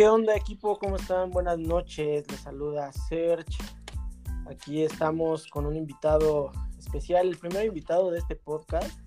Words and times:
¿Qué 0.00 0.08
onda 0.08 0.34
equipo? 0.34 0.78
¿Cómo 0.78 0.96
están? 0.96 1.30
Buenas 1.30 1.58
noches. 1.58 2.24
Les 2.30 2.40
saluda 2.40 2.90
Serge. 2.90 3.58
Aquí 4.48 4.82
estamos 4.82 5.46
con 5.46 5.66
un 5.66 5.76
invitado 5.76 6.52
especial, 6.78 7.28
el 7.28 7.36
primer 7.36 7.66
invitado 7.66 8.10
de 8.10 8.16
este 8.20 8.34
podcast, 8.34 8.98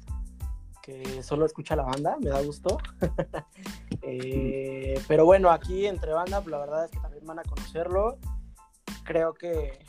que 0.83 1.23
solo 1.23 1.47
escucha 1.47 1.75
la 1.75 1.82
banda, 1.82 2.15
me 2.21 2.29
da 2.29 2.43
gusto. 2.43 2.77
Eh, 4.05 5.01
pero 5.07 5.25
bueno, 5.25 5.50
aquí 5.50 5.87
entre 5.87 6.11
banda, 6.11 6.43
la 6.45 6.57
verdad 6.59 6.86
es 6.86 6.91
que 6.91 7.00
también 7.00 7.25
van 7.25 7.39
a 7.39 7.43
conocerlo. 7.43 8.19
Creo 9.04 9.33
que 9.33 9.79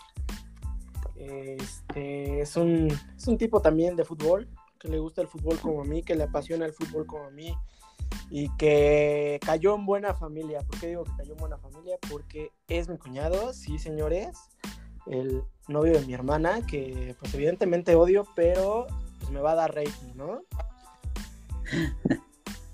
este, 1.16 2.40
es, 2.40 2.56
un, 2.56 2.88
es 3.16 3.26
un 3.26 3.36
tipo 3.36 3.60
también 3.60 3.94
de 3.94 4.04
fútbol, 4.04 4.48
que 4.78 4.88
le 4.88 5.00
gusta 5.00 5.20
el 5.20 5.28
fútbol 5.28 5.58
como 5.58 5.82
a 5.82 5.84
mí, 5.84 6.02
que 6.02 6.14
le 6.14 6.24
apasiona 6.24 6.64
el 6.64 6.72
fútbol 6.72 7.06
como 7.06 7.24
a 7.24 7.30
mí 7.30 7.54
y 8.30 8.48
que 8.56 9.38
cayó 9.44 9.74
en 9.74 9.86
buena 9.86 10.14
familia. 10.14 10.60
¿Por 10.62 10.80
qué 10.80 10.88
digo 10.88 11.04
que 11.04 11.12
cayó 11.16 11.32
en 11.32 11.38
buena 11.38 11.58
familia? 11.58 11.96
Porque 12.10 12.50
es 12.68 12.88
mi 12.88 12.98
cuñado, 12.98 13.52
sí, 13.52 13.78
señores, 13.78 14.36
el 15.06 15.42
novio 15.68 15.92
de 15.92 16.06
mi 16.06 16.14
hermana, 16.14 16.64
que 16.66 17.14
pues 17.18 17.34
evidentemente 17.34 17.94
odio, 17.94 18.26
pero 18.34 18.86
pues 19.18 19.30
me 19.30 19.40
va 19.40 19.52
a 19.52 19.56
dar 19.56 19.74
rating, 19.74 20.14
¿no? 20.14 20.40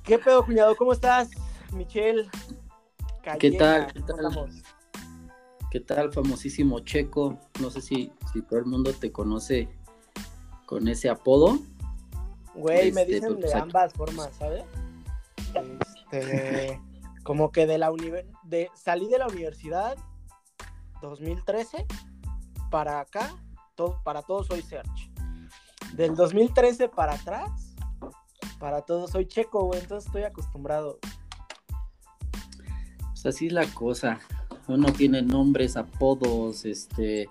¿Qué 0.04 0.18
pedo, 0.18 0.45
cuñado? 0.45 0.76
¿Cómo 0.76 0.92
estás, 0.92 1.30
Michelle? 1.73 2.28
¿Qué 3.38 3.52
tal? 3.52 3.92
¿Qué 3.92 4.01
tal? 4.01 4.51
¿Qué 5.70 5.78
tal, 5.78 6.12
famosísimo 6.12 6.80
Checo? 6.80 7.38
No 7.60 7.70
sé 7.70 7.80
si, 7.80 8.12
si 8.32 8.42
todo 8.42 8.59
el 8.59 8.66
mundo 8.66 8.92
te 8.92 9.12
conoce 9.12 9.68
con 10.66 10.88
ese 10.88 11.09
apodo. 11.09 11.60
Güey, 12.54 12.90
me 12.90 13.02
este, 13.02 13.14
dicen 13.14 13.38
pues, 13.38 13.52
de 13.52 13.59
ambas 13.59 13.92
formas, 13.92 14.30
¿sabes? 14.37 14.64
Este, 16.10 16.80
como 17.23 17.52
que 17.52 17.66
de 17.66 17.79
la 17.79 17.93
de 18.45 18.70
salí 18.74 19.09
de 19.09 19.18
la 19.18 19.26
universidad 19.26 19.96
2013 21.02 21.87
para 22.70 23.01
acá, 23.01 23.34
para 24.04 24.23
todos 24.23 24.46
soy 24.46 24.62
Search. 24.62 25.10
Del 25.95 26.15
2013 26.15 26.88
para 26.88 27.15
atrás 27.15 27.70
para 28.60 28.82
todos. 28.82 29.10
Soy 29.10 29.26
checo, 29.26 29.65
güey, 29.65 29.80
entonces 29.80 30.07
estoy 30.07 30.23
acostumbrado. 30.23 31.01
Pues 33.01 33.26
así 33.26 33.48
es 33.48 33.52
la 33.52 33.66
cosa. 33.66 34.20
Uno 34.68 34.92
tiene 34.92 35.23
nombres, 35.23 35.76
apodos, 35.76 36.64
este. 36.64 37.29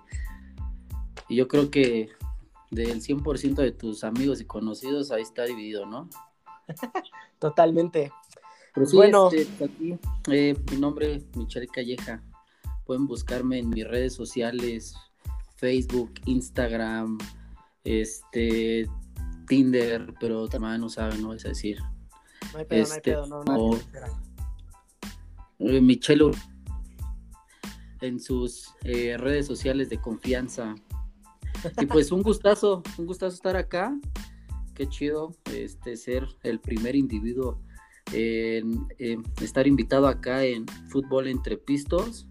Y 1.30 1.38
yo 1.38 1.48
creo 1.48 1.72
que 1.72 2.09
del 2.72 3.02
100% 3.02 3.56
de 3.56 3.72
tus 3.72 4.04
amigos 4.04 4.42
y 4.42 4.45
conocidos, 4.45 5.11
ahí 5.11 5.22
está 5.22 5.45
dividido, 5.45 5.86
¿no? 5.86 6.09
Totalmente. 7.40 8.12
Pues 8.73 8.94
bueno, 8.94 9.30
este, 9.32 9.66
aquí, 9.66 9.98
eh, 10.32 10.56
mi 10.72 10.78
nombre 10.78 11.16
es 11.16 11.36
Michelle 11.36 11.68
Calleja. 11.68 12.23
Pueden 12.86 13.08
buscarme 13.08 13.59
en 13.59 13.70
mis 13.70 13.88
redes 13.88 14.14
sociales, 14.14 14.95
Facebook, 15.56 16.14
Instagram, 16.26 17.17
este, 17.84 18.88
Tinder, 19.48 20.14
pero 20.20 20.48
también 20.48 20.82
no 20.82 20.90
sabe, 20.90 21.17
no 21.17 21.34
es 21.34 21.44
decir. 21.44 21.80
No 22.54 22.60
hay 22.60 22.66
pedo, 22.66 22.88
no 22.88 22.94
hay 22.94 23.02
pedo, 23.02 23.28
no, 23.28 23.44
no, 23.44 23.80
eh, 25.60 25.82
Michelo 25.82 26.32
en 28.02 28.20
sus 28.20 28.73
eh, 28.84 29.17
redes 29.17 29.45
sociales 29.45 29.90
de 29.90 30.00
confianza. 30.00 30.76
Y 31.80 31.86
pues 31.86 32.12
un 32.12 32.22
gustazo, 32.22 32.82
un 32.98 33.06
gustazo 33.06 33.36
estar 33.36 33.58
acá. 33.58 33.94
Qué 34.80 34.88
chido 34.88 35.36
este 35.54 35.98
ser 35.98 36.26
el 36.42 36.62
primer 36.62 36.96
individuo 36.96 37.60
en, 38.14 38.88
estar 39.42 39.67
invitado 39.67 40.08
acá 40.08 40.45
en 40.45 40.66
Fútbol 40.88 41.28
entre 41.28 41.58
Pistos. 41.58 42.30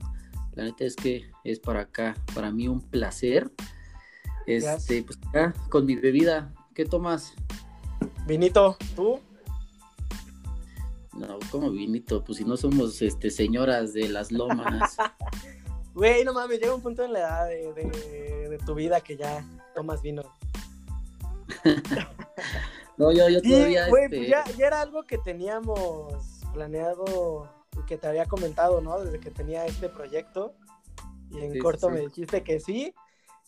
La 0.55 0.65
neta 0.65 0.87
es 0.87 0.97
que 0.97 1.31
es 1.45 1.61
para 1.61 1.81
acá, 1.81 2.17
para 2.35 2.51
mí 2.51 2.67
un 2.67 2.81
placer. 2.81 3.53
Este, 4.47 5.03
pues 5.03 5.19
acá 5.29 5.53
con 5.69 5.85
mi 5.85 5.97
bebida 5.97 6.55
¿Qué 6.73 6.87
tomas? 6.87 7.35
Vinito, 8.27 8.79
¿tú? 8.97 9.21
No, 11.13 11.39
¿cómo 11.51 11.71
vinito? 11.71 12.25
Pues 12.25 12.39
si 12.39 12.45
no 12.45 12.57
somos 12.57 13.03
este, 13.03 13.31
señoras 13.31 13.93
de 13.93 14.09
las 14.09 14.33
lomas. 14.33 14.97
Güey, 15.95 16.25
no 16.25 16.33
mames, 16.33 16.61
llega 16.61 16.75
un 16.75 16.81
punto 16.81 17.05
en 17.05 17.13
la 17.13 17.19
edad 17.19 17.47
de, 17.49 18.59
tu 18.65 18.75
vida 18.75 19.03
que 19.03 19.19
ya 19.19 19.45
tomas 19.75 20.01
vino. 20.01 20.23
no, 22.99 23.13
yo, 23.13 23.29
yo 23.29 23.41
todavía. 23.41 23.89
Güey, 23.89 24.09
pues 24.09 24.23
este 24.23 24.57
ya, 24.57 24.67
era 24.67 24.81
algo 24.81 25.05
que 25.05 25.19
teníamos 25.19 26.13
planeado 26.53 27.49
y 27.77 27.85
que 27.87 27.97
te 27.97 28.07
había 28.07 28.27
comentado, 28.27 28.81
¿no? 28.81 29.01
Desde 29.01 29.21
que 29.21 29.31
tenía 29.31 29.65
este 29.67 29.89
proyecto. 29.89 30.55
Y 31.31 31.39
en 31.39 31.59
corto 31.59 31.91
me 31.91 32.01
dijiste 32.01 32.43
que 32.43 32.59
sí. 32.59 32.95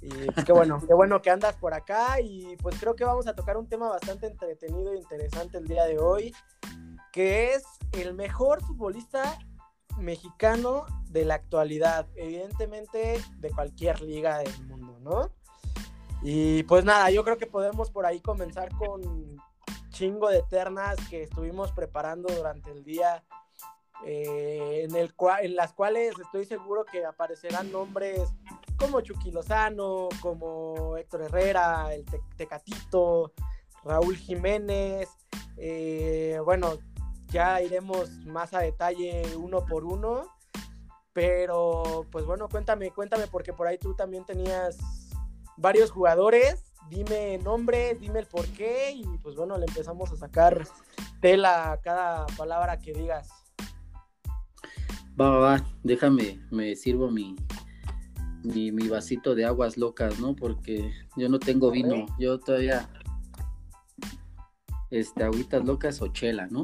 Y 0.03 0.09
pues 0.09 0.47
qué 0.47 0.53
bueno, 0.53 0.81
qué 0.87 0.95
bueno 0.95 1.21
que 1.21 1.31
andas 1.31 1.57
por 1.57 1.75
acá 1.75 2.21
y 2.21 2.57
pues 2.63 2.79
creo 2.81 2.95
que 2.95 3.05
vamos 3.05 3.27
a 3.27 3.35
tocar 3.35 3.59
un 3.59 3.69
tema 3.69 3.89
bastante 3.91 4.27
entretenido 4.27 4.93
e 4.93 4.97
interesante 4.97 5.59
el 5.59 5.67
día 5.67 5.85
de 5.85 5.99
hoy, 5.99 6.35
que 7.13 7.53
es 7.53 7.65
el 7.93 8.15
mejor 8.15 8.63
futbolista 8.63 9.39
mexicano 9.99 10.87
de 11.11 11.27
la 11.27 11.35
actualidad, 11.35 12.07
evidentemente 12.15 13.21
de 13.37 13.51
cualquier 13.51 14.01
liga 14.01 14.39
del 14.39 14.67
mundo, 14.67 14.99
¿no? 15.01 15.40
Y 16.23 16.63
pues 16.65 16.85
nada, 16.85 17.11
yo 17.11 17.25
creo 17.25 17.39
que 17.39 17.47
podemos 17.47 17.91
por 17.91 18.05
ahí 18.05 18.21
comenzar 18.21 18.75
con 18.77 19.41
chingo 19.91 20.29
de 20.29 20.43
ternas 20.43 20.97
que 21.09 21.23
estuvimos 21.23 21.73
preparando 21.73 22.33
durante 22.35 22.71
el 22.71 22.85
día, 22.85 23.23
eh, 24.07 24.83
en, 24.85 24.97
el 24.97 25.13
en 25.43 25.57
las 25.57 25.73
cuales 25.73 26.15
estoy 26.19 26.47
seguro 26.47 26.85
que 26.85 27.05
aparecerán 27.05 27.71
nombres 27.71 28.29
como 28.79 29.03
Chucky 29.03 29.31
Lozano, 29.31 30.09
como 30.21 30.97
Héctor 30.97 31.23
Herrera, 31.23 31.95
el 31.95 32.05
Tecatito, 32.37 33.33
Raúl 33.85 34.17
Jiménez. 34.17 35.09
Eh, 35.59 36.41
bueno, 36.45 36.79
ya 37.29 37.61
iremos 37.61 38.11
más 38.27 38.55
a 38.55 38.61
detalle 38.61 39.23
uno 39.37 39.67
por 39.67 39.85
uno. 39.85 40.25
Pero, 41.13 42.07
pues 42.11 42.25
bueno, 42.25 42.49
cuéntame, 42.49 42.93
cuéntame, 42.93 43.27
porque 43.27 43.53
por 43.53 43.67
ahí 43.67 43.77
tú 43.77 43.95
también 43.95 44.25
tenías 44.25 44.79
varios 45.61 45.91
jugadores. 45.91 46.65
Dime 46.89 47.39
nombres, 47.39 48.01
dime 48.01 48.21
el 48.21 48.27
por 48.27 48.47
qué. 48.49 48.93
Y 48.93 49.05
pues 49.19 49.37
bueno, 49.37 49.57
le 49.59 49.67
empezamos 49.67 50.11
a 50.11 50.17
sacar 50.17 50.67
tela 51.21 51.73
a 51.73 51.81
cada 51.81 52.27
palabra 52.37 52.79
que 52.79 52.93
digas. 52.93 53.29
Va, 55.21 55.31
va, 55.31 55.39
va. 55.39 55.65
Déjame, 55.83 56.41
me 56.51 56.75
sirvo 56.75 57.11
mi, 57.11 57.37
mi, 58.43 58.73
mi 58.73 58.89
vasito 58.89 59.35
de 59.35 59.45
aguas 59.45 59.77
locas, 59.77 60.19
¿no? 60.19 60.35
Porque 60.35 60.93
yo 61.17 61.29
no 61.29 61.39
tengo 61.39 61.71
vino, 61.71 62.07
yo 62.19 62.41
todavía, 62.41 62.89
este, 64.91 65.25
agüitas 65.25 65.65
locas 65.65 66.01
o 66.03 66.09
chela, 66.09 66.47
¿no? 66.51 66.63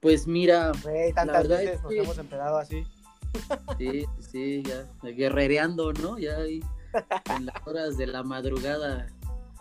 Pues 0.00 0.26
mira, 0.26 0.72
tantas 1.14 1.46
veces 1.46 1.82
nos 1.82 1.92
hemos 1.92 2.18
enterado 2.18 2.56
así. 2.56 2.84
Sí, 3.78 4.06
sí, 4.18 4.62
ya, 4.62 4.88
guerrereando, 5.02 5.92
¿no? 5.92 6.18
Ya 6.18 6.38
ahí, 6.38 6.60
en 7.36 7.46
las 7.46 7.66
horas 7.66 7.96
de 7.96 8.06
la 8.06 8.22
madrugada, 8.22 9.06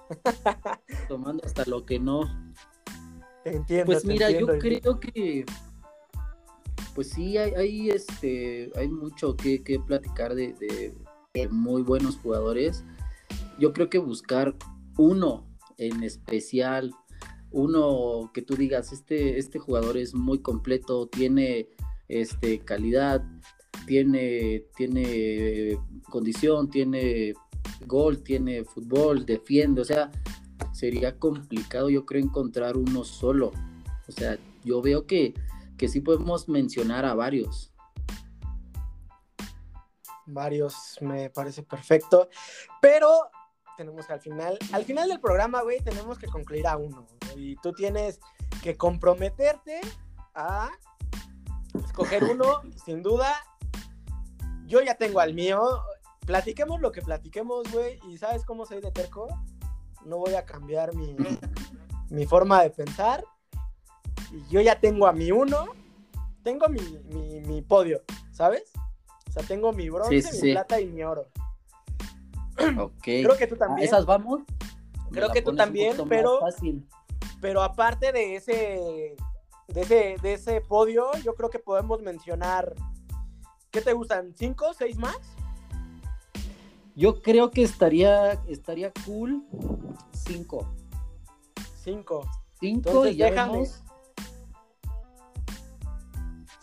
tomando 1.08 1.44
hasta 1.46 1.66
lo 1.66 1.86
que 1.86 2.00
no. 2.00 2.22
entiendo. 3.46 3.86
Pues 3.86 4.06
mira, 4.06 4.32
yo 4.32 4.48
creo 4.60 5.00
que 5.00 5.46
pues 6.96 7.12
sí 7.12 7.38
hay, 7.38 7.54
hay, 7.54 7.90
este 7.92 8.72
hay 8.76 8.90
mucho 8.90 9.38
que, 9.38 9.64
que 9.64 9.80
platicar 9.80 10.36
de, 10.36 10.94
muy 11.50 11.82
buenos 11.82 12.18
jugadores. 12.18 12.84
Yo 13.58 13.74
creo 13.74 13.90
que 13.90 14.00
buscar 14.00 14.56
uno 14.98 15.48
en 15.78 16.04
especial, 16.04 16.94
uno 17.52 18.32
que 18.34 18.42
tú 18.42 18.56
digas, 18.56 18.92
este, 18.92 19.38
este 19.38 19.60
jugador 19.60 19.98
es 19.98 20.14
muy 20.14 20.40
completo, 20.40 21.08
tiene 21.08 21.70
este, 22.10 22.60
calidad, 22.60 23.24
tiene, 23.90 24.66
tiene 24.78 25.80
condición, 26.12 26.70
tiene 26.70 27.34
gol, 27.88 28.22
tiene 28.22 28.64
fútbol, 28.64 29.26
defiende, 29.26 29.82
o 29.82 29.84
sea, 29.84 30.12
sería 30.74 31.18
complicado 31.18 31.90
yo 31.90 32.06
creo 32.06 32.24
encontrar 32.24 32.78
uno 32.78 33.04
solo. 33.04 33.52
O 34.08 34.12
sea, 34.12 34.38
yo 34.64 34.84
veo 34.84 35.08
que, 35.08 35.34
que 35.76 35.88
sí 35.88 36.02
podemos 36.02 36.48
mencionar 36.48 37.04
a 37.04 37.16
varios 37.16 37.74
varios 40.28 41.00
me 41.02 41.32
parece 41.32 41.64
perfecto, 41.64 42.30
pero 42.80 43.10
tenemos 43.76 44.06
que 44.06 44.14
al 44.14 44.22
final, 44.22 44.60
al 44.72 44.86
final 44.86 45.10
del 45.10 45.20
programa, 45.20 45.64
güey, 45.64 45.82
tenemos 45.82 46.20
que 46.20 46.28
concluir 46.28 46.68
a 46.68 46.78
uno, 46.78 47.08
y 47.36 47.56
tú 47.56 47.74
tienes 47.74 48.20
que 48.62 48.78
comprometerte 48.78 49.82
a 50.36 50.70
escoger 51.74 52.26
uno, 52.26 52.62
sin 52.86 53.02
duda, 53.02 53.34
yo 54.70 54.82
ya 54.82 54.96
tengo 54.96 55.20
al 55.20 55.34
mío, 55.34 55.62
platiquemos 56.26 56.80
lo 56.80 56.92
que 56.92 57.02
platiquemos, 57.02 57.70
güey, 57.72 58.00
y 58.08 58.18
¿sabes 58.18 58.46
cómo 58.46 58.66
soy 58.66 58.80
de 58.80 58.92
terco? 58.92 59.28
No 60.06 60.18
voy 60.18 60.36
a 60.36 60.46
cambiar 60.46 60.96
mi, 60.96 61.16
mi 62.10 62.26
forma 62.26 62.62
de 62.62 62.70
pensar, 62.70 63.26
y 64.32 64.48
yo 64.50 64.62
ya 64.62 64.80
tengo 64.80 65.08
a 65.08 65.12
mi 65.12 65.32
uno, 65.32 65.74
tengo 66.44 66.70
mi, 66.70 66.80
mi, 67.10 67.42
mi 67.42 67.62
podio, 67.64 68.04
¿sabes? 68.32 68.72
O 69.28 69.32
sea, 69.32 69.44
tengo 69.44 69.74
mi 69.74 69.90
bronce, 69.90 70.42
mi 70.42 70.52
plata 70.54 70.80
y 70.80 70.86
mi 70.86 71.04
oro. 71.04 71.28
Ok. 72.78 73.04
Creo 73.04 73.38
que 73.38 73.48
tú 73.48 73.56
también. 73.56 73.88
¿Esas 73.88 74.06
vamos? 74.06 74.42
Creo 75.12 75.30
que 75.32 75.42
tú 75.42 75.56
también, 75.56 75.98
pero, 76.08 76.40
pero 77.42 77.64
aparte 77.64 78.12
de 78.12 78.36
ese, 78.36 79.16
de 79.68 79.82
ese, 79.82 80.16
de 80.22 80.34
ese 80.34 80.62
podio, 80.62 81.12
yo 81.24 81.34
creo 81.34 81.50
que 81.50 81.58
podemos 81.58 82.02
mencionar, 82.02 82.76
¿qué 83.72 83.82
te 83.82 83.94
gustan? 83.94 84.34
¿Cinco, 84.36 84.74
seis 84.78 84.98
más? 84.98 85.18
Yo 86.96 87.22
creo 87.22 87.52
que 87.52 87.64
estaría, 87.64 88.34
estaría 88.48 88.92
cool 89.06 89.44
cinco. 90.12 90.68
Cinco. 91.82 92.30
Cinco 92.60 93.08
y 93.08 93.16
ya 93.16 93.30
déjame. 93.30 93.68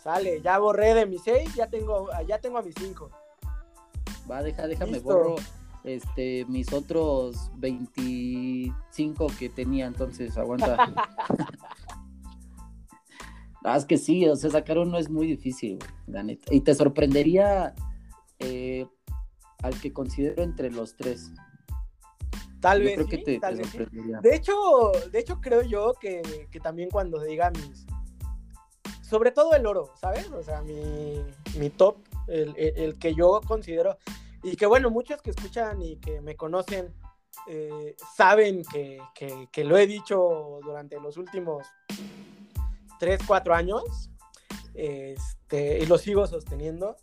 Sale, 0.02 0.40
ya 0.40 0.58
borré 0.58 0.94
de 0.94 1.06
mis 1.06 1.22
seis, 1.22 1.54
ya 1.54 1.68
tengo, 1.68 2.08
ya 2.26 2.38
tengo 2.40 2.58
a 2.58 2.62
mis 2.62 2.74
cinco. 2.78 3.10
Va, 4.30 4.42
deja, 4.42 4.66
déjame 4.66 4.98
borro 5.00 5.36
este, 5.86 6.44
mis 6.46 6.72
otros 6.72 7.50
25 7.54 9.28
que 9.38 9.48
tenía, 9.48 9.86
entonces 9.86 10.36
aguanta. 10.36 10.76
ah, 13.66 13.76
es 13.76 13.84
que 13.84 13.98
sí, 13.98 14.26
o 14.28 14.36
sea, 14.36 14.50
sacar 14.50 14.78
uno 14.78 14.98
es 14.98 15.10
muy 15.10 15.26
difícil, 15.26 15.78
la 16.06 16.22
neta. 16.22 16.54
Y 16.54 16.60
te 16.60 16.74
sorprendería 16.74 17.74
eh, 18.38 18.86
al 19.62 19.80
que 19.80 19.92
considero 19.92 20.42
entre 20.42 20.70
los 20.70 20.96
tres. 20.96 21.32
Tal 22.60 22.82
vez, 22.82 22.94
creo 22.94 23.06
que 23.06 23.18
te, 23.18 23.40
sorprendería. 23.40 24.20
De 24.20 24.34
hecho, 24.34 24.54
de 25.10 25.18
hecho 25.18 25.40
creo 25.40 25.62
yo 25.62 25.94
que, 26.00 26.22
también 26.62 26.90
cuando 26.90 27.20
diga 27.22 27.50
mis, 27.50 27.86
sobre 29.02 29.30
todo 29.30 29.54
el 29.54 29.66
oro, 29.66 29.92
¿sabes? 30.00 30.30
O 30.30 30.42
sea, 30.42 30.62
mi, 30.62 31.70
top, 31.70 31.98
el, 32.28 32.96
que 32.98 33.14
yo 33.14 33.40
considero, 33.46 33.98
y 34.42 34.56
que 34.56 34.66
bueno, 34.66 34.90
muchos 34.90 35.20
que 35.22 35.30
escuchan 35.30 35.82
y 35.82 35.96
que 35.96 36.20
me 36.20 36.36
conocen 36.36 36.94
eh, 37.48 37.94
saben 38.16 38.62
que, 38.72 39.64
lo 39.64 39.76
he 39.76 39.86
dicho 39.86 40.60
durante 40.62 41.00
los 41.00 41.16
últimos 41.16 41.66
3, 42.98 43.20
4 43.26 43.54
años. 43.54 44.10
Este, 44.74 45.78
y 45.78 45.86
lo 45.86 45.98
sigo 45.98 46.26
sosteniendo. 46.26 46.96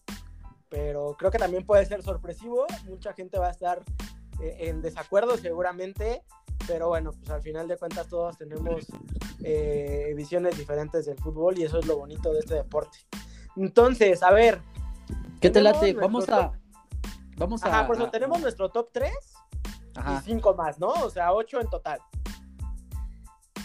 Pero 0.69 1.16
creo 1.18 1.31
que 1.31 1.38
también 1.38 1.66
puede 1.66 1.86
ser 1.86 2.01
sorpresivo. 2.04 2.66
Mucha 2.86 3.13
gente 3.13 3.38
va 3.38 3.48
a 3.48 3.51
estar 3.51 3.84
eh, 4.42 4.57
en 4.62 4.81
desacuerdo 4.81 5.38
seguramente. 5.38 6.24
Pero 6.68 6.88
bueno, 6.88 7.12
pues 7.12 7.30
al 7.30 7.42
final 7.42 7.68
de 7.68 7.78
cuentas 7.78 8.07
todos 8.07 8.38
tenemos 8.38 8.86
eh, 9.44 10.13
visiones 10.16 10.57
diferentes 10.57 11.06
del 11.06 11.18
fútbol 11.18 11.60
y 11.60 11.63
eso 11.63 11.80
es 11.80 11.86
lo 11.86 11.98
bonito 11.98 12.31
de 12.34 12.39
este 12.39 12.56
deporte. 12.56 13.00
Entonces, 13.56 14.24
a 14.24 14.31
ver. 14.31 14.62
¿Qué 15.42 15.50
te 15.50 15.62
late? 15.62 15.94
Vamos 15.94 16.30
a, 16.30 16.54
Vamos 17.38 17.63
Ajá, 17.63 17.88
por 17.88 17.96
eso 17.96 18.10
tenemos 18.10 18.39
nuestro 18.42 18.69
top 18.69 18.89
3 18.92 19.12
y 19.96 20.25
5 20.25 20.54
más, 20.56 20.80
¿no? 20.80 20.88
O 20.88 21.10
sea, 21.10 21.34
8 21.34 21.62
en 21.62 21.69
total. 21.69 22.00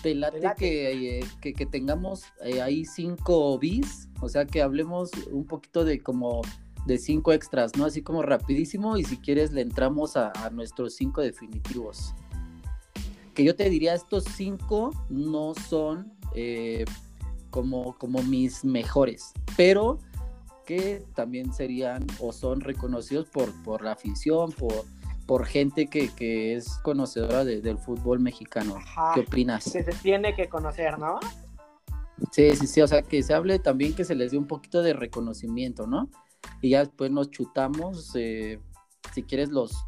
Te 0.03 0.15
late, 0.15 0.41
Que, 0.57 1.19
eh, 1.19 1.25
que, 1.41 1.67
tengamos 1.67 2.25
eh, 2.45 2.63
ahí 2.63 2.85
5 2.85 3.59
bis, 3.59 4.09
o 4.21 4.29
sea, 4.29 4.47
que 4.47 4.63
hablemos 4.63 5.11
un 5.31 5.45
poquito 5.45 5.85
de 5.85 6.01
como 6.01 6.43
de 6.87 6.99
5 6.99 7.33
extras, 7.33 7.77
¿no? 7.77 7.85
Así 7.85 8.03
como 8.03 8.23
rapidísimo 8.23 8.97
y 8.97 9.05
si 9.05 9.17
quieres 9.19 9.53
le 9.53 9.63
entramos 9.63 10.17
a, 10.17 10.33
nuestros 10.51 10.95
5 10.95 11.21
definitivos. 11.21 12.15
Que 13.35 13.45
yo 13.45 13.55
te 13.55 13.69
diría, 13.69 13.95
estos 13.95 14.25
5 14.25 15.07
no 15.11 15.55
son 15.69 16.13
eh, 16.35 16.85
como, 17.51 17.97
como 17.99 18.23
mis 18.23 18.65
mejores, 18.65 19.33
pero 19.57 19.99
que 20.65 21.03
también 21.15 21.53
serían 21.53 22.07
o 22.21 22.33
son 22.33 22.61
reconocidos 22.61 23.27
por, 23.29 23.53
por 23.63 23.83
la 23.83 23.93
afición, 23.93 24.53
por, 24.53 24.85
por 25.29 25.45
gente 25.45 25.89
que, 25.89 26.55
es 26.55 26.79
conocedora 26.83 27.45
del 27.45 27.77
fútbol 27.77 28.19
mexicano. 28.19 28.79
¿Qué 29.15 29.21
opinas? 29.21 29.71
Que 29.71 29.85
se 29.85 29.93
tiene 29.93 30.35
que 30.35 30.49
conocer, 30.49 30.99
¿no? 30.99 31.21
Sí, 32.33 32.57
sí, 32.57 32.67
sí, 32.67 32.81
o 32.81 32.89
sea, 32.89 33.03
que 33.03 33.23
se 33.23 33.35
hable 33.35 33.59
también 33.59 33.95
que 33.95 34.07
se 34.07 34.15
les 34.15 34.31
dé 34.33 34.39
un 34.39 34.47
poquito 34.47 34.81
de 34.81 34.95
reconocimiento, 34.95 35.87
¿no? 35.87 36.09
Y 36.63 36.71
ya 36.71 36.79
después 36.79 37.11
nos 37.11 37.31
chutamos, 37.31 38.11
eh, 38.15 38.59
si 39.13 39.23
quieres, 39.23 39.51
los... 39.51 39.85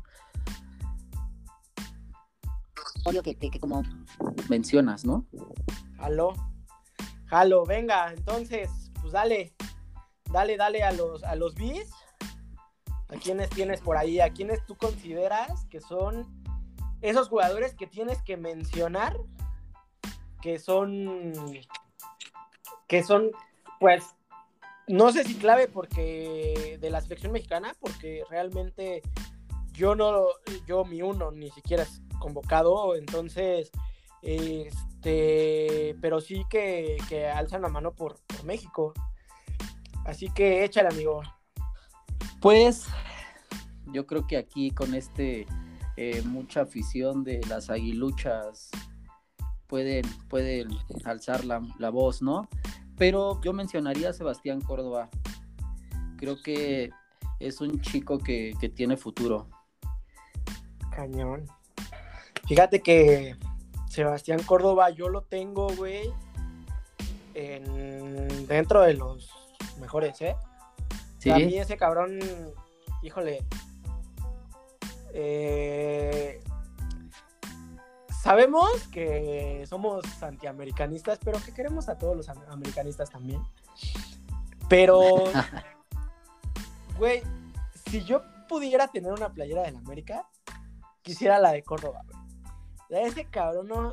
Obvio 3.07 3.23
que, 3.23 3.35
que, 3.35 3.59
como 3.59 3.83
mencionas, 4.51 5.07
¿no? 5.07 5.25
Jalo, 5.97 6.35
jalo, 7.25 7.65
venga, 7.65 8.13
entonces, 8.13 8.69
pues 9.01 9.15
dale, 9.15 9.55
dale, 10.31 10.59
dale 10.59 10.83
a 10.83 10.93
los, 10.93 11.25
a 11.25 11.35
los 11.35 11.55
bis. 11.55 11.91
¿A 13.13 13.17
quiénes 13.17 13.51
tienes 13.51 13.81
por 13.81 13.97
ahí? 13.97 14.21
¿A 14.21 14.31
quiénes 14.31 14.65
tú 14.67 14.77
consideras 14.77 15.65
que 15.67 15.81
son 15.81 16.29
esos 17.03 17.29
jugadores 17.29 17.75
que 17.75 17.89
tienes 17.89 18.23
que 18.23 18.37
mencionar? 18.37 19.17
Que 20.41 20.59
son. 20.61 21.35
Que 22.87 23.03
son, 23.03 23.31
pues. 23.81 24.05
No 24.87 25.11
sé 25.11 25.25
si 25.25 25.35
clave 25.35 25.67
porque. 25.67 26.79
De 26.81 26.91
la 26.91 27.01
selección 27.01 27.33
mexicana, 27.33 27.75
porque 27.81 28.23
realmente 28.31 29.03
yo 29.73 29.97
no. 29.97 30.27
Yo, 30.67 30.85
mi 30.85 31.03
uno, 31.03 31.33
ni 31.33 31.51
siquiera 31.51 31.83
es 31.83 32.01
convocado. 32.21 32.95
Entonces. 32.95 33.73
Este. 34.23 35.97
Pero 36.01 36.21
sí 36.21 36.45
que, 36.49 36.97
que 37.09 37.27
alzan 37.27 37.63
la 37.63 37.69
mano 37.69 37.93
por, 37.93 38.21
por 38.25 38.45
México. 38.45 38.95
Así 40.05 40.31
que 40.33 40.63
échale, 40.63 40.89
amigo. 40.89 41.23
Pues 42.41 42.87
yo 43.93 44.07
creo 44.07 44.27
que 44.27 44.37
aquí 44.37 44.71
con 44.71 44.95
este 44.95 45.47
eh, 45.97 46.23
mucha 46.23 46.63
afición 46.63 47.25
de 47.25 47.41
las 47.49 47.69
aguiluchas 47.69 48.71
pueden, 49.67 50.05
pueden 50.29 50.69
alzar 51.05 51.45
la, 51.45 51.91
voz, 51.91 52.23
¿no? 52.23 52.49
Pero 52.97 53.41
yo 53.43 53.53
mencionaría 53.53 54.11
a 54.11 54.13
Sebastián 54.13 54.61
Córdoba. 54.61 55.11
Creo 56.17 56.41
que 56.43 56.91
es 57.39 57.61
un 57.61 57.81
chico 57.81 58.19
que, 58.19 58.55
que 58.61 58.69
tiene 58.69 58.97
futuro. 58.97 59.49
Cañón. 60.91 61.47
Fíjate 62.47 62.81
que 62.81 63.37
Sebastián 63.89 64.43
Córdoba 64.45 64.91
yo 64.91 65.09
lo 65.09 65.23
tengo, 65.23 65.69
güey, 65.77 66.13
en, 67.35 68.47
dentro 68.47 68.83
de 68.83 68.95
los 68.95 69.31
mejores, 69.81 70.21
¿eh? 70.21 70.37
Sí. 71.21 71.31
a 71.31 71.37
mí 71.37 71.59
ese 71.59 71.77
cabrón, 71.77 72.19
híjole. 73.03 73.45
Eh, 75.13 76.41
sabemos 78.23 78.89
que 78.89 79.65
somos 79.69 80.05
antiamericanistas, 80.23 81.19
pero 81.23 81.39
que 81.45 81.53
queremos 81.53 81.91
a 81.91 81.99
todos 81.99 82.17
los 82.17 82.29
americanistas 82.29 83.11
también. 83.11 83.43
Pero, 84.69 85.25
güey, 86.99 87.23
si 87.91 88.03
yo 88.05 88.23
pudiera 88.49 88.89
tener 88.89 89.13
una 89.13 89.31
playera 89.31 89.63
de 89.63 89.73
la 89.73 89.79
América, 89.81 90.27
quisiera 91.03 91.39
la 91.39 91.53
de 91.53 91.63
Córdoba, 91.63 92.03
güey. 92.07 92.21
Ese 92.91 93.27
cabrón 93.27 93.69
no, 93.69 93.93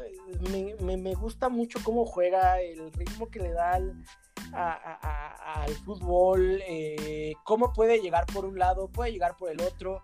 me, 0.81 0.97
me, 0.97 1.13
gusta 1.13 1.49
mucho 1.49 1.79
cómo 1.83 2.05
juega, 2.05 2.59
el 2.61 2.91
ritmo 2.93 3.29
que 3.29 3.39
le 3.39 3.51
da 3.51 3.73
al, 3.73 4.03
al 4.53 5.73
fútbol, 5.85 6.61
eh, 6.67 7.33
cómo 7.43 7.73
puede 7.73 7.99
llegar 7.99 8.25
por 8.25 8.45
un 8.45 8.57
lado, 8.57 8.89
puede 8.89 9.11
llegar 9.11 9.35
por 9.37 9.49
el 9.49 9.61
otro. 9.61 10.03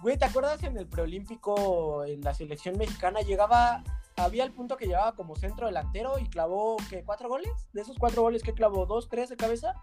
Güey, 0.00 0.18
¿te 0.18 0.24
acuerdas 0.24 0.62
en 0.64 0.76
el 0.76 0.86
preolímpico, 0.86 2.04
en 2.04 2.20
la 2.20 2.34
selección 2.34 2.76
mexicana, 2.76 3.20
llegaba, 3.20 3.82
había 4.16 4.44
el 4.44 4.52
punto 4.52 4.76
que 4.76 4.86
llegaba 4.86 5.14
como 5.14 5.36
centro 5.36 5.66
delantero 5.66 6.18
y 6.18 6.28
clavó, 6.28 6.76
¿qué? 6.90 7.04
¿Cuatro 7.04 7.28
goles? 7.28 7.52
De 7.72 7.82
esos 7.82 7.96
cuatro 7.98 8.22
goles, 8.22 8.42
¿qué 8.42 8.52
clavó? 8.52 8.86
¿Dos, 8.86 9.08
tres 9.08 9.30
de 9.30 9.36
cabeza? 9.36 9.74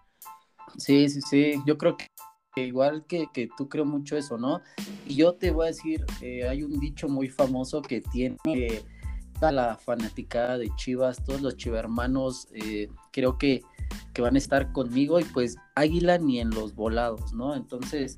Sí, 0.77 1.09
sí, 1.09 1.21
sí, 1.21 1.55
yo 1.65 1.77
creo 1.77 1.97
que 1.97 2.07
igual 2.57 3.05
que, 3.05 3.27
tú 3.57 3.69
creo 3.69 3.85
mucho 3.85 4.17
eso, 4.17 4.37
¿no? 4.37 4.61
Y 5.05 5.15
yo 5.15 5.35
te 5.35 5.51
voy 5.51 5.65
a 5.65 5.67
decir, 5.67 6.05
eh, 6.21 6.47
hay 6.47 6.63
un 6.63 6.79
dicho 6.79 7.07
muy 7.07 7.29
famoso 7.29 7.81
que 7.81 8.01
tiene 8.01 8.37
la 9.49 9.77
fanaticada 9.77 10.59
de 10.59 10.69
Chivas, 10.75 11.23
todos 11.23 11.41
los 11.41 11.57
chivermanos, 11.57 12.47
eh, 12.53 12.89
creo 13.11 13.37
que 13.37 13.61
que 14.13 14.21
van 14.21 14.35
a 14.35 14.37
estar 14.37 14.71
conmigo 14.71 15.19
y 15.19 15.23
pues 15.23 15.57
Águila 15.75 16.17
ni 16.17 16.39
en 16.39 16.49
los 16.49 16.75
volados, 16.75 17.33
¿no? 17.33 17.55
Entonces, 17.55 18.17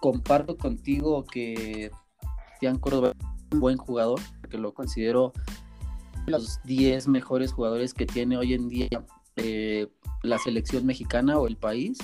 comparto 0.00 0.56
contigo 0.56 1.24
que 1.24 1.90
Tian 2.60 2.78
Córdoba 2.78 3.12
es 3.18 3.26
un 3.52 3.60
buen 3.60 3.76
jugador, 3.76 4.20
que 4.50 4.58
lo 4.58 4.74
considero 4.74 5.32
los 6.26 6.60
10 6.64 7.08
mejores 7.08 7.52
jugadores 7.52 7.94
que 7.94 8.06
tiene 8.06 8.36
hoy 8.36 8.54
en 8.54 8.68
día 8.68 8.88
eh, 9.36 9.88
la 10.22 10.38
selección 10.38 10.86
mexicana 10.86 11.38
o 11.38 11.46
el 11.46 11.56
país. 11.56 11.98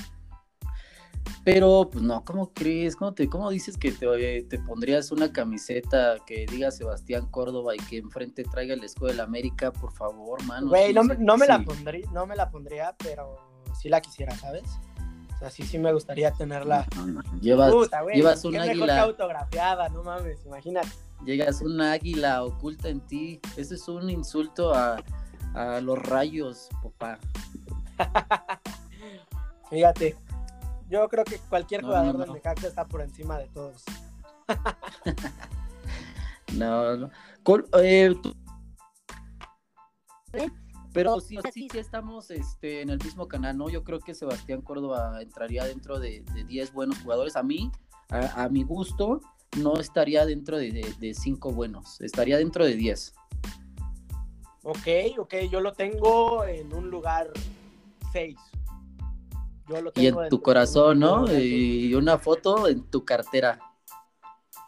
Pero, 1.44 1.88
pues 1.90 2.04
no, 2.04 2.22
¿cómo 2.24 2.52
crees? 2.52 2.96
¿Cómo, 2.96 3.14
te, 3.14 3.28
cómo 3.28 3.50
dices 3.50 3.78
que 3.78 3.92
te, 3.92 4.42
te, 4.42 4.58
pondrías 4.58 5.10
una 5.10 5.32
camiseta 5.32 6.18
que 6.26 6.44
diga 6.46 6.70
Sebastián 6.70 7.26
Córdoba 7.30 7.74
y 7.74 7.78
que 7.78 7.98
enfrente 7.98 8.44
traiga 8.44 8.74
el 8.74 8.84
escudo 8.84 9.08
de 9.08 9.14
la 9.14 9.22
América? 9.22 9.72
Por 9.72 9.92
favor, 9.92 10.42
mano. 10.44 10.68
Güey, 10.68 10.92
no, 10.92 11.02
me 11.36 11.46
la 11.46 11.62
pondría, 11.62 12.06
no 12.12 12.26
me 12.26 12.36
la 12.36 12.50
pondría, 12.50 12.94
pero 12.98 13.38
sí 13.80 13.88
la 13.88 14.00
quisiera, 14.02 14.36
¿sabes? 14.36 14.64
Así 15.40 15.62
sí 15.62 15.78
me 15.78 15.92
gustaría 15.94 16.30
tenerla. 16.32 16.86
Llevas, 17.40 17.72
llevas 18.14 18.44
un 18.44 18.56
águila. 18.56 19.00
autografiada, 19.00 19.88
no 19.88 20.02
mames, 20.02 20.44
imagínate. 20.44 20.90
Llegas 21.24 21.62
un 21.62 21.80
águila 21.80 22.44
oculta 22.44 22.90
en 22.90 23.00
ti. 23.00 23.40
Ese 23.56 23.76
es 23.76 23.88
un 23.88 24.10
insulto 24.10 24.74
a, 24.74 25.02
a 25.54 25.80
los 25.80 25.98
rayos, 25.98 26.68
papá. 26.82 27.18
Fíjate, 29.70 30.16
yo 30.90 31.08
creo 31.08 31.24
que 31.24 31.38
cualquier 31.48 31.82
jugador 31.82 32.18
del 32.18 32.32
Necaxa 32.32 32.66
está 32.66 32.86
por 32.86 33.00
encima 33.00 33.38
de 33.38 33.48
todos. 33.48 33.84
no, 36.54 36.96
no. 36.96 37.10
Eh, 37.80 38.14
pero 40.92 41.20
sí, 41.20 41.38
sí, 41.52 41.68
sí 41.70 41.78
estamos 41.78 42.30
este, 42.30 42.82
en 42.82 42.90
el 42.90 42.98
mismo 42.98 43.28
canal, 43.28 43.56
¿no? 43.56 43.70
Yo 43.70 43.84
creo 43.84 44.00
que 44.00 44.14
Sebastián 44.14 44.60
Córdoba 44.60 45.22
entraría 45.22 45.64
dentro 45.64 45.98
de 45.98 46.24
10 46.48 46.72
buenos 46.72 46.98
jugadores. 46.98 47.36
A 47.36 47.42
mí, 47.42 47.70
a, 48.08 48.48
mi 48.48 48.64
gusto, 48.64 49.20
no 49.58 49.78
estaría 49.78 50.26
dentro 50.26 50.58
de 50.58 51.14
5 51.14 51.52
buenos, 51.52 52.00
estaría 52.00 52.38
dentro 52.38 52.64
de 52.64 52.74
10. 52.74 53.14
Ok, 54.62 54.88
ok, 55.18 55.34
yo 55.50 55.60
lo 55.60 55.72
tengo 55.72 56.44
en 56.44 56.74
un 56.74 56.90
lugar 56.90 57.30
6. 58.12 58.36
Y 59.94 60.06
en 60.06 60.28
tu 60.28 60.42
corazón, 60.42 61.00
¿no? 61.00 61.26
Y 61.32 61.94
una 61.94 62.18
foto 62.18 62.68
en 62.68 62.82
tu 62.90 63.04
cartera. 63.04 63.58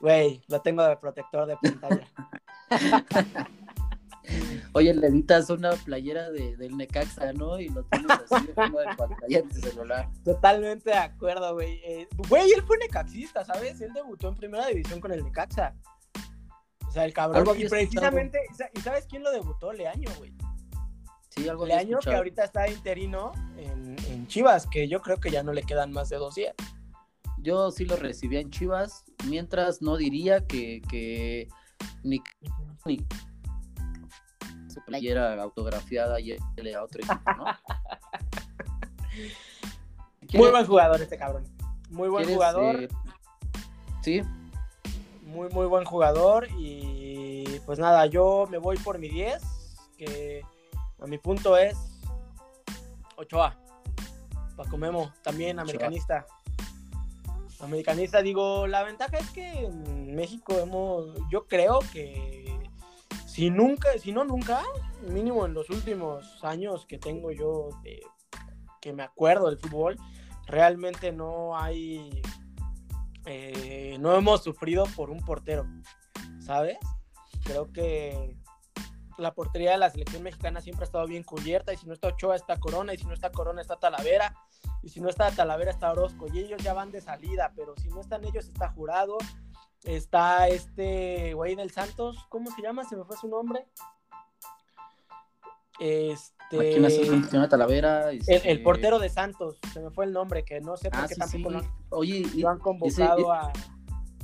Güey, 0.01 0.43
lo 0.49 0.61
tengo 0.61 0.83
de 0.83 0.97
protector 0.97 1.47
de 1.47 1.57
pantalla. 1.57 2.09
Oye, 4.75 4.95
le 4.95 5.07
editas 5.07 5.51
una 5.51 5.73
playera 5.73 6.31
de, 6.31 6.57
del 6.57 6.77
Necaxa, 6.77 7.33
¿no? 7.35 7.61
Y 7.61 7.69
lo 7.69 7.85
tienes 7.85 8.11
así 8.11 8.47
de 8.47 8.55
pantalla 8.55 9.39
en 9.39 9.49
tu 9.49 9.61
celular. 9.61 10.09
Totalmente 10.25 10.91
de 10.91 10.97
acuerdo, 10.97 11.55
güey. 11.55 11.81
Eh, 11.85 12.09
güey, 12.29 12.51
él 12.53 12.63
fue 12.63 12.79
necaxista, 12.79 13.45
¿sabes? 13.45 13.81
Él 13.81 13.93
debutó 13.93 14.29
en 14.29 14.35
primera 14.35 14.67
división 14.67 15.01
con 15.01 15.13
el 15.13 15.23
Necaxa. 15.23 15.75
O 16.89 16.91
sea, 16.91 17.05
el 17.05 17.13
cabrón. 17.13 17.47
y 17.59 17.69
precisamente, 17.69 18.41
¿y 18.75 18.81
sabes 18.81 19.07
quién 19.07 19.23
lo 19.23 19.31
debutó? 19.31 19.73
Leaño, 19.73 20.11
güey. 20.19 20.35
Sí, 21.35 21.49
algo 21.49 21.65
Leaño 21.65 21.99
que 22.01 22.15
ahorita 22.15 22.45
está 22.45 22.69
interino 22.69 23.33
en, 23.57 23.97
en 24.11 24.27
Chivas, 24.27 24.67
que 24.67 24.87
yo 24.87 25.01
creo 25.01 25.19
que 25.19 25.31
ya 25.31 25.43
no 25.43 25.55
le 25.55 25.63
quedan 25.63 25.91
más 25.91 26.11
de 26.11 26.17
dos 26.17 26.35
días. 26.35 26.55
Yo 27.39 27.71
sí 27.71 27.87
lo 27.87 27.97
recibía 27.97 28.41
en 28.41 28.51
Chivas, 28.51 29.07
mientras 29.27 29.81
no 29.81 29.97
diría 29.97 30.47
que, 30.47 30.83
que 30.91 31.49
ni, 32.03 32.23
ni 32.85 32.99
su 34.69 34.85
playera 34.85 35.43
autografiada 35.43 36.21
y 36.21 36.33
a 36.33 36.83
otro 36.83 37.03
equipo, 37.03 37.33
¿no? 37.39 37.45
Muy 40.35 40.51
buen 40.51 40.67
jugador 40.67 41.01
este 41.01 41.17
cabrón. 41.17 41.45
Muy 41.89 42.11
buen 42.11 42.29
jugador. 42.29 42.83
Eh, 42.83 42.89
sí. 44.03 44.21
Muy, 45.23 45.49
muy 45.49 45.67
buen 45.67 45.85
jugador. 45.85 46.47
Y 46.59 47.59
pues 47.65 47.79
nada, 47.79 48.05
yo 48.05 48.47
me 48.51 48.59
voy 48.59 48.77
por 48.77 48.99
mi 48.99 49.09
10, 49.09 49.43
que 49.97 50.43
a 51.03 51.07
mi 51.07 51.19
punto 51.19 51.57
es 51.57 51.77
Ochoa. 53.17 53.59
Paco 54.57 54.77
Memo, 54.77 55.13
también 55.23 55.59
americanista. 55.59 56.27
Americanista, 57.61 58.23
digo, 58.23 58.67
la 58.67 58.83
ventaja 58.83 59.19
es 59.19 59.31
que 59.31 59.67
en 59.67 60.15
México 60.15 60.59
hemos, 60.59 61.17
yo 61.31 61.47
creo 61.47 61.79
que 61.93 62.59
si 63.27 63.51
nunca, 63.51 63.89
si 63.99 64.13
no 64.13 64.25
nunca, 64.25 64.63
mínimo 65.09 65.47
en 65.47 65.55
los 65.55 65.71
últimos 65.71 66.43
años 66.45 66.87
que 66.87 66.99
tengo 66.99 67.31
yo 67.31 67.69
de, 67.83 68.03
que 68.81 68.93
me 68.93 69.03
acuerdo 69.03 69.49
del 69.49 69.59
fútbol, 69.59 69.97
realmente 70.47 71.13
no 71.13 71.57
hay, 71.57 72.21
eh, 73.27 73.97
no 74.01 74.15
hemos 74.17 74.43
sufrido 74.43 74.85
por 74.97 75.11
un 75.11 75.21
portero, 75.21 75.65
¿sabes? 76.41 76.79
Creo 77.45 77.73
que 77.73 78.37
la 79.19 79.35
portería 79.35 79.73
de 79.73 79.79
la 79.79 79.91
selección 79.91 80.23
mexicana 80.23 80.61
siempre 80.61 80.85
ha 80.85 80.87
estado 80.87 81.07
bien 81.07 81.23
cubierta 81.23 81.73
y 81.73 81.77
si 81.77 81.87
no 81.87 81.95
está 81.95 82.09
Ochoa 82.09 82.37
está 82.37 82.59
Corona 82.59 82.95
y 82.95 82.99
si 82.99 83.07
no 83.07 83.15
está 83.15 83.31
Corona 83.31 83.61
está 83.61 83.77
Talavera 83.77 84.35
y 84.83 84.89
si 84.89 85.01
no 85.01 85.09
está 85.09 85.31
Talavera 85.31 85.71
está 85.71 85.93
Orozco 85.93 86.27
y 86.33 86.39
ellos 86.39 86.63
ya 86.63 86.73
van 86.73 86.91
de 86.91 87.01
salida, 87.01 87.53
pero 87.55 87.75
si 87.77 87.89
no 87.89 88.01
están 88.01 88.25
ellos 88.25 88.47
está 88.47 88.69
Jurado 88.71 89.19
Está 89.85 90.47
este 90.47 91.35
güey 91.35 91.57
del 91.57 91.73
Santos, 91.73 92.17
¿cómo 92.29 92.51
se 92.53 92.63
llama? 92.63 92.85
Se 92.85 92.97
me 92.97 93.05
fue 93.05 93.17
su 93.17 93.27
nombre. 93.27 93.67
Este. 95.81 96.33
¿Quién 96.51 96.85
hace 96.85 97.49
Talavera? 97.49 98.11
El, 98.11 98.23
este 98.29 98.59
portero 98.59 99.01
de 99.01 99.09
Santos, 99.09 99.59
se 99.73 99.81
me 99.81 99.91
fue 99.91 100.05
el 100.05 100.13
nombre, 100.13 100.45
que 100.45 100.61
no 100.61 100.77
sé 100.77 100.89
por 100.89 101.01
ah, 101.01 101.07
qué 101.09 101.17
tampoco 101.17 101.51
Lo, 101.51 101.63
Oye, 101.91 102.25
lo 102.37 102.49
han 102.49 102.59
convocado 102.59 103.33
a. 103.33 103.53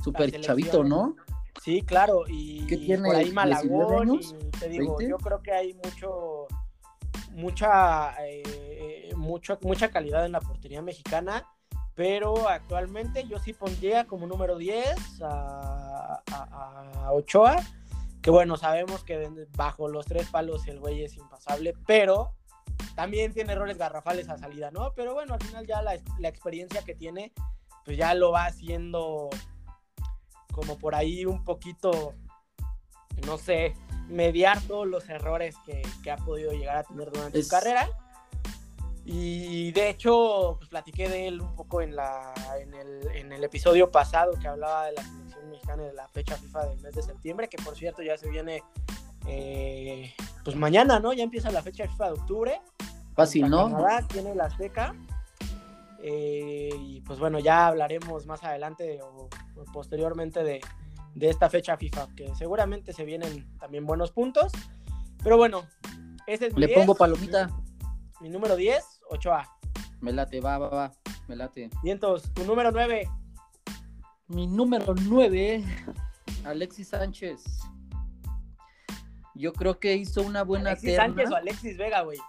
Super 0.01 0.39
chavito, 0.39 0.85
¿no? 0.85 1.17
Sí, 1.63 1.81
claro, 1.81 2.23
y, 2.27 2.61
por 2.97 3.15
ahí 3.15 3.31
Malagón, 3.31 4.15
y 4.15 4.49
te 4.59 4.69
digo, 4.69 4.99
yo 5.01 5.17
creo 5.17 5.41
que 5.41 5.51
hay 5.51 5.73
mucho, 5.73 6.47
mucha, 7.31 8.15
eh, 8.25 9.11
mucho, 9.15 9.57
mucha 9.61 9.89
calidad 9.89 10.25
en 10.25 10.31
la 10.31 10.41
portería 10.41 10.81
mexicana 10.81 11.45
pero 11.99 12.47
actualmente 12.47 13.27
yo 13.27 13.39
sí 13.39 13.51
pondría 13.51 14.07
como 14.07 14.25
número 14.25 14.57
10 14.57 15.21
a, 15.21 16.23
Ochoa, 17.11 17.57
que 18.21 18.31
bueno, 18.31 18.55
sabemos 18.55 19.03
que 19.03 19.29
bajo 19.57 19.89
los 19.89 20.05
tres 20.05 20.29
palos 20.29 20.65
el 20.69 20.79
güey 20.79 21.03
es 21.03 21.17
impasable, 21.17 21.73
pero 21.85 22.31
también 22.95 23.33
tiene 23.33 23.51
errores 23.51 23.77
garrafales 23.77 24.29
a 24.29 24.37
salida, 24.37 24.71
¿no? 24.71 24.93
Pero 24.95 25.13
bueno, 25.13 25.33
al 25.33 25.43
final 25.43 25.67
ya 25.67 25.81
la, 25.81 25.95
experiencia 26.29 26.85
que 26.85 26.95
tiene, 26.95 27.33
pues 27.83 27.97
ya 27.97 28.13
lo 28.13 28.31
va 28.31 28.45
haciendo 28.45 29.29
como 30.59 30.77
por 30.77 30.93
ahí 30.93 31.25
un 31.25 31.45
poquito, 31.45 32.13
no 33.25 33.37
sé, 33.37 33.73
mediar 34.09 34.61
todos 34.63 34.85
los 34.85 35.07
errores 35.07 35.55
que, 35.65 36.11
ha 36.11 36.17
podido 36.17 36.51
llegar 36.51 36.77
a 36.77 36.83
tener 36.83 37.09
durante 37.11 37.41
su 37.41 37.49
carrera. 37.49 37.87
Y 39.05 39.71
de 39.71 39.89
hecho, 39.89 40.55
pues 40.57 40.69
platiqué 40.69 41.07
de 41.07 41.27
él 41.27 41.41
un 41.41 41.55
poco 41.55 41.81
en, 41.81 41.95
la, 41.95 42.33
en, 42.59 42.73
el, 42.73 43.07
en 43.15 43.31
el 43.31 43.43
episodio 43.43 43.89
pasado 43.89 44.33
que 44.39 44.49
hablaba 44.49 44.87
de 44.87 44.93
la 44.93 45.03
selección 45.03 45.49
mexicana 45.49 45.83
de 45.83 45.93
la 45.93 46.07
fecha 46.09 46.35
FIFA 46.35 46.65
del 46.65 46.79
mes 46.81 46.93
de 46.93 47.03
septiembre, 47.03 47.47
que 47.47 47.57
por 47.63 47.77
cierto 47.77 48.03
ya 48.03 48.17
se 48.17 48.29
viene, 48.29 48.61
eh, 49.27 50.13
pues 50.43 50.57
mañana, 50.57 50.99
¿no? 50.99 51.13
Ya 51.13 51.23
empieza 51.23 51.49
la 51.51 51.63
fecha 51.63 51.87
FIFA 51.87 52.05
de 52.05 52.11
octubre. 52.11 52.61
Fácil, 53.15 53.49
¿no? 53.49 53.71
Canadá 53.71 54.05
tiene 54.09 54.35
la 54.35 54.45
Azteca. 54.45 54.93
Eh, 56.01 56.69
y 56.77 57.01
pues 57.01 57.19
bueno, 57.19 57.39
ya 57.39 57.67
hablaremos 57.67 58.25
más 58.25 58.43
adelante 58.43 59.01
o, 59.01 59.29
posteriormente 59.73 60.43
de, 60.43 60.61
de, 61.15 61.29
esta 61.29 61.49
fecha 61.49 61.75
FIFA, 61.75 62.07
que 62.15 62.33
seguramente 62.35 62.93
se 62.93 63.03
vienen 63.03 63.57
también 63.57 63.85
buenos 63.85 64.11
puntos. 64.11 64.51
Pero 65.23 65.37
bueno, 65.37 65.65
ese 66.25 66.47
es 66.47 66.53
mi 66.53 66.61
Le 66.61 66.69
pongo 66.69 66.95
palomita. 66.95 67.49
Mi 68.21 68.29
número 68.29 68.55
10, 68.55 69.01
8A. 69.09 69.47
Me 70.01 70.13
late, 70.13 70.39
va, 70.39 70.57
va, 70.57 70.69
va. 70.69 70.91
Me 71.27 71.35
late. 71.35 71.69
Vientos, 71.83 72.33
tu 72.33 72.43
número 72.45 72.71
9. 72.71 73.09
Mi 74.27 74.47
número 74.47 74.93
9, 74.93 75.63
Alexis 76.45 76.89
Sánchez. 76.89 77.43
Yo 79.35 79.53
creo 79.53 79.79
que 79.79 79.95
hizo 79.95 80.21
una 80.21 80.43
buena 80.43 80.71
Alexis 80.71 80.95
Sánchez 80.95 81.31
o 81.31 81.35
Alexis 81.35 81.77
Vega, 81.77 82.01
güey. 82.01 82.19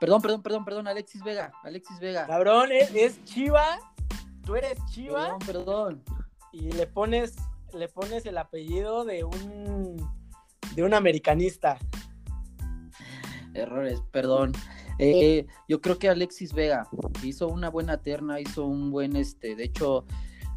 Perdón, 0.00 0.22
perdón, 0.22 0.42
perdón, 0.42 0.64
perdón, 0.64 0.88
Alexis 0.88 1.22
Vega, 1.22 1.52
Alexis 1.62 1.98
Vega. 1.98 2.26
Cabrón, 2.26 2.70
es, 2.72 3.24
Chiva, 3.24 3.78
tú 4.44 4.56
eres 4.56 4.78
Chiva. 4.90 5.38
Perdón, 5.44 6.00
perdón. 6.00 6.02
Y 6.52 6.72
le 6.72 6.86
pones, 6.86 7.34
le 7.74 7.88
pones 7.88 8.24
el 8.26 8.38
apellido 8.38 9.04
de 9.04 9.24
un, 9.24 9.96
de 10.74 10.82
un 10.82 10.94
americanista. 10.94 11.78
Errores, 13.54 14.00
perdón. 14.12 14.52
Eh, 14.98 15.46
yo 15.68 15.80
creo 15.80 15.98
que 15.98 16.08
Alexis 16.08 16.52
Vega 16.52 16.88
hizo 17.22 17.48
una 17.48 17.70
buena 17.70 17.98
terna, 17.98 18.40
hizo 18.40 18.66
un 18.66 18.90
buen, 18.90 19.16
este, 19.16 19.54
de 19.54 19.64
hecho, 19.64 20.04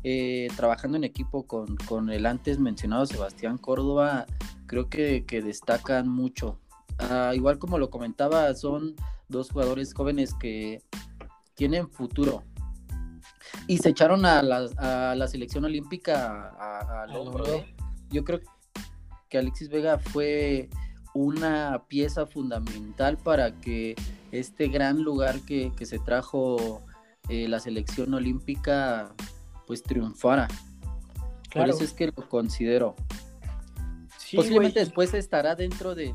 eh, 0.03 0.47
trabajando 0.55 0.97
en 0.97 1.03
equipo 1.03 1.45
con, 1.45 2.09
el 2.09 2.25
antes 2.25 2.59
mencionado 2.59 3.05
Sebastián 3.05 3.57
Córdoba, 3.59 4.25
creo 4.65 4.89
que, 4.89 5.23
destacan 5.43 6.07
mucho. 6.07 6.59
Ah, 6.97 7.33
igual 7.35 7.59
como 7.59 7.77
lo 7.77 7.89
comentaba, 7.89 8.53
son 8.55 8.95
dos 9.31 9.49
jugadores 9.49 9.93
jóvenes 9.93 10.33
que 10.39 10.83
tienen 11.55 11.89
futuro. 11.89 12.43
Y 13.67 13.77
se 13.77 13.89
echaron 13.89 14.25
a 14.25 14.41
la, 14.43 15.27
selección 15.27 15.65
olímpica 15.65 16.49
al 17.03 17.15
hombro. 17.15 17.45
¿eh? 17.47 17.75
Yo 18.09 18.23
creo 18.23 18.41
que 19.29 19.37
Alexis 19.37 19.69
Vega 19.69 19.97
fue 19.97 20.69
una 21.13 21.83
pieza 21.87 22.25
fundamental 22.25 23.17
para 23.17 23.59
que 23.59 23.95
este 24.31 24.67
gran 24.67 25.01
lugar 25.03 25.41
que, 25.41 25.71
se 25.81 25.99
trajo 25.99 26.81
eh, 27.29 27.47
la 27.47 27.59
selección 27.59 28.13
olímpica 28.13 29.13
pues 29.67 29.83
triunfara. 29.83 30.47
Por 31.53 31.69
eso 31.69 31.83
es 31.83 31.93
que 31.93 32.07
lo 32.07 32.29
considero. 32.29 32.95
Posiblemente 34.35 34.79
después 34.79 35.13
estará 35.13 35.55
dentro 35.55 35.95
de, 35.95 36.13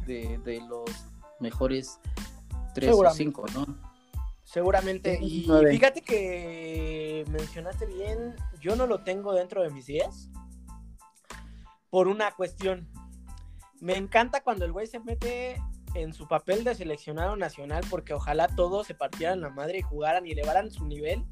los 0.68 0.90
mejores 1.40 1.98
tres 2.80 2.94
o 2.94 3.10
cinco, 3.10 3.44
¿no? 3.54 3.66
Seguramente. 4.44 5.18
Y 5.20 5.48
fíjate 5.70 6.02
que 6.02 7.24
mencionaste 7.28 7.86
bien, 7.86 8.36
yo 8.60 8.76
no 8.76 8.86
lo 8.86 9.02
tengo 9.02 9.32
dentro 9.32 9.62
de 9.62 9.70
mis 9.70 9.86
10 9.86 10.30
por 11.90 12.08
una 12.08 12.30
cuestión. 12.32 12.88
Me 13.80 13.96
encanta 13.96 14.42
cuando 14.42 14.64
el 14.64 14.72
güey 14.72 14.86
se 14.86 15.00
mete 15.00 15.60
en 15.94 16.12
su 16.12 16.28
papel 16.28 16.62
de 16.62 16.74
seleccionado 16.74 17.36
nacional 17.36 17.84
porque 17.90 18.14
ojalá 18.14 18.48
todos 18.48 18.86
se 18.86 18.94
partieran 18.94 19.40
la 19.40 19.50
madre 19.50 19.78
y 19.78 19.82
jugaran 19.82 20.26
y 20.26 20.32
elevaran 20.32 20.70
su 20.70 20.86
nivel 20.86 21.24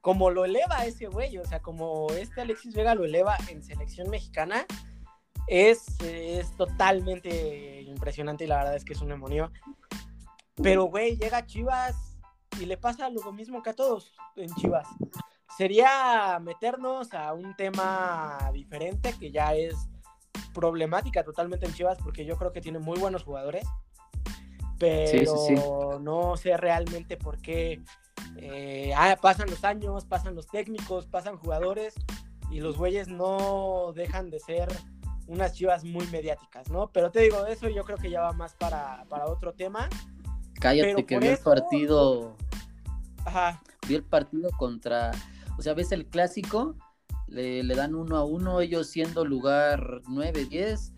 como 0.00 0.30
lo 0.30 0.44
eleva 0.44 0.84
ese 0.84 1.06
güey, 1.06 1.36
o 1.38 1.44
sea, 1.44 1.60
como 1.60 2.08
este 2.12 2.40
Alexis 2.40 2.74
Vega 2.74 2.94
lo 2.94 3.04
eleva 3.04 3.36
en 3.48 3.62
selección 3.62 4.08
mexicana, 4.08 4.64
es, 5.46 6.00
es 6.00 6.50
totalmente 6.56 7.82
impresionante 7.82 8.44
y 8.44 8.46
la 8.46 8.58
verdad 8.58 8.76
es 8.76 8.84
que 8.84 8.94
es 8.94 9.00
un 9.00 9.08
demonio. 9.08 9.52
Pero, 10.56 10.84
güey, 10.84 11.16
llega 11.16 11.46
Chivas 11.46 12.18
y 12.60 12.66
le 12.66 12.76
pasa 12.76 13.08
lo 13.08 13.32
mismo 13.32 13.62
que 13.62 13.70
a 13.70 13.74
todos 13.74 14.12
en 14.36 14.54
Chivas. 14.54 14.86
Sería 15.56 16.38
meternos 16.40 17.12
a 17.14 17.32
un 17.32 17.54
tema 17.56 18.38
diferente 18.52 19.14
que 19.18 19.30
ya 19.30 19.54
es 19.54 19.74
problemática 20.54 21.24
totalmente 21.24 21.66
en 21.66 21.74
Chivas 21.74 21.98
porque 22.02 22.24
yo 22.24 22.36
creo 22.36 22.52
que 22.52 22.60
tiene 22.60 22.78
muy 22.78 22.98
buenos 22.98 23.24
jugadores. 23.24 23.66
Pero 24.78 25.98
no 26.00 26.36
sé 26.36 26.56
realmente 26.56 27.18
por 27.18 27.38
qué 27.42 27.82
eh, 28.36 28.92
ah, 28.96 29.16
pasan 29.20 29.50
los 29.50 29.64
años, 29.64 30.06
pasan 30.06 30.34
los 30.34 30.46
técnicos, 30.46 31.06
pasan 31.06 31.36
jugadores 31.36 31.94
y 32.50 32.60
los 32.60 32.76
güeyes 32.76 33.08
no 33.08 33.92
dejan 33.94 34.30
de 34.30 34.40
ser 34.40 34.68
unas 35.26 35.52
chivas 35.52 35.84
muy 35.84 36.06
mediáticas, 36.08 36.68
¿no? 36.70 36.90
Pero 36.90 37.10
te 37.10 37.20
digo, 37.20 37.46
eso 37.46 37.68
yo 37.68 37.84
creo 37.84 37.96
que 37.98 38.10
ya 38.10 38.20
va 38.20 38.32
más 38.32 38.54
para, 38.54 39.04
otro 39.26 39.52
tema. 39.54 39.88
Cállate, 40.60 41.04
que 41.04 41.18
vi 41.18 41.26
el 41.26 41.38
partido. 41.38 42.36
Ajá. 43.24 43.60
Vi 43.88 43.94
el 43.96 44.04
partido 44.04 44.50
contra. 44.56 45.10
O 45.58 45.62
sea, 45.62 45.74
ves 45.74 45.92
el 45.92 46.06
clásico, 46.06 46.76
le, 47.26 47.62
dan 47.64 47.94
uno 47.94 48.16
a 48.16 48.24
uno, 48.24 48.60
ellos 48.60 48.88
siendo 48.88 49.24
lugar 49.24 50.00
9, 50.08 50.46
10, 50.46 50.92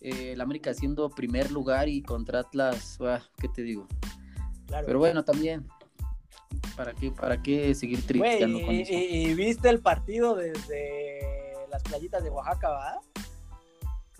eh, 0.00 0.32
el 0.32 0.40
América 0.40 0.74
siendo 0.74 1.08
primer 1.10 1.50
lugar 1.50 1.88
y 1.88 2.02
contra 2.02 2.40
Atlas, 2.40 2.98
ah, 3.00 3.20
¿qué 3.38 3.48
te 3.48 3.62
digo? 3.62 3.88
Pero 4.84 4.98
bueno, 4.98 5.24
también 5.24 5.66
¿Para 6.76 6.92
qué, 6.92 7.10
para 7.10 7.42
qué 7.42 7.74
seguir 7.74 8.06
tristeando 8.06 8.60
con 8.60 8.74
eso? 8.74 8.92
Y, 8.92 9.34
viste 9.34 9.68
el 9.68 9.80
partido 9.80 10.34
desde 10.34 11.54
las 11.70 11.82
playitas 11.82 12.22
de 12.22 12.30
Oaxaca, 12.30 12.68
¿va? 12.68 13.00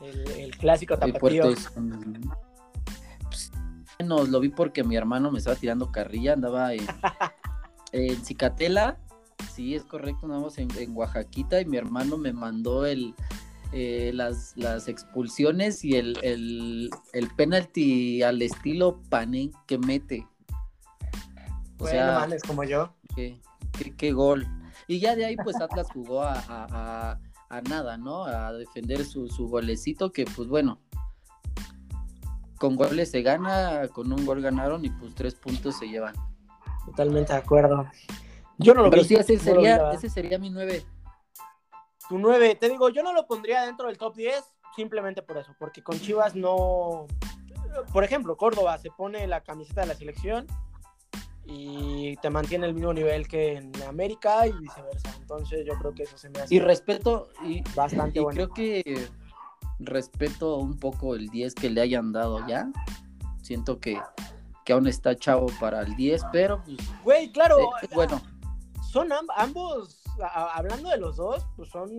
El, 0.03 0.57
clásico 0.57 0.99
tapatío. 0.99 1.55
No, 4.05 4.25
lo 4.25 4.41
vi 4.41 4.49
porque 4.49 4.85
mi 4.85 4.97
hermano 4.97 5.31
me 5.31 5.39
estaba 5.39 5.57
tirando 5.57 5.91
carrilla, 5.91 6.33
andaba 6.35 6.75
en, 6.75 6.87
en 7.93 8.25
Cicatela, 8.25 8.99
sí, 9.53 9.75
es 9.75 9.85
correcto, 9.85 10.27
andamos 10.27 10.59
en, 10.59 10.69
en 10.79 10.97
Oaxaquita 10.97 11.61
y 11.61 11.65
mi 11.65 11.77
hermano 11.77 12.19
me 12.19 12.33
mandó 12.33 12.87
el, 12.87 13.15
eh, 13.73 14.13
las, 14.15 14.57
las, 14.57 14.89
expulsiones 14.89 15.85
y 15.85 15.97
el, 15.97 16.19
el, 16.23 16.91
el, 17.13 17.29
penalti 17.37 18.23
al 18.23 18.41
estilo 18.41 19.01
Pané 19.09 19.51
que 19.67 19.79
mete. 19.79 20.27
O 21.79 21.87
sea, 21.87 22.27
como 22.47 22.65
yo. 22.65 22.95
Qué, 23.15 24.13
gol. 24.13 24.47
Y 24.87 25.01
ya 25.01 25.17
de 25.17 25.27
ahí, 25.27 25.37
pues 25.37 25.61
Atlas 25.61 25.89
jugó 25.93 26.23
a, 26.23 27.19
nada, 27.69 27.97
¿no? 27.97 28.25
A 28.25 28.53
defender 28.53 29.05
su, 29.05 29.29
golecito, 29.49 30.13
que 30.13 30.25
pues 30.25 30.49
bueno, 30.49 30.81
con 32.59 32.77
goles 32.77 33.11
se 33.11 33.23
gana, 33.23 33.89
con 33.89 34.13
un 34.13 34.25
gol 34.25 34.43
ganaron 34.43 34.85
y 34.85 34.91
pues 34.91 35.15
tres 35.15 35.35
puntos 35.35 35.79
se 35.79 35.89
llevan. 35.89 36.15
Totalmente 36.87 37.33
de 37.33 37.39
acuerdo. 37.39 37.87
Yo 38.59 38.75
no 38.75 38.83
lo 38.83 38.91
Pero 38.91 39.05
sí, 39.05 39.15
ese 39.15 39.39
sería, 39.39 39.91
ese 39.93 40.09
sería 40.09 40.39
mi 40.39 40.51
nueve. 40.51 40.85
Tu 42.09 42.19
nueve, 42.19 42.55
te 42.55 42.69
digo, 42.69 42.89
yo 42.89 43.03
no 43.03 43.13
lo 43.13 43.27
pondría 43.27 43.63
dentro 43.63 43.89
del 43.89 43.99
top 43.99 44.15
10 44.15 44.45
simplemente 44.77 45.23
por 45.23 45.39
eso, 45.39 45.55
porque 45.59 45.83
con 45.83 45.99
Chivas 45.99 46.35
no. 46.35 47.07
Por 47.93 48.05
ejemplo, 48.05 48.37
Córdoba 48.37 48.79
se 48.79 48.91
pone 48.91 49.27
la 49.27 49.43
camiseta 49.43 49.83
de 49.83 49.89
la 49.89 49.95
selección 49.95 50.47
y 51.45 52.17
te 52.17 52.31
mantiene 52.31 52.67
el 52.67 52.75
mismo 52.75 52.93
nivel 52.93 53.29
que 53.29 53.57
en 53.57 53.73
América 53.89 54.47
y 54.47 54.53
viceversa. 54.53 55.15
Entonces 55.21 55.65
yo 55.67 55.75
creo 55.79 55.95
que 55.95 56.05
eso 56.05 56.17
se 56.17 56.31
me 56.31 56.41
hace... 56.41 56.55
Y 56.55 56.59
respeto, 56.59 57.29
y, 57.45 57.63
bastante 57.75 58.21
y 58.21 58.25
creo 58.25 58.49
que 58.49 59.09
respeto 59.79 60.57
un 60.57 60.79
poco 60.79 61.15
el 61.15 61.29
10 61.29 61.55
que 61.55 61.71
le 61.71 61.81
hayan 61.81 62.13
dado 62.13 62.47
ya. 62.47 62.71
Siento 63.43 63.79
que, 63.79 64.01
que 64.65 64.73
aún 64.73 64.87
está 64.87 65.17
chavo 65.17 65.47
para 65.61 65.83
el 65.83 65.97
10, 65.97 66.23
pero 66.33 66.63
pues... 66.65 66.79
Güey, 67.05 67.33
claro. 67.33 67.59
Eh, 67.83 67.89
bueno. 67.95 68.21
Son 68.91 69.11
ambos, 69.37 70.03
hablando 70.33 70.89
de 70.89 70.97
los 70.97 71.17
dos, 71.17 71.47
pues 71.57 71.69
son 71.69 71.99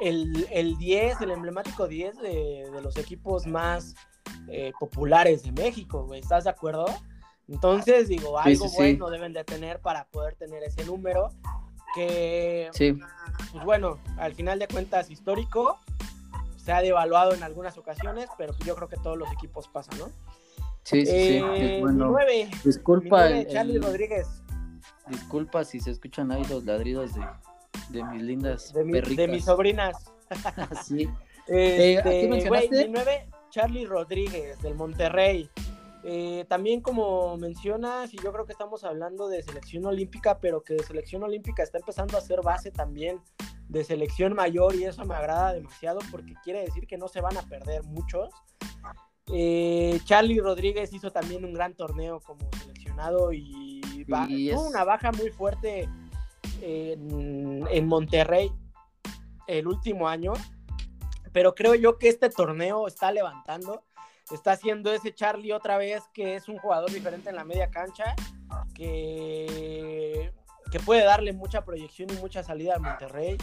el, 0.00 0.48
el 0.50 0.78
10, 0.78 1.20
el 1.20 1.30
emblemático 1.30 1.86
10 1.86 2.16
de, 2.16 2.70
de 2.72 2.80
los 2.80 2.96
equipos 2.96 3.46
más 3.46 3.94
eh, 4.48 4.72
populares 4.78 5.42
de 5.42 5.52
México, 5.52 6.06
güey. 6.06 6.20
¿Estás 6.20 6.44
de 6.44 6.50
acuerdo? 6.50 6.86
Entonces, 7.48 8.08
digo, 8.08 8.38
algo 8.38 8.68
bueno 8.70 9.10
deben 9.10 9.32
de 9.32 9.44
tener 9.44 9.80
para 9.80 10.04
poder 10.06 10.36
tener 10.36 10.62
ese 10.62 10.84
número 10.84 11.30
que, 11.94 12.70
pues 13.52 13.64
bueno, 13.64 13.98
al 14.18 14.34
final 14.34 14.58
de 14.60 14.68
cuentas 14.68 15.10
histórico, 15.10 15.80
se 16.62 16.72
ha 16.72 16.82
devaluado 16.82 17.34
en 17.34 17.42
algunas 17.42 17.78
ocasiones, 17.78 18.28
pero 18.36 18.54
yo 18.64 18.74
creo 18.74 18.88
que 18.88 18.96
todos 18.96 19.16
los 19.16 19.32
equipos 19.32 19.68
pasan, 19.68 19.98
¿no? 19.98 20.06
Sí, 20.82 21.06
sí, 21.06 21.12
sí. 21.12 21.40
Eh, 21.42 21.78
bueno, 21.80 22.14
disculpa, 22.64 23.28
Charlie 23.46 23.78
Rodríguez. 23.78 24.28
Disculpa 25.08 25.64
si 25.64 25.80
se 25.80 25.90
escuchan 25.90 26.30
ahí 26.30 26.44
los 26.44 26.64
ladridos 26.64 27.14
de, 27.14 27.26
de 27.90 28.04
mis 28.04 28.22
lindas 28.22 28.72
de, 28.72 28.84
de 28.84 29.28
mis 29.28 29.44
sobrinas. 29.44 30.10
sí. 30.84 31.08
Este, 31.46 32.24
eh, 32.24 32.28
mencionaste? 32.28 32.86
mi 32.86 32.92
nueve, 32.92 33.28
Charlie 33.50 33.86
Rodríguez, 33.86 34.60
del 34.60 34.74
Monterrey. 34.74 35.50
Eh, 36.02 36.46
también 36.48 36.80
como 36.80 37.36
mencionas, 37.36 38.14
y 38.14 38.18
yo 38.18 38.32
creo 38.32 38.46
que 38.46 38.52
estamos 38.52 38.84
hablando 38.84 39.28
de 39.28 39.42
selección 39.42 39.84
olímpica, 39.84 40.38
pero 40.38 40.62
que 40.62 40.78
selección 40.78 41.22
olímpica 41.22 41.62
está 41.62 41.78
empezando 41.78 42.16
a 42.16 42.20
ser 42.20 42.40
base 42.42 42.70
también 42.70 43.20
de 43.70 43.84
selección 43.84 44.34
mayor 44.34 44.74
y 44.74 44.84
eso 44.84 45.04
me 45.04 45.14
agrada 45.14 45.52
demasiado 45.52 46.00
porque 46.10 46.34
quiere 46.42 46.64
decir 46.64 46.86
que 46.86 46.98
no 46.98 47.06
se 47.06 47.20
van 47.20 47.36
a 47.36 47.42
perder 47.42 47.84
muchos. 47.84 48.30
Eh, 49.32 50.00
Charlie 50.04 50.40
Rodríguez 50.40 50.92
hizo 50.92 51.12
también 51.12 51.44
un 51.44 51.54
gran 51.54 51.74
torneo 51.74 52.20
como 52.20 52.48
seleccionado 52.58 53.32
y, 53.32 53.80
tuvo 54.06 54.66
una 54.66 54.82
baja 54.82 55.12
muy 55.12 55.30
fuerte 55.30 55.88
en, 56.60 57.64
en 57.70 57.86
Monterrey 57.86 58.50
el 59.46 59.68
último 59.68 60.08
año, 60.08 60.32
pero 61.32 61.54
creo 61.54 61.76
yo 61.76 61.96
que 61.96 62.08
este 62.08 62.28
torneo 62.28 62.88
está 62.88 63.12
levantando 63.12 63.84
está 64.34 64.52
haciendo 64.52 64.92
ese 64.92 65.14
Charlie 65.14 65.52
otra 65.52 65.76
vez, 65.78 66.02
que 66.12 66.36
es 66.36 66.48
un 66.48 66.58
jugador 66.58 66.90
diferente 66.90 67.30
en 67.30 67.36
la 67.36 67.44
media 67.44 67.70
cancha, 67.70 68.14
que, 68.74 70.09
que 70.70 70.80
puede 70.80 71.04
darle 71.04 71.32
mucha 71.32 71.64
proyección 71.64 72.10
y 72.10 72.14
mucha 72.14 72.42
salida 72.42 72.74
al 72.74 72.80
Monterrey. 72.80 73.36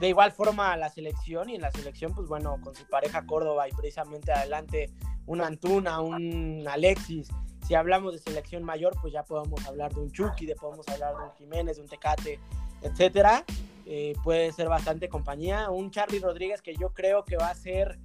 De 0.00 0.08
igual 0.08 0.32
forma 0.32 0.72
a 0.72 0.76
la 0.76 0.90
selección, 0.90 1.48
y 1.48 1.54
en 1.54 1.62
la 1.62 1.70
selección, 1.70 2.14
pues 2.14 2.28
bueno, 2.28 2.58
con 2.60 2.74
su 2.74 2.84
pareja 2.86 3.24
Córdoba 3.26 3.68
y 3.68 3.72
precisamente 3.72 4.32
adelante 4.32 4.90
un 5.26 5.40
Antuna, 5.40 6.00
un 6.00 6.66
Alexis. 6.68 7.28
Si 7.66 7.74
hablamos 7.74 8.12
de 8.12 8.18
selección 8.18 8.62
mayor, 8.62 8.94
pues 9.00 9.12
ya 9.12 9.22
podemos 9.22 9.64
hablar 9.66 9.94
de 9.94 10.00
un 10.00 10.10
Chucky, 10.10 10.46
de 10.46 10.54
podemos 10.54 10.86
hablar 10.88 11.16
de 11.16 11.22
un 11.22 11.32
Jiménez, 11.32 11.76
de 11.76 11.82
un 11.82 11.88
Tecate, 11.88 12.38
etcétera. 12.82 13.44
Eh, 13.86 14.14
puede 14.22 14.52
ser 14.52 14.68
bastante 14.68 15.08
compañía. 15.08 15.70
Un 15.70 15.90
Charlie 15.90 16.18
Rodríguez 16.18 16.60
que 16.60 16.74
yo 16.74 16.90
creo 16.90 17.24
que 17.24 17.36
va 17.36 17.48
a 17.48 17.54
ser 17.54 17.98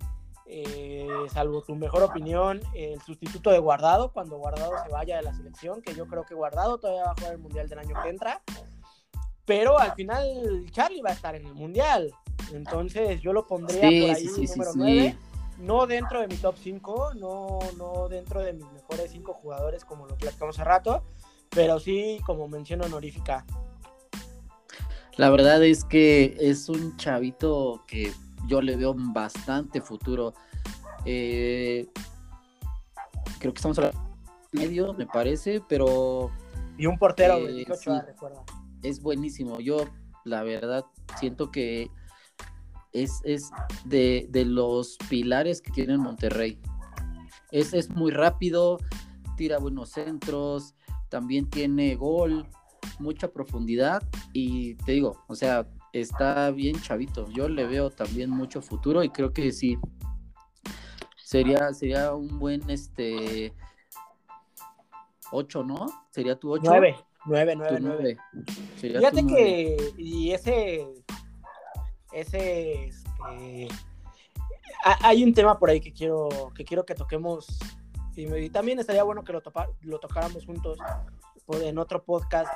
eh, 0.51 1.07
salvo 1.31 1.62
tu 1.62 1.75
mejor 1.75 2.01
opinión, 2.01 2.59
el 2.73 2.99
sustituto 3.01 3.51
de 3.51 3.59
Guardado 3.59 4.12
cuando 4.12 4.38
Guardado 4.39 4.73
se 4.83 4.89
vaya 4.89 5.17
de 5.17 5.21
la 5.21 5.33
selección, 5.33 5.79
que 5.83 5.93
yo 5.93 6.07
creo 6.07 6.23
que 6.25 6.33
Guardado 6.33 6.79
todavía 6.79 7.03
va 7.03 7.12
a 7.12 7.13
jugar 7.13 7.33
el 7.33 7.38
Mundial 7.38 7.69
del 7.69 7.77
año 7.77 7.95
que 8.01 8.09
entra, 8.09 8.41
pero 9.45 9.77
al 9.77 9.93
final 9.93 10.65
Charlie 10.71 11.03
va 11.03 11.12
a 11.12 11.13
estar 11.13 11.35
en 11.35 11.45
el 11.45 11.53
Mundial, 11.53 12.12
entonces 12.51 13.21
yo 13.21 13.31
lo 13.31 13.45
pondría 13.45 13.81
por 13.81 14.15
ahí 14.15 14.25
número 14.25 14.71
9, 14.75 15.17
no 15.59 15.85
dentro 15.85 16.21
de 16.21 16.27
mi 16.27 16.35
top 16.38 16.55
5, 16.57 17.13
no, 17.13 17.59
no 17.77 18.09
dentro 18.09 18.41
de 18.41 18.53
mis 18.53 18.71
mejores 18.71 19.12
5 19.12 19.33
jugadores 19.35 19.85
como 19.85 20.07
lo 20.07 20.17
platicamos 20.17 20.57
hace 20.57 20.65
rato, 20.65 21.03
pero 21.51 21.79
sí 21.79 22.19
como 22.25 22.47
mención 22.47 22.81
honorífica. 22.83 23.45
La 25.15 25.29
verdad 25.29 25.63
es 25.63 25.83
que 25.83 26.38
es 26.39 26.69
un 26.69 26.97
chavito 26.97 27.83
que 27.85 28.12
yo 28.47 28.62
le 28.62 28.75
veo 28.75 28.95
bastante 28.97 29.82
futuro. 29.82 30.34
Eh, 31.06 31.88
creo 33.39 33.54
que 33.54 33.58
estamos 33.58 33.80
a 33.80 33.91
medio, 34.52 34.93
me 34.93 35.06
parece, 35.06 35.62
pero... 35.67 36.32
Y 36.78 36.86
un 36.86 36.97
portero, 36.97 37.38
eh, 37.38 37.65
recuerda. 37.67 38.43
Es 38.82 39.02
buenísimo. 39.02 39.60
Yo, 39.60 39.86
la 40.23 40.43
verdad, 40.43 40.86
siento 41.19 41.52
que 41.52 41.89
es, 42.93 43.19
es 43.23 43.52
de, 43.86 44.30
los 44.45 44.97
pilares 45.10 45.62
que 45.62 45.71
tiene 45.71 45.97
Monterrey. 45.97 46.60
Es, 47.52 47.73
es 47.73 47.89
muy 47.89 48.12
rápido, 48.12 48.78
tira 49.36 49.58
buenos 49.58 49.89
centros, 49.89 50.75
también 51.10 51.49
tiene 51.49 51.95
gol, 51.95 52.47
mucha 52.99 53.32
profundidad 53.32 54.04
y 54.34 54.75
te 54.75 54.93
digo, 54.93 55.23
o 55.28 55.36
sea, 55.36 55.67
está 55.93 56.52
bien 56.52 56.80
chavito. 56.82 57.28
Yo 57.30 57.49
le 57.49 57.65
veo 57.65 57.89
también 57.89 58.30
mucho 58.30 58.62
futuro 58.62 59.04
y 59.04 59.10
creo 59.10 59.34
que 59.34 59.52
sí. 59.52 59.78
Sería, 61.23 61.73
sería 61.73 62.13
un 62.13 62.39
buen 62.39 62.67
este 62.69 63.54
8, 65.32 65.63
¿no? 65.63 65.86
Sería 66.10 66.36
tu 66.38 66.52
8. 66.52 66.63
9, 66.65 66.95
9, 67.25 67.56
9, 67.56 67.78
9. 67.82 68.17
Fíjate 68.78 69.25
que 69.25 69.93
y 69.97 70.32
ese 70.32 70.88
ese 72.12 72.88
este, 72.88 73.67
hay 74.84 75.23
un 75.23 75.34
tema 75.34 75.60
por 75.60 75.69
ahí 75.69 75.80
que 75.80 75.93
quiero 75.93 76.52
que 76.56 76.63
quiero 76.65 76.86
que 76.86 76.95
toquemos 76.95 77.60
y, 78.15 78.49
también 78.49 78.80
estaría 78.80 79.04
bueno 79.04 79.23
que 79.23 79.32
lo, 79.32 79.41
lo 79.82 79.99
tocáramos 79.99 80.45
juntos 80.45 80.78
en 81.47 81.78
otro 81.78 82.04
podcast. 82.04 82.52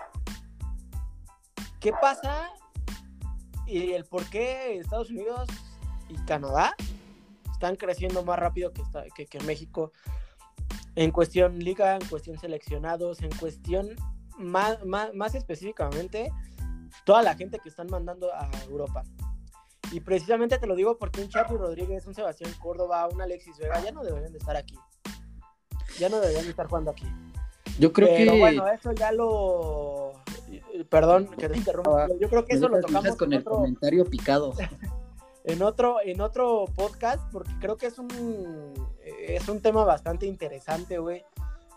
¿Qué 1.79 1.93
pasa 1.93 2.49
y 3.65 3.93
el 3.93 4.05
por 4.05 4.25
qué 4.29 4.77
Estados 4.77 5.09
Unidos 5.09 5.47
y 6.09 6.15
Canadá 6.25 6.75
están 7.51 7.75
creciendo 7.75 8.23
más 8.23 8.37
rápido 8.37 8.71
que, 8.73 9.25
que, 9.25 9.39
México 9.41 9.91
en 10.95 11.11
cuestión 11.11 11.59
liga, 11.59 11.95
en 11.95 12.05
cuestión 12.07 12.37
seleccionados, 12.37 13.21
en 13.21 13.31
cuestión 13.37 13.95
más, 14.37 14.83
más, 14.85 15.13
más 15.13 15.33
específicamente 15.35 16.31
toda 17.05 17.21
la 17.21 17.35
gente 17.35 17.59
que 17.59 17.69
están 17.69 17.87
mandando 17.89 18.33
a 18.33 18.49
Europa. 18.69 19.03
Y 19.91 19.99
precisamente 19.99 20.57
te 20.57 20.67
lo 20.67 20.75
digo 20.75 20.97
porque 20.97 21.21
un 21.21 21.29
Chapi 21.29 21.55
Rodríguez, 21.55 22.05
un 22.07 22.15
Sebastián 22.15 22.51
Córdoba, 22.59 23.07
un 23.07 23.21
Alexis 23.21 23.57
Vega 23.59 23.79
ya 23.83 23.91
no 23.91 24.03
deberían 24.03 24.31
de 24.31 24.39
estar 24.39 24.55
aquí. 24.55 24.75
Ya 25.99 26.09
no 26.09 26.19
deberían 26.19 26.45
de 26.45 26.49
estar 26.49 26.67
jugando 26.67 26.91
aquí. 26.91 27.05
Yo 27.79 27.93
creo 27.93 28.09
Pero 28.09 28.37
bueno, 28.37 28.67
eso 28.67 28.91
ya 28.93 29.11
lo. 29.11 29.92
Perdón 30.89 31.27
que 31.37 31.49
te 31.49 31.57
interrumpa. 31.57 32.07
Yo 32.19 32.29
creo 32.29 32.45
que 32.45 32.55
eso 32.55 32.67
lo 32.67 32.79
tocamos 32.79 33.15
con 33.15 33.33
el 33.33 33.43
comentario 33.43 34.05
picado. 34.05 34.53
en 35.43 35.61
otro, 35.61 35.97
en 36.03 36.21
otro 36.21 36.65
podcast, 36.75 37.21
porque 37.31 37.51
creo 37.59 37.77
que 37.77 37.87
es 37.87 37.99
un 37.99 38.73
es 39.27 39.47
un 39.47 39.61
tema 39.61 39.83
bastante 39.83 40.25
interesante, 40.25 40.97
güey. 40.97 41.23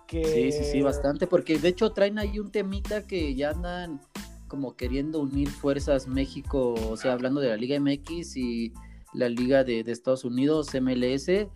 Que... 0.06 0.24
Sí, 0.24 0.52
sí, 0.52 0.64
sí, 0.64 0.82
bastante, 0.82 1.26
porque 1.26 1.58
de 1.58 1.68
hecho 1.68 1.90
traen 1.90 2.18
ahí 2.18 2.38
un 2.38 2.50
temita 2.50 3.06
que 3.06 3.34
ya 3.34 3.50
andan 3.50 4.00
como 4.46 4.76
queriendo 4.76 5.20
unir 5.20 5.48
fuerzas 5.48 6.06
México, 6.06 6.74
o 6.88 6.96
sea, 6.96 7.12
hablando 7.12 7.40
de 7.40 7.48
la 7.48 7.56
Liga 7.56 7.78
MX 7.80 8.36
y 8.36 8.72
la 9.12 9.28
Liga 9.28 9.64
de, 9.64 9.80
Estados 9.80 10.24
Unidos, 10.24 10.68
MLS, 10.80 11.48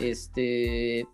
este, 0.00 1.08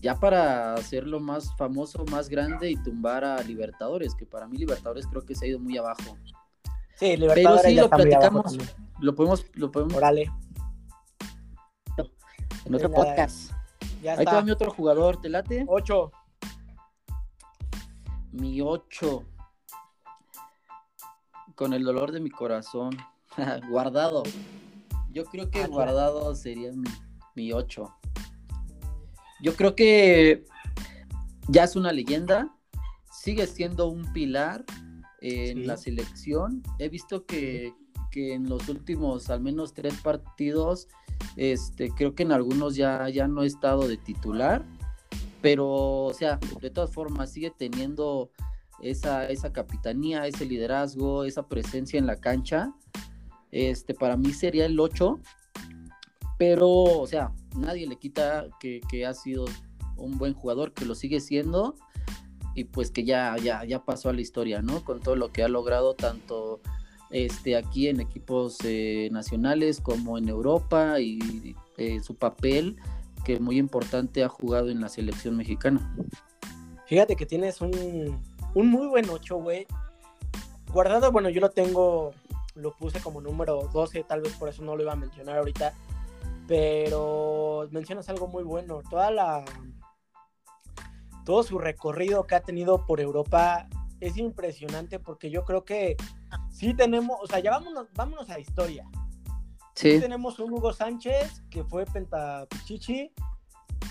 ya 0.00 0.18
para 0.18 0.74
hacerlo 0.74 1.20
más 1.20 1.54
famoso, 1.56 2.04
más 2.10 2.28
grande 2.28 2.70
y 2.70 2.76
tumbar 2.76 3.24
a 3.24 3.42
Libertadores, 3.42 4.14
que 4.14 4.26
para 4.26 4.46
mí 4.46 4.58
Libertadores 4.58 5.06
creo 5.06 5.24
que 5.24 5.34
se 5.34 5.46
ha 5.46 5.48
ido 5.48 5.58
muy 5.58 5.76
abajo. 5.76 6.16
Sí, 6.96 7.16
Libertadores 7.16 7.62
Pero 7.62 7.68
sí 7.68 7.74
lo 7.74 7.90
platicamos, 7.90 8.58
lo 9.00 9.14
podemos, 9.14 9.46
lo 9.54 9.70
podemos. 9.70 9.94
Órale. 9.94 10.30
En 12.64 12.74
otro 12.74 12.90
podcast. 12.90 13.52
Ya 14.02 14.12
Ahí 14.12 14.20
está 14.20 14.42
mi 14.42 14.50
otro 14.50 14.70
jugador, 14.70 15.20
¿te 15.20 15.28
late? 15.28 15.64
Ocho. 15.68 16.10
Mi 18.32 18.60
ocho 18.60 19.24
con 21.54 21.72
el 21.72 21.84
dolor 21.84 22.12
de 22.12 22.20
mi 22.20 22.30
corazón. 22.30 22.96
guardado. 23.70 24.22
Yo 25.10 25.24
creo 25.24 25.50
que 25.50 25.62
ah, 25.62 25.68
guardado 25.68 26.34
sería 26.34 26.72
mi, 27.34 27.52
8. 27.52 27.94
Yo 29.40 29.54
creo 29.56 29.74
que 29.74 30.44
ya 31.48 31.64
es 31.64 31.76
una 31.76 31.92
leyenda. 31.92 32.54
Sigue 33.10 33.46
siendo 33.46 33.88
un 33.88 34.12
pilar 34.12 34.64
en 35.20 35.66
la 35.66 35.76
selección. 35.76 36.62
He 36.78 36.88
visto 36.88 37.24
que, 37.24 37.72
en 38.14 38.48
los 38.48 38.68
últimos 38.68 39.30
al 39.30 39.40
menos 39.40 39.74
tres 39.74 39.94
partidos, 40.00 40.88
este, 41.36 41.90
creo 41.90 42.14
que 42.14 42.22
en 42.22 42.32
algunos 42.32 42.76
ya, 42.76 43.08
ya 43.08 43.26
no 43.26 43.42
he 43.42 43.46
estado 43.46 43.88
de 43.88 43.96
titular. 43.96 44.64
Pero, 45.40 46.04
o 46.04 46.14
sea, 46.14 46.38
de 46.60 46.70
todas 46.70 46.92
formas, 46.92 47.32
sigue 47.32 47.50
teniendo 47.50 48.30
esa, 48.80 49.28
esa 49.28 49.52
capitanía, 49.52 50.26
ese 50.26 50.46
liderazgo, 50.46 51.24
esa 51.24 51.48
presencia 51.48 51.98
en 51.98 52.06
la 52.06 52.16
cancha. 52.16 52.72
Este, 53.50 53.94
para 53.94 54.16
mí 54.16 54.32
sería 54.32 54.66
el 54.66 54.80
8, 54.80 55.20
pero, 56.46 56.68
o 56.68 57.06
sea, 57.06 57.32
nadie 57.56 57.86
le 57.86 57.96
quita 57.96 58.48
que, 58.60 59.06
ha 59.06 59.14
sido 59.14 59.46
un 59.96 60.18
buen 60.18 60.34
jugador, 60.34 60.74
que 60.74 60.84
lo 60.84 60.94
sigue 60.94 61.20
siendo 61.20 61.74
y 62.54 62.64
pues 62.64 62.90
que 62.90 63.02
ya, 63.02 63.34
ya, 63.42 63.64
ya 63.64 63.82
pasó 63.82 64.10
a 64.10 64.12
la 64.12 64.20
historia, 64.20 64.60
¿no? 64.60 64.84
Con 64.84 65.00
todo 65.00 65.16
lo 65.16 65.32
que 65.32 65.42
ha 65.42 65.48
logrado 65.48 65.94
tanto 65.94 66.60
este, 67.08 67.56
aquí 67.56 67.88
en 67.88 68.02
equipos 68.02 68.58
eh, 68.62 69.08
nacionales 69.10 69.80
como 69.80 70.18
en 70.18 70.28
Europa 70.28 71.00
y 71.00 71.56
eh, 71.78 72.00
su 72.02 72.14
papel 72.14 72.76
que 73.24 73.40
muy 73.40 73.56
importante 73.56 74.22
ha 74.22 74.28
jugado 74.28 74.68
en 74.68 74.82
la 74.82 74.90
selección 74.90 75.38
mexicana. 75.38 75.96
Fíjate 76.86 77.16
que 77.16 77.24
tienes 77.24 77.62
un, 77.62 78.20
un 78.54 78.68
muy 78.68 78.86
buen 78.88 79.08
8, 79.08 79.36
güey. 79.36 79.66
Guardado, 80.70 81.10
bueno, 81.10 81.30
yo 81.30 81.40
lo 81.40 81.48
tengo, 81.48 82.12
lo 82.54 82.76
puse 82.76 83.00
como 83.00 83.22
número 83.22 83.70
12, 83.72 84.04
tal 84.04 84.20
vez 84.20 84.34
por 84.34 84.50
eso 84.50 84.62
no 84.62 84.76
lo 84.76 84.82
iba 84.82 84.92
a 84.92 84.96
mencionar 84.96 85.38
ahorita. 85.38 85.72
Pero 86.46 87.68
mencionas 87.70 88.08
algo 88.08 88.28
muy 88.28 88.42
bueno. 88.42 88.82
Toda 88.88 89.10
la. 89.10 89.44
Todo 91.24 91.42
su 91.42 91.58
recorrido 91.58 92.26
que 92.26 92.34
ha 92.34 92.42
tenido 92.42 92.84
por 92.84 93.00
Europa 93.00 93.66
es 94.00 94.18
impresionante 94.18 94.98
porque 94.98 95.30
yo 95.30 95.44
creo 95.44 95.64
que 95.64 95.96
sí 96.50 96.74
tenemos, 96.74 97.18
o 97.22 97.26
sea, 97.26 97.38
ya 97.38 97.50
vámonos, 97.52 97.88
vámonos 97.94 98.28
a 98.28 98.34
la 98.34 98.40
historia. 98.40 98.86
Sí. 99.74 99.98
tenemos 99.98 100.38
un 100.38 100.52
Hugo 100.52 100.72
Sánchez 100.72 101.42
que 101.50 101.64
fue 101.64 101.84
pentapichichi, 101.86 103.10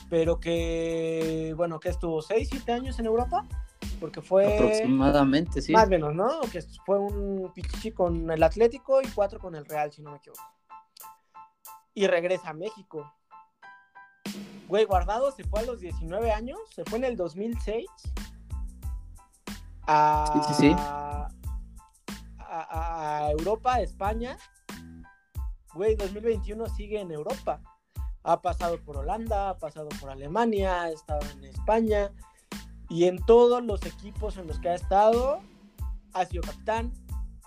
pero 0.09 0.39
que, 0.39 1.53
bueno, 1.57 1.79
que 1.79 1.89
estuvo 1.89 2.21
6, 2.21 2.47
7 2.51 2.71
años 2.71 2.99
en 2.99 3.07
Europa 3.07 3.45
porque 3.99 4.21
fue... 4.21 4.55
Aproximadamente, 4.55 5.61
sí. 5.61 5.71
Más 5.71 5.87
o 5.87 5.89
menos, 5.89 6.13
¿no? 6.13 6.41
Que 6.51 6.61
fue 6.85 6.99
un 6.99 7.51
pichichi 7.53 7.91
con 7.91 8.29
el 8.29 8.43
Atlético 8.43 9.01
y 9.01 9.07
cuatro 9.07 9.39
con 9.39 9.55
el 9.55 9.65
Real, 9.65 9.91
si 9.91 10.01
no 10.01 10.11
me 10.11 10.17
equivoco. 10.17 10.41
Y 11.93 12.07
regresa 12.07 12.49
a 12.49 12.53
México. 12.53 13.13
Güey, 14.67 14.85
Guardado 14.85 15.31
se 15.31 15.43
fue 15.43 15.59
a 15.59 15.63
los 15.63 15.79
19 15.79 16.31
años, 16.31 16.59
se 16.73 16.83
fue 16.85 16.97
en 16.97 17.03
el 17.03 17.15
2006 17.15 17.85
a, 19.85 20.31
sí, 20.33 20.39
sí, 20.47 20.53
sí. 20.53 20.75
a, 20.77 21.27
a 22.39 23.31
Europa, 23.31 23.75
a 23.75 23.81
España. 23.81 24.37
Güey, 25.73 25.95
2021 25.95 26.67
sigue 26.69 27.01
en 27.01 27.11
Europa. 27.11 27.61
Ha 28.23 28.41
pasado 28.41 28.79
por 28.83 28.97
Holanda, 28.97 29.49
ha 29.49 29.57
pasado 29.57 29.89
por 29.99 30.09
Alemania, 30.09 30.83
ha 30.83 30.89
estado 30.89 31.21
en 31.31 31.43
España, 31.43 32.11
y 32.89 33.05
en 33.05 33.23
todos 33.25 33.63
los 33.63 33.85
equipos 33.85 34.37
en 34.37 34.47
los 34.47 34.59
que 34.59 34.69
ha 34.69 34.75
estado, 34.75 35.41
ha 36.13 36.25
sido 36.25 36.43
capitán, 36.43 36.93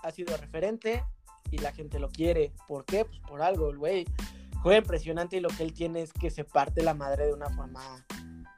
ha 0.03 0.11
sido 0.11 0.37
referente 0.37 1.03
y 1.49 1.57
la 1.57 1.71
gente 1.71 1.99
lo 1.99 2.09
quiere. 2.09 2.53
¿Por 2.67 2.85
qué? 2.85 3.05
Pues 3.05 3.19
por 3.21 3.41
algo, 3.41 3.75
güey 3.75 4.05
juega 4.67 4.81
impresionante 4.81 5.37
y 5.37 5.39
lo 5.39 5.47
que 5.47 5.63
él 5.63 5.71
tiene 5.71 6.01
es 6.01 6.11
que 6.11 6.29
se 6.29 6.43
parte 6.43 6.83
la 6.83 6.93
madre 6.93 7.27
de 7.27 7.33
una 7.33 7.49
forma 7.49 8.05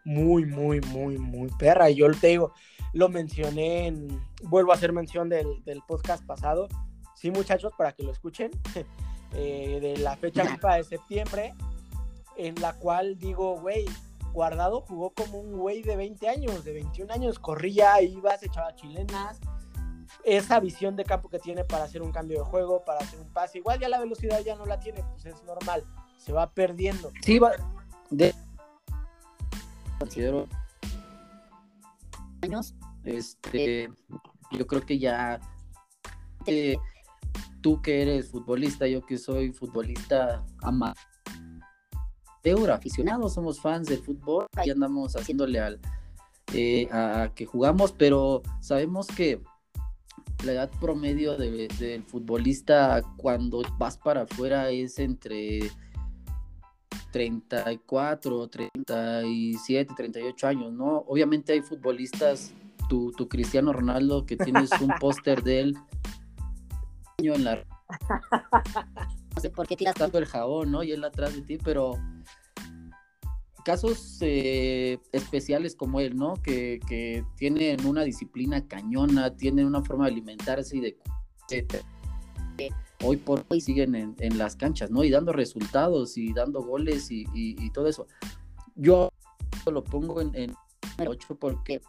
muy, 0.04 0.43
muy, 0.43 0.82
muy, 0.82 1.19
muy 1.19 1.52
perra. 1.60 1.91
Y 1.91 1.98
yo 1.98 2.10
te 2.19 2.30
digo, 2.30 2.52
lo 2.93 3.10
mencioné 3.10 3.86
en, 3.86 4.19
vuelvo 4.41 4.72
a 4.72 4.76
hacer 4.76 4.91
mención 4.91 5.30
del, 5.30 5.45
podcast 5.88 6.26
pasado. 6.26 6.67
Sí, 7.13 7.30
muchachos, 7.30 7.74
para 7.78 7.91
que 7.91 8.02
lo 8.02 8.12
escuchen, 8.12 8.50
eh, 9.36 9.78
de 9.80 9.98
la 9.98 10.17
fecha 10.17 10.45
FIFA 10.45 10.78
de 10.78 10.84
septiembre, 10.84 11.54
en 12.38 12.56
la 12.60 12.74
cual 12.74 13.19
digo, 13.19 13.60
güey, 13.60 13.86
Guardado 14.34 14.82
jugó 14.82 15.12
como 15.12 15.39
un 15.39 15.60
güey 15.60 15.84
de 15.84 15.95
20 15.95 16.28
años, 16.28 16.63
de 16.63 16.74
21 16.74 17.13
años, 17.13 17.38
corría, 17.38 18.02
iba, 18.02 18.36
se 18.36 18.48
echaba 18.48 18.74
chilenas. 18.74 19.39
Esa 20.24 20.60
visión 20.60 20.95
de 20.95 21.04
campo 21.04 21.30
que 21.30 21.38
tiene 21.38 21.63
para 21.65 21.84
hacer 21.84 22.02
un 22.02 22.12
cambio 22.12 22.39
de 22.39 22.45
juego, 22.45 22.84
para 22.84 23.00
hacer 23.00 23.19
un 23.19 23.32
pase, 23.32 23.60
igual 23.60 23.80
ya 23.80 23.89
la 23.89 24.00
velocidad 24.00 24.41
ya 24.41 24.56
no 24.56 24.65
la 24.65 24.80
tiene, 24.80 25.04
pues 25.04 25.26
es 25.28 25.43
normal, 25.43 25.84
se 26.19 26.34
va 26.34 26.51
perdiendo. 26.51 27.12
Sí, 27.23 27.39
va. 27.39 27.51
De... 28.12 28.34
Considero 29.99 30.47
años, 32.41 32.75
este, 33.03 33.89
yo 34.51 34.67
creo 34.67 34.86
que 34.86 34.97
ya 34.99 35.41
tú 37.62 37.82
que 37.82 38.01
eres 38.01 38.29
futbolista, 38.29 38.88
yo 38.88 39.05
que 39.05 39.17
soy 39.17 39.51
futbolista 39.51 40.45
amado 40.62 40.95
aficionados, 42.71 43.34
somos 43.34 43.62
fans 43.62 43.88
del 43.88 43.99
fútbol, 43.99 44.47
y 44.65 44.69
andamos 44.69 45.15
haciéndole 45.15 45.60
al, 45.60 45.79
eh, 46.53 46.88
a, 46.91 47.32
que 47.36 47.45
jugamos, 47.45 47.91
pero 47.91 48.41
sabemos 48.60 49.08
que 49.08 49.41
la 50.43 50.53
edad 50.53 50.71
promedio 50.79 51.38
del 51.38 52.03
futbolista 52.03 53.01
cuando 53.17 53.62
vas 53.77 53.97
para 53.97 54.21
afuera 54.21 54.69
es 54.69 54.97
entre 54.99 55.69
34, 57.12 58.48
37, 58.48 59.93
38 59.95 60.48
años, 60.48 60.72
¿no? 60.72 61.04
Obviamente 61.08 61.54
hay 61.54 61.62
futbolistas 61.62 62.54
tu, 62.88 63.12
tu 63.12 63.28
Cristiano 63.28 63.74
Ronaldo, 63.74 64.26
que 64.26 64.38
tienes 64.38 64.72
un 64.82 64.89
póster 65.00 65.43
de 65.43 65.62
él 65.62 65.78
en 67.17 67.43
la... 67.43 67.63
No 69.36 69.41
sé 69.41 69.52
por 69.52 69.67
qué 69.67 69.78
tiras 69.78 69.95
tanto 69.95 70.17
el 70.17 70.26
jabón, 70.26 70.72
¿no? 70.72 70.84
Y 70.84 70.91
él 70.91 71.04
atrás 71.04 71.34
de 71.34 71.41
ti, 71.43 71.58
pero 71.58 71.98
casos 73.63 74.17
eh, 74.22 75.00
especiales 75.12 75.76
como 75.76 76.00
él, 76.00 76.17
¿no? 76.17 76.34
Que, 76.41 76.80
que, 76.88 77.24
tienen 77.38 77.86
una 77.86 78.04
disciplina 78.04 78.67
cañona, 78.67 79.36
tienen 79.38 79.65
una 79.65 79.82
forma 79.84 80.06
de 80.06 80.12
alimentarse 80.12 80.78
y 80.78 80.82
de... 80.82 80.98
Hoy 83.03 83.17
por 83.17 83.45
hoy 83.47 83.62
siguen 83.62 83.95
en, 83.95 84.38
las 84.38 84.55
canchas, 84.55 84.91
¿no? 84.91 85.03
Y 85.03 85.09
dando 85.09 85.31
resultados 85.31 86.17
y 86.17 86.33
dando 86.33 86.62
goles 86.62 87.09
y, 87.12 87.25
y, 87.33 87.69
todo 87.71 87.88
eso. 87.88 88.07
Yo 88.75 89.09
lo 89.71 89.83
pongo 89.83 90.19
en, 90.21 90.35
en 90.35 90.55
8 90.97 91.35
porque 91.39 91.81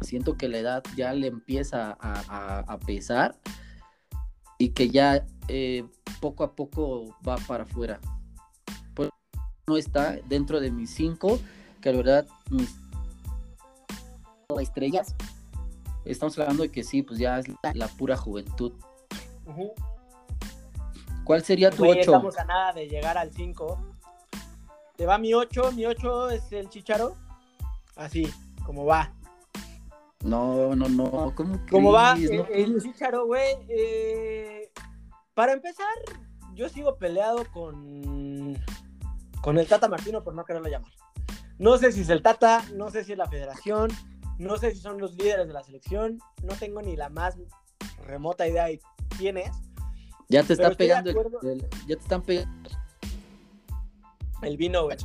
siento 0.00 0.36
que 0.36 0.48
la 0.48 0.58
edad 0.58 0.82
ya 0.96 1.12
le 1.12 1.28
empieza 1.28 1.96
a, 2.00 2.78
pesar 2.86 3.36
y 4.58 4.70
que 4.70 4.90
ya 4.90 5.24
eh, 5.48 5.84
poco 6.20 6.44
a 6.44 6.54
poco 6.54 7.16
va 7.26 7.36
para 7.46 7.64
afuera. 7.64 8.00
Pues 8.94 9.10
no 9.66 9.76
está 9.76 10.16
dentro 10.28 10.60
de 10.60 10.70
mis 10.70 10.90
cinco, 10.90 11.38
que 11.80 11.90
la 11.90 11.96
verdad 11.96 12.28
mis 12.50 12.74
estrellas. 14.60 15.14
Estamos 16.04 16.38
hablando 16.38 16.62
de 16.62 16.70
que 16.70 16.82
sí, 16.82 17.02
pues 17.02 17.18
ya 17.18 17.38
es 17.38 17.46
la, 17.74 17.88
pura 17.88 18.16
juventud. 18.16 18.72
¿Cuál 21.24 21.44
sería 21.44 21.70
tu 21.70 21.88
8? 21.88 22.00
Estamos 22.00 22.38
a 22.38 22.44
nada 22.44 22.72
de 22.72 22.88
llegar 22.88 23.16
al 23.18 23.32
5. 23.32 23.78
Te 24.96 25.06
va 25.06 25.18
mi 25.18 25.32
8, 25.34 25.72
mi 25.72 25.86
8 25.86 26.30
es 26.30 26.52
el 26.52 26.68
Chicharo. 26.68 27.16
Así, 27.96 28.28
como 28.64 28.84
va. 28.84 29.12
No, 30.24 30.74
no, 30.76 30.88
no. 30.88 31.32
¿Cómo, 31.34 31.60
¿Cómo 31.70 31.92
va 31.92 32.14
el, 32.14 32.82
Chicharo, 32.82 33.26
güey? 33.26 33.56
Eh, 33.68 34.70
para 35.34 35.52
empezar, 35.52 35.86
yo 36.54 36.68
sigo 36.68 36.96
peleado 36.96 37.44
con, 37.52 38.56
con 39.40 39.58
el 39.58 39.66
Tata 39.66 39.88
Martino 39.88 40.22
por 40.22 40.34
no 40.34 40.44
quererlo 40.44 40.68
llamar. 40.68 40.92
No 41.58 41.78
sé 41.78 41.92
si 41.92 42.02
es 42.02 42.08
el 42.08 42.22
Tata, 42.22 42.64
no 42.74 42.90
sé 42.90 43.04
si 43.04 43.12
es 43.12 43.18
la 43.18 43.28
federación, 43.28 43.90
no 44.38 44.56
sé 44.56 44.72
si 44.72 44.80
son 44.80 44.98
los 44.98 45.14
líderes 45.16 45.46
de 45.46 45.52
la 45.52 45.62
selección, 45.62 46.18
no 46.42 46.54
tengo 46.54 46.80
ni 46.80 46.96
la 46.96 47.10
más 47.10 47.36
remota 48.06 48.48
idea 48.48 48.64
de 48.64 48.80
quién 49.18 49.36
es. 49.36 49.50
Ya 50.30 50.42
te 50.42 50.54
está 50.54 50.70
pegando, 50.70 51.12
ya 51.86 51.96
te 51.96 52.02
están 52.02 52.22
pegando 52.22 52.70
el 54.42 54.56
vino, 54.56 54.84
güey. 54.84 54.96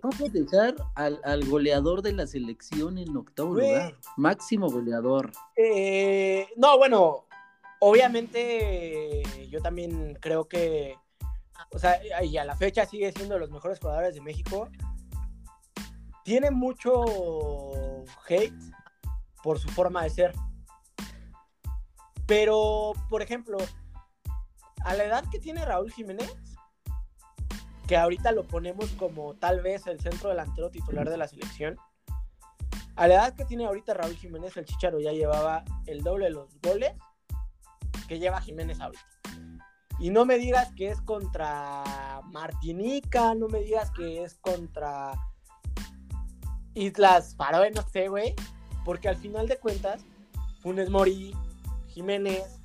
¿Cómo 0.00 0.16
puedes 0.16 0.32
dejar 0.32 0.74
al, 0.94 1.20
al, 1.24 1.44
goleador 1.44 2.02
de 2.02 2.12
la 2.12 2.26
selección 2.26 2.98
en 2.98 3.16
octavo 3.16 3.54
lugar? 3.54 3.94
Máximo 4.16 4.70
goleador. 4.70 5.32
Eh, 5.56 6.48
no, 6.56 6.78
bueno, 6.78 7.26
obviamente 7.80 9.22
yo 9.50 9.60
también 9.60 10.16
creo 10.20 10.48
que, 10.48 10.96
o 11.70 11.78
sea, 11.78 12.00
y 12.24 12.36
a 12.36 12.44
la 12.44 12.56
fecha 12.56 12.86
sigue 12.86 13.12
siendo 13.12 13.34
de 13.34 13.40
los 13.40 13.50
mejores 13.50 13.78
jugadores 13.78 14.14
de 14.14 14.20
México. 14.20 14.68
Tiene 16.24 16.50
mucho 16.50 17.04
hate 18.28 18.52
por 19.42 19.58
su 19.58 19.68
forma 19.68 20.04
de 20.04 20.10
ser. 20.10 20.32
Pero, 22.26 22.92
por 23.08 23.22
ejemplo, 23.22 23.56
a 24.84 24.94
la 24.94 25.04
edad 25.04 25.24
que 25.30 25.38
tiene 25.38 25.64
Raúl 25.64 25.92
Jiménez, 25.92 26.34
que 27.86 27.96
ahorita 27.96 28.32
lo 28.32 28.46
ponemos 28.46 28.90
como 28.92 29.34
tal 29.34 29.60
vez 29.62 29.86
el 29.86 30.00
centro 30.00 30.30
delantero 30.30 30.70
titular 30.70 31.08
de 31.08 31.16
la 31.16 31.28
selección. 31.28 31.76
A 32.96 33.06
la 33.06 33.14
edad 33.14 33.34
que 33.34 33.44
tiene 33.44 33.64
ahorita 33.64 33.94
Raúl 33.94 34.16
Jiménez, 34.16 34.56
el 34.56 34.64
Chicharo 34.64 35.00
ya 35.00 35.12
llevaba 35.12 35.64
el 35.86 36.02
doble 36.02 36.26
de 36.26 36.32
los 36.32 36.60
goles 36.60 36.92
que 38.08 38.18
lleva 38.18 38.40
Jiménez 38.40 38.80
ahorita. 38.80 39.04
Y 40.00 40.10
no 40.10 40.24
me 40.24 40.38
digas 40.38 40.72
que 40.74 40.88
es 40.90 41.00
contra 41.00 42.22
Martinica, 42.26 43.34
no 43.34 43.48
me 43.48 43.60
digas 43.60 43.90
que 43.90 44.22
es 44.22 44.34
contra 44.34 45.12
Islas 46.74 47.34
Faroe, 47.36 47.70
no 47.72 47.82
sé, 47.82 48.08
güey. 48.08 48.34
Porque 48.84 49.08
al 49.08 49.16
final 49.16 49.48
de 49.48 49.58
cuentas, 49.58 50.04
Funes 50.62 50.88
Mori, 50.88 51.34
Jiménez, 51.88 52.57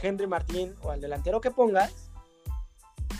Henry 0.00 0.26
Martín 0.26 0.74
o 0.82 0.90
al 0.90 1.00
delantero 1.00 1.40
que 1.40 1.50
pongas, 1.50 2.10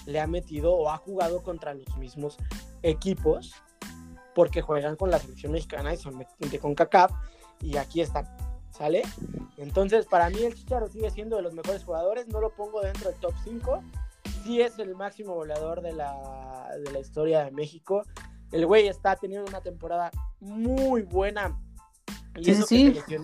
le 0.07 0.21
ha 0.21 0.27
metido 0.27 0.75
o 0.75 0.91
ha 0.91 0.97
jugado 0.97 1.43
contra 1.43 1.75
los 1.75 1.97
mismos 1.97 2.37
equipos 2.83 3.55
porque 4.35 4.63
juegan 4.63 4.97
con 4.97 5.11
la 5.11 5.19
selección 5.19 5.53
mexicana 5.53 5.93
y 5.93 5.97
son 5.97 6.25
de 6.39 6.59
CONCACAF 6.59 7.11
y 7.61 7.77
aquí 7.77 8.01
están, 8.01 8.27
¿sale? 8.71 9.03
Entonces, 9.57 10.07
para 10.07 10.31
mí 10.31 10.43
el 10.45 10.55
Chicharo 10.55 10.89
sigue 10.89 11.11
siendo 11.11 11.37
de 11.37 11.43
los 11.43 11.55
mejores 11.55 11.85
jugadores, 11.85 12.29
no 12.29 12.41
lo 12.41 12.51
pongo 12.55 12.81
dentro 12.81 13.11
del 13.11 13.19
top 13.19 13.35
5, 13.43 13.83
sí 14.45 14.61
es 14.61 14.79
el 14.79 14.95
máximo 14.95 15.35
goleador 15.35 15.83
de 15.83 15.93
la, 15.93 16.71
de 16.85 16.93
la 16.93 17.01
historia 17.01 17.45
de 17.45 17.51
México. 17.51 18.03
El 18.53 18.67
güey 18.67 18.87
está 18.87 19.17
teniendo 19.17 19.49
una 19.49 19.61
temporada 19.61 20.11
muy 20.41 21.03
buena. 21.03 21.61
Y 22.37 22.45
sí, 22.45 22.51
eso 22.53 22.67
sí. 22.67 22.97
Que 23.09 23.19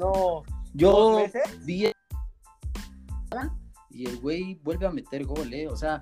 Yo 0.75 1.25
vi 1.61 1.94
y 3.91 4.07
el 4.07 4.19
güey 4.19 4.57
vuelve 4.63 4.87
a 4.87 4.91
meter 4.91 5.25
gol, 5.25 5.53
¿eh? 5.55 5.69
O 5.69 5.77
sea, 5.77 6.01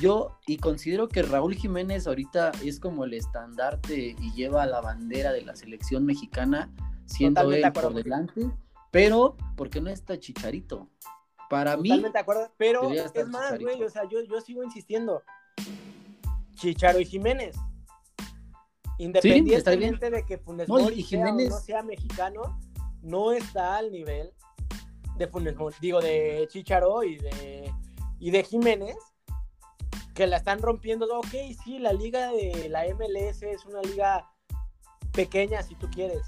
yo, 0.00 0.38
y 0.46 0.56
considero 0.56 1.08
que 1.08 1.22
Raúl 1.22 1.54
Jiménez 1.54 2.06
ahorita 2.06 2.52
es 2.64 2.80
como 2.80 3.04
el 3.04 3.14
estandarte 3.14 4.16
y 4.18 4.32
lleva 4.32 4.64
la 4.66 4.80
bandera 4.80 5.32
de 5.32 5.42
la 5.42 5.54
selección 5.56 6.06
mexicana, 6.06 6.72
siendo 7.06 7.52
él 7.52 7.70
por 7.72 7.92
delante, 7.92 8.50
pero 8.90 9.36
porque 9.56 9.80
no 9.80 9.90
está 9.90 10.18
Chicharito. 10.18 10.88
Para 11.50 11.76
mí. 11.76 12.00
De 12.00 12.18
acuerdo, 12.18 12.52
pero 12.56 12.90
es 12.92 13.26
más, 13.26 13.58
güey, 13.58 13.82
o 13.82 13.90
sea, 13.90 14.08
yo, 14.08 14.22
yo 14.22 14.40
sigo 14.40 14.62
insistiendo. 14.62 15.22
Chicharo 16.54 17.00
y 17.00 17.04
Jiménez. 17.04 17.56
Independientemente 18.98 20.10
de 20.10 20.24
que 20.24 20.38
Funes 20.38 20.68
Mori 20.68 21.02
sea 21.02 21.32
no 21.32 21.58
sea 21.58 21.82
mexicano, 21.82 22.60
no 23.02 23.32
está 23.32 23.78
al 23.78 23.90
nivel 23.90 24.32
de 25.20 25.28
Funes 25.28 25.54
digo, 25.80 26.00
de 26.00 26.48
Chicharo 26.50 27.04
y 27.04 27.16
de, 27.18 27.70
y 28.18 28.30
de 28.30 28.42
Jiménez 28.42 28.96
que 30.14 30.26
la 30.26 30.38
están 30.38 30.60
rompiendo. 30.60 31.06
Ok, 31.18 31.34
sí, 31.62 31.78
la 31.78 31.92
liga 31.92 32.32
de 32.32 32.68
la 32.70 32.84
MLS 32.94 33.42
es 33.42 33.66
una 33.66 33.82
liga 33.82 34.30
pequeña, 35.12 35.62
si 35.62 35.74
tú 35.74 35.90
quieres. 35.90 36.22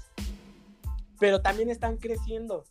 Pero 1.19 1.41
también 1.41 1.71
están 1.71 1.97
creciendo. 1.97 2.65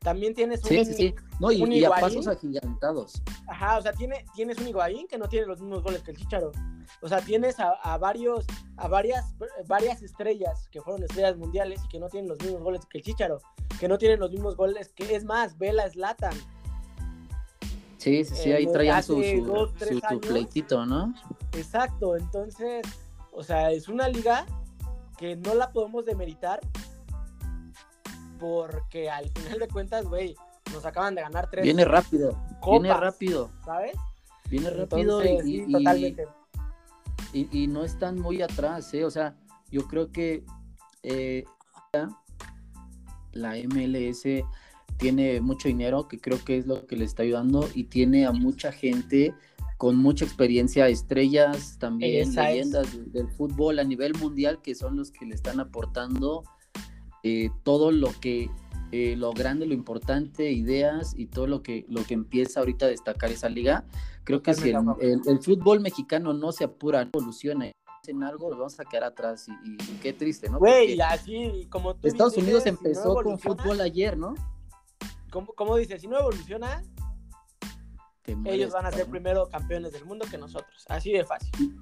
También 0.00 0.34
tienes 0.34 0.62
un. 0.62 0.68
Sí, 0.68 0.84
sí, 0.86 0.94
sí. 0.94 1.14
No, 1.38 1.52
y, 1.52 1.84
a 1.84 1.90
pasos 1.90 2.26
agigantados. 2.26 3.22
Ajá, 3.46 3.78
o 3.78 3.82
sea, 3.82 3.92
tiene, 3.92 4.24
tienes 4.34 4.58
un 4.58 4.68
Higuaín 4.68 5.06
que 5.06 5.18
no 5.18 5.28
tiene 5.28 5.46
los 5.46 5.60
mismos 5.60 5.82
goles 5.82 6.02
que 6.02 6.12
el 6.12 6.16
Chicharo. 6.16 6.52
O 7.02 7.08
sea, 7.08 7.20
tienes 7.20 7.56
a, 7.60 7.98
varios, 7.98 8.46
a 8.76 8.88
varias, 8.88 9.34
varias 9.66 10.02
estrellas 10.02 10.68
que 10.70 10.80
fueron 10.80 11.02
estrellas 11.02 11.36
mundiales 11.36 11.80
y 11.84 11.88
que 11.88 11.98
no 12.00 12.08
tienen 12.08 12.30
los 12.30 12.38
mismos 12.40 12.62
goles 12.62 12.80
que 12.86 12.98
el 12.98 13.04
Chicharo. 13.04 13.40
Que 13.78 13.88
no 13.88 13.98
tienen 13.98 14.20
los 14.20 14.30
mismos 14.30 14.56
goles 14.56 14.90
que, 14.94 15.14
es 15.14 15.24
más, 15.24 15.58
Vela 15.58 15.88
Slatan 15.88 16.34
Sí, 17.98 18.24
sí, 18.24 18.34
sí, 18.34 18.52
ahí 18.52 18.66
traían 18.66 19.02
su, 19.02 19.22
su, 19.22 20.20
pleitito, 20.20 20.86
¿no? 20.86 21.14
Exacto, 21.52 22.16
entonces, 22.16 22.86
o 23.30 23.42
sea, 23.42 23.70
es 23.72 23.88
una 23.88 24.08
liga 24.08 24.46
que 25.18 25.36
no 25.36 25.54
la 25.54 25.70
podemos 25.70 26.06
demeritar 26.06 26.60
porque 28.40 29.10
al 29.10 29.28
final 29.28 29.58
de 29.58 29.68
cuentas, 29.68 30.06
güey, 30.06 30.34
nos 30.72 30.84
acaban 30.84 31.14
de 31.14 31.20
ganar 31.20 31.48
tres. 31.50 31.62
Viene 31.62 31.84
rápido, 31.84 32.36
viene 32.66 32.94
rápido. 32.94 33.50
¿Sabes? 33.64 33.92
Viene 34.48 34.70
rápido 34.70 35.22
y, 35.44 35.70
totalmente. 35.70 36.26
Y, 37.32 37.68
no 37.68 37.84
están 37.84 38.18
muy 38.18 38.42
atrás, 38.42 38.92
¿eh? 38.94 39.04
O 39.04 39.10
sea, 39.10 39.36
yo 39.70 39.86
creo 39.86 40.10
que 40.10 40.44
eh, 41.04 41.44
la 43.32 43.54
MLS 43.54 44.24
tiene 44.96 45.40
mucho 45.40 45.68
dinero, 45.68 46.08
que 46.08 46.18
creo 46.18 46.42
que 46.44 46.58
es 46.58 46.66
lo 46.66 46.86
que 46.86 46.96
le 46.96 47.04
está 47.04 47.22
ayudando, 47.22 47.68
y 47.74 47.84
tiene 47.84 48.26
a 48.26 48.32
mucha 48.32 48.72
gente 48.72 49.32
con 49.76 49.96
mucha 49.96 50.24
experiencia, 50.24 50.88
estrellas 50.88 51.78
también, 51.78 52.34
leyendas 52.34 53.12
del 53.12 53.28
fútbol 53.28 53.78
a 53.78 53.84
nivel 53.84 54.12
mundial, 54.18 54.60
que 54.60 54.74
son 54.74 54.96
los 54.96 55.10
que 55.10 55.24
le 55.24 55.34
están 55.34 55.60
aportando 55.60 56.42
eh, 57.22 57.50
todo 57.62 57.90
lo 57.92 58.08
que, 58.20 58.50
eh, 58.92 59.16
lo 59.16 59.32
grande, 59.32 59.66
lo 59.66 59.74
importante, 59.74 60.50
ideas 60.50 61.14
y 61.16 61.26
todo 61.26 61.46
lo 61.46 61.62
que, 61.62 61.84
lo 61.88 62.04
que 62.04 62.14
empieza 62.14 62.60
ahorita 62.60 62.86
a 62.86 62.88
destacar 62.88 63.30
esa 63.30 63.48
liga. 63.48 63.84
Creo 64.24 64.42
que 64.42 64.54
si 64.54 64.70
el, 64.70 65.40
fútbol 65.40 65.80
mexicano 65.80 66.32
no 66.32 66.52
se 66.52 66.64
apura, 66.64 67.04
no 67.04 67.10
evoluciona, 67.14 67.70
en 68.06 68.22
algo, 68.22 68.50
vamos 68.50 68.80
a 68.80 68.84
quedar 68.84 69.04
atrás 69.04 69.46
y, 69.48 69.76
qué 69.98 70.12
triste, 70.12 70.48
¿no? 70.48 70.58
Güey, 70.58 71.00
así 71.00 71.66
como 71.70 71.94
Estados 72.02 72.36
Unidos 72.36 72.66
empezó 72.66 73.14
con 73.14 73.38
fútbol 73.38 73.80
ayer, 73.80 74.16
¿no? 74.16 74.34
como, 75.30 75.76
dice, 75.76 75.98
si 75.98 76.08
no 76.08 76.18
evoluciona, 76.18 76.82
ellos 78.44 78.72
van 78.72 78.86
a 78.86 78.90
ser 78.90 79.06
primero 79.06 79.48
campeones 79.48 79.92
del 79.92 80.04
mundo 80.04 80.26
que 80.30 80.38
nosotros. 80.38 80.84
Así 80.88 81.12
de 81.12 81.24
fácil. 81.24 81.80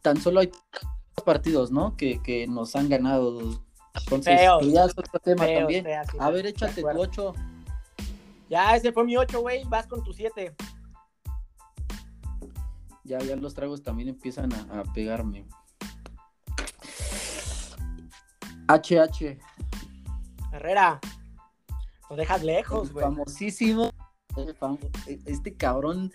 Tan 0.00 0.16
solo 0.20 0.40
hay 0.40 0.50
partidos, 1.24 1.70
¿no? 1.70 1.96
Que, 1.96 2.46
nos 2.48 2.74
han 2.76 2.88
ganado 2.88 3.62
Entonces, 3.94 4.40
ya 4.62 4.84
es 4.84 4.92
otro 4.92 5.20
tema 5.20 5.46
también. 5.46 5.86
a 6.18 6.30
ver, 6.30 6.46
échate 6.46 6.82
tu 6.82 6.88
8. 6.88 7.34
Ya, 8.48 8.76
ese 8.76 8.92
fue 8.92 9.04
mi 9.04 9.16
8, 9.16 9.40
güey. 9.40 9.64
Vas 9.64 9.86
con 9.86 10.02
tu 10.02 10.12
7. 10.12 10.54
Ya, 13.04 13.18
ya 13.18 13.36
los 13.36 13.54
tragos 13.54 13.82
también 13.82 14.08
empiezan 14.08 14.52
a, 14.52 14.82
pegarme. 14.94 15.46
HH. 18.68 19.38
Herrera. 20.52 21.00
Lo 22.08 22.16
dejas 22.16 22.42
lejos, 22.42 22.92
güey. 22.92 23.04
Famosísimo. 23.04 23.90
Este 25.26 25.54
cabrón, 25.54 26.12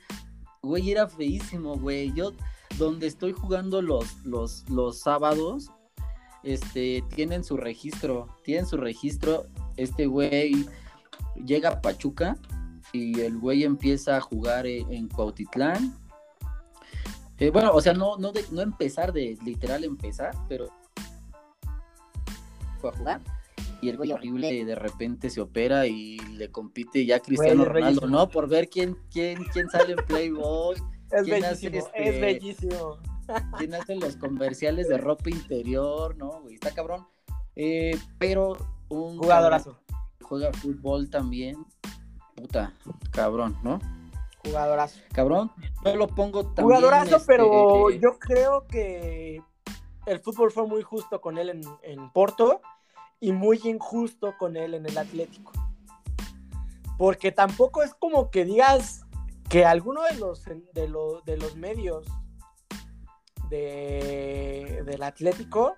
güey, 0.62 0.92
era 0.92 1.08
feísimo, 1.08 1.78
güey. 1.78 2.14
Yo, 2.14 2.34
donde 2.78 3.08
estoy 3.08 3.34
jugando 3.34 3.82
los, 3.82 4.24
los, 4.26 4.68
los 4.70 5.00
sábados, 5.00 5.72
este, 6.48 7.04
tienen 7.14 7.44
su 7.44 7.58
registro. 7.58 8.28
Tienen 8.44 8.66
su 8.66 8.78
registro. 8.78 9.46
Este 9.76 10.06
güey 10.06 10.66
llega 11.46 11.70
a 11.70 11.82
Pachuca 11.82 12.38
y 12.94 13.20
el 13.20 13.38
güey 13.38 13.64
empieza 13.64 14.18
a 14.18 14.22
jugar 14.22 14.66
en 14.66 15.10
Cuautitlán. 15.10 15.94
Eh, 17.40 17.50
bueno, 17.50 17.72
o 17.74 17.82
sea, 17.82 17.94
no, 17.94 18.18
no, 18.18 18.32
no 18.52 18.62
empezar 18.62 19.12
de 19.12 19.38
literal 19.44 19.84
empezar, 19.84 20.34
pero 20.48 20.70
fue 22.80 22.92
a 22.92 22.94
jugar. 22.94 23.22
Y 23.82 23.90
el 23.90 23.98
güey 23.98 24.12
horrible 24.12 24.66
de 24.66 24.74
repente 24.74 25.30
se 25.30 25.42
opera 25.42 25.86
y 25.86 26.18
le 26.18 26.50
compite 26.50 27.06
ya 27.06 27.20
Cristiano 27.20 27.66
Ronaldo, 27.66 28.08
¿no? 28.08 28.30
Por 28.30 28.48
ver 28.48 28.70
quién, 28.70 28.98
quién, 29.12 29.44
quién 29.54 29.70
sale 29.70 29.94
en 29.94 30.06
Playboy. 30.06 30.78
Es 31.12 31.28
bellísimo, 31.28 31.78
es 31.78 31.86
este, 31.94 32.20
bellísimo. 32.20 32.98
Quién 33.58 33.76
hace 33.76 33.96
los 33.96 34.16
comerciales 34.16 34.88
de 34.88 34.98
ropa 34.98 35.30
interior, 35.30 36.16
¿no? 36.18 36.42
Güey, 36.42 36.56
está 36.56 36.72
cabrón. 36.72 37.08
Eh, 37.56 37.98
pero 38.20 38.58
un 38.90 39.18
jugadorazo 39.18 39.80
juega 40.28 40.52
fútbol 40.54 41.10
también, 41.10 41.66
puta, 42.36 42.74
cabrón, 43.12 43.58
¿no? 43.64 43.80
Jugadorazo. 44.44 45.00
Cabrón, 45.14 45.52
no 45.84 45.96
lo 45.96 46.08
pongo 46.08 46.46
tan 46.48 46.66
Jugadorazo, 46.66 47.18
pero 47.26 47.90
este, 47.90 48.02
yo 48.02 48.20
creo 48.20 48.68
que 48.68 49.42
el 50.06 50.20
fútbol 50.20 50.52
fue 50.52 50.68
muy 50.68 50.82
justo 50.84 51.22
con 51.22 51.38
él 51.38 51.62
en, 51.82 52.10
Porto 52.12 52.62
y 53.20 53.32
muy 53.32 53.60
injusto 53.64 54.36
con 54.38 54.56
él 54.56 54.74
en 54.74 54.86
el 54.86 54.98
Atlético. 54.98 55.52
Porque 56.98 57.32
tampoco 57.32 57.84
es 57.84 57.94
como 57.94 58.30
que 58.32 58.46
digas 58.46 59.06
que 59.50 59.66
alguno 59.66 60.04
de 60.04 60.16
los, 60.18 60.44
de, 60.46 60.92
de 61.26 61.38
los 61.38 61.56
medios 61.56 62.06
de, 63.50 64.84
del 64.86 65.04
Atlético 65.04 65.76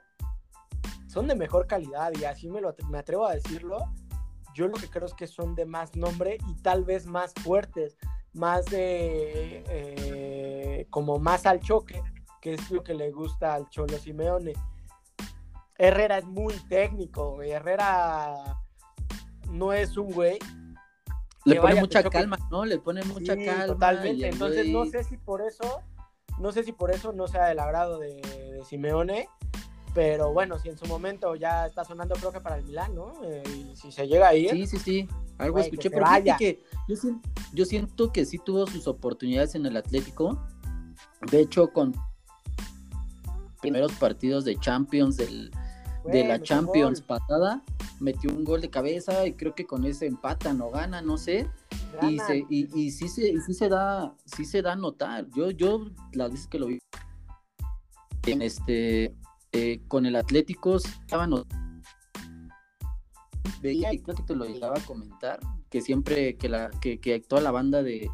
son 1.07 1.27
de 1.27 1.35
mejor 1.35 1.67
calidad 1.67 2.11
y 2.19 2.25
así 2.25 2.49
me, 2.49 2.61
lo, 2.61 2.75
me 2.89 2.99
atrevo 2.99 3.25
a 3.25 3.33
decirlo 3.33 3.91
yo 4.53 4.67
lo 4.67 4.73
que 4.73 4.89
creo 4.89 5.05
es 5.05 5.13
que 5.13 5.27
son 5.27 5.55
de 5.55 5.65
más 5.65 5.95
nombre 5.95 6.37
y 6.47 6.53
tal 6.55 6.83
vez 6.83 7.05
más 7.05 7.33
fuertes, 7.33 7.97
más 8.33 8.65
de 8.65 9.63
eh, 9.69 10.87
como 10.89 11.17
más 11.17 11.45
al 11.45 11.59
choque, 11.61 12.01
que 12.41 12.55
es 12.55 12.71
lo 12.71 12.83
que 12.83 12.93
le 12.93 13.11
gusta 13.11 13.53
al 13.53 13.69
Cholo 13.69 13.97
Simeone. 13.97 14.53
Herrera 15.77 16.17
es 16.17 16.25
muy 16.25 16.53
técnico, 16.67 17.41
Herrera 17.41 18.59
no 19.49 19.71
es 19.71 19.95
un 19.95 20.11
güey. 20.11 20.39
Le 21.45 21.55
pone 21.61 21.79
mucha 21.79 22.03
calma, 22.03 22.37
¿no? 22.51 22.65
Le 22.65 22.79
pone 22.79 23.01
mucha 23.05 23.37
calma. 23.37 23.65
Totalmente. 23.65 24.27
Entonces 24.27 24.67
no 24.67 24.85
sé 24.87 25.05
si 25.05 25.15
por 25.15 25.41
eso, 25.41 25.81
no 26.39 26.51
sé 26.51 26.63
si 26.63 26.71
por 26.71 26.91
eso 26.91 27.13
no 27.13 27.27
sea 27.27 27.47
del 27.47 27.59
agrado 27.59 27.99
de, 27.99 28.15
de 28.15 28.63
Simeone 28.65 29.27
pero 29.93 30.31
bueno, 30.31 30.59
si 30.59 30.69
en 30.69 30.77
su 30.77 30.85
momento 30.85 31.35
ya 31.35 31.65
está 31.65 31.83
sonando, 31.83 32.15
creo 32.15 32.31
que 32.31 32.39
para 32.39 32.57
el 32.57 32.63
Milán, 32.63 32.95
¿no? 32.95 33.13
Eh, 33.23 33.43
y 33.47 33.75
si 33.75 33.91
se 33.91 34.07
llega 34.07 34.29
ahí. 34.29 34.47
Sí, 34.49 34.67
sí, 34.67 34.77
sí. 34.77 35.07
Algo 35.37 35.59
escuché, 35.59 35.89
pero 35.89 36.05
que 36.37 36.61
yo, 37.53 37.65
siento, 37.65 38.11
que 38.11 38.25
sí 38.25 38.37
tuvo 38.39 38.67
sus 38.67 38.87
oportunidades 38.87 39.55
en 39.55 39.65
el 39.65 39.77
Atlético. 39.77 40.41
De 41.31 41.39
hecho, 41.39 41.71
con 41.71 41.95
primeros 43.61 43.93
partidos 43.93 44.43
de 44.45 44.57
Champions 44.57 45.17
del, 45.17 45.51
de 46.05 46.27
la 46.27 46.41
Champions 46.41 47.01
pasada, 47.01 47.63
metió 47.99 48.31
un 48.31 48.43
gol 48.43 48.61
de 48.61 48.69
cabeza 48.69 49.27
y 49.27 49.33
creo 49.33 49.55
que 49.55 49.65
con 49.65 49.85
ese 49.85 50.05
empatan 50.05 50.61
o 50.61 50.69
gana, 50.69 51.01
no 51.01 51.17
sé. 51.17 51.49
Y, 52.01 52.19
se, 52.19 52.45
y, 52.49 52.69
y, 52.73 52.91
sí 52.91 53.09
se, 53.09 53.29
y 53.29 53.39
sí 53.41 53.53
se 53.53 53.67
da, 53.67 54.15
sí 54.25 54.45
se 54.45 54.61
da 54.61 54.73
a 54.73 54.75
notar. 54.75 55.27
Yo, 55.35 55.51
yo 55.51 55.87
las 56.13 56.31
veces 56.31 56.47
que 56.47 56.59
lo 56.59 56.67
vi 56.67 56.79
en 58.27 58.41
este 58.41 59.15
eh, 59.51 59.81
con 59.87 60.05
el 60.05 60.15
Atlético 60.15 60.77
estaban 60.77 61.33
veía 63.61 63.91
y 63.93 63.99
creo 63.99 64.15
que 64.15 64.23
te 64.23 64.35
lo 64.35 64.45
llegaba 64.45 64.77
a 64.77 64.85
comentar 64.85 65.39
que 65.69 65.81
siempre 65.81 66.37
que 66.37 66.47
la 66.49 66.69
que, 66.81 66.99
que 66.99 67.19
toda 67.19 67.41
la 67.41 67.51
banda 67.51 67.83
de, 67.83 68.09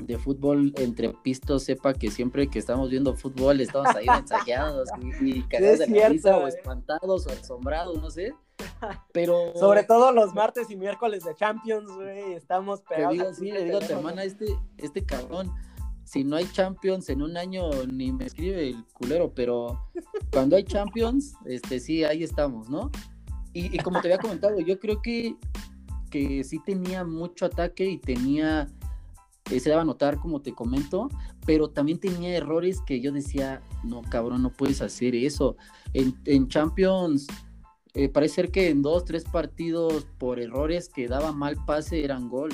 de 0.00 0.18
fútbol 0.18 0.72
entre 0.76 1.10
pistos 1.10 1.64
sepa 1.64 1.94
que 1.94 2.10
siempre 2.10 2.48
que 2.48 2.58
estamos 2.58 2.90
viendo 2.90 3.14
fútbol 3.14 3.60
estamos 3.60 3.94
ahí 3.94 4.06
mensajeados 4.06 4.88
y, 5.20 5.42
cagados 5.42 5.78
de 5.80 6.08
risa 6.08 6.36
o 6.36 6.46
espantados 6.46 7.26
o 7.26 7.30
asombrados, 7.30 8.00
no 8.00 8.10
sé. 8.10 8.34
Pero 9.12 9.52
sobre 9.56 9.84
todo 9.84 10.12
los 10.12 10.34
martes 10.34 10.70
y 10.70 10.76
miércoles 10.76 11.24
de 11.24 11.34
Champions, 11.34 11.90
güey, 11.90 12.34
estamos 12.34 12.82
pegados. 12.82 13.16
Te 13.16 13.22
digo, 13.22 13.34
sí, 13.34 13.50
le 13.52 13.64
digo 13.64 13.78
a 13.78 13.80
tu 13.80 13.92
hermana, 13.92 14.24
este, 14.24 14.46
este 14.76 15.04
cabrón 15.04 15.52
si 16.08 16.24
no 16.24 16.36
hay 16.36 16.50
Champions 16.52 17.10
en 17.10 17.20
un 17.20 17.36
año 17.36 17.68
ni 17.84 18.12
me 18.12 18.24
escribe 18.24 18.70
el 18.70 18.82
culero, 18.94 19.30
pero 19.34 19.78
cuando 20.32 20.56
hay 20.56 20.64
Champions, 20.64 21.34
este 21.44 21.80
sí, 21.80 22.02
ahí 22.02 22.22
estamos, 22.22 22.70
¿no? 22.70 22.90
Y, 23.52 23.76
como 23.78 24.00
te 24.00 24.08
había 24.08 24.18
comentado, 24.18 24.58
yo 24.60 24.78
creo 24.78 25.02
que, 25.02 25.34
que 26.10 26.44
sí 26.44 26.60
tenía 26.64 27.04
mucho 27.04 27.44
ataque 27.44 27.86
y 27.86 27.98
tenía, 27.98 28.68
eh, 29.50 29.60
se 29.60 29.68
daba 29.68 29.82
a 29.82 29.84
notar, 29.84 30.18
como 30.18 30.40
te 30.40 30.54
comento, 30.54 31.08
pero 31.44 31.68
también 31.68 31.98
tenía 31.98 32.36
errores 32.36 32.80
que 32.86 33.00
yo 33.00 33.12
decía, 33.12 33.60
no, 33.84 34.02
cabrón, 34.02 34.42
no 34.42 34.50
puedes 34.50 34.80
hacer 34.80 35.14
eso. 35.14 35.56
En, 35.92 36.48
Champions, 36.48 37.26
eh, 37.98 38.08
parece 38.08 38.36
ser 38.36 38.52
que 38.52 38.68
en 38.68 38.80
dos, 38.80 39.04
tres 39.04 39.24
partidos 39.24 40.06
por 40.18 40.38
errores 40.38 40.88
que 40.88 41.08
daba 41.08 41.32
mal 41.32 41.56
pase 41.66 42.04
eran 42.04 42.28
gol. 42.28 42.50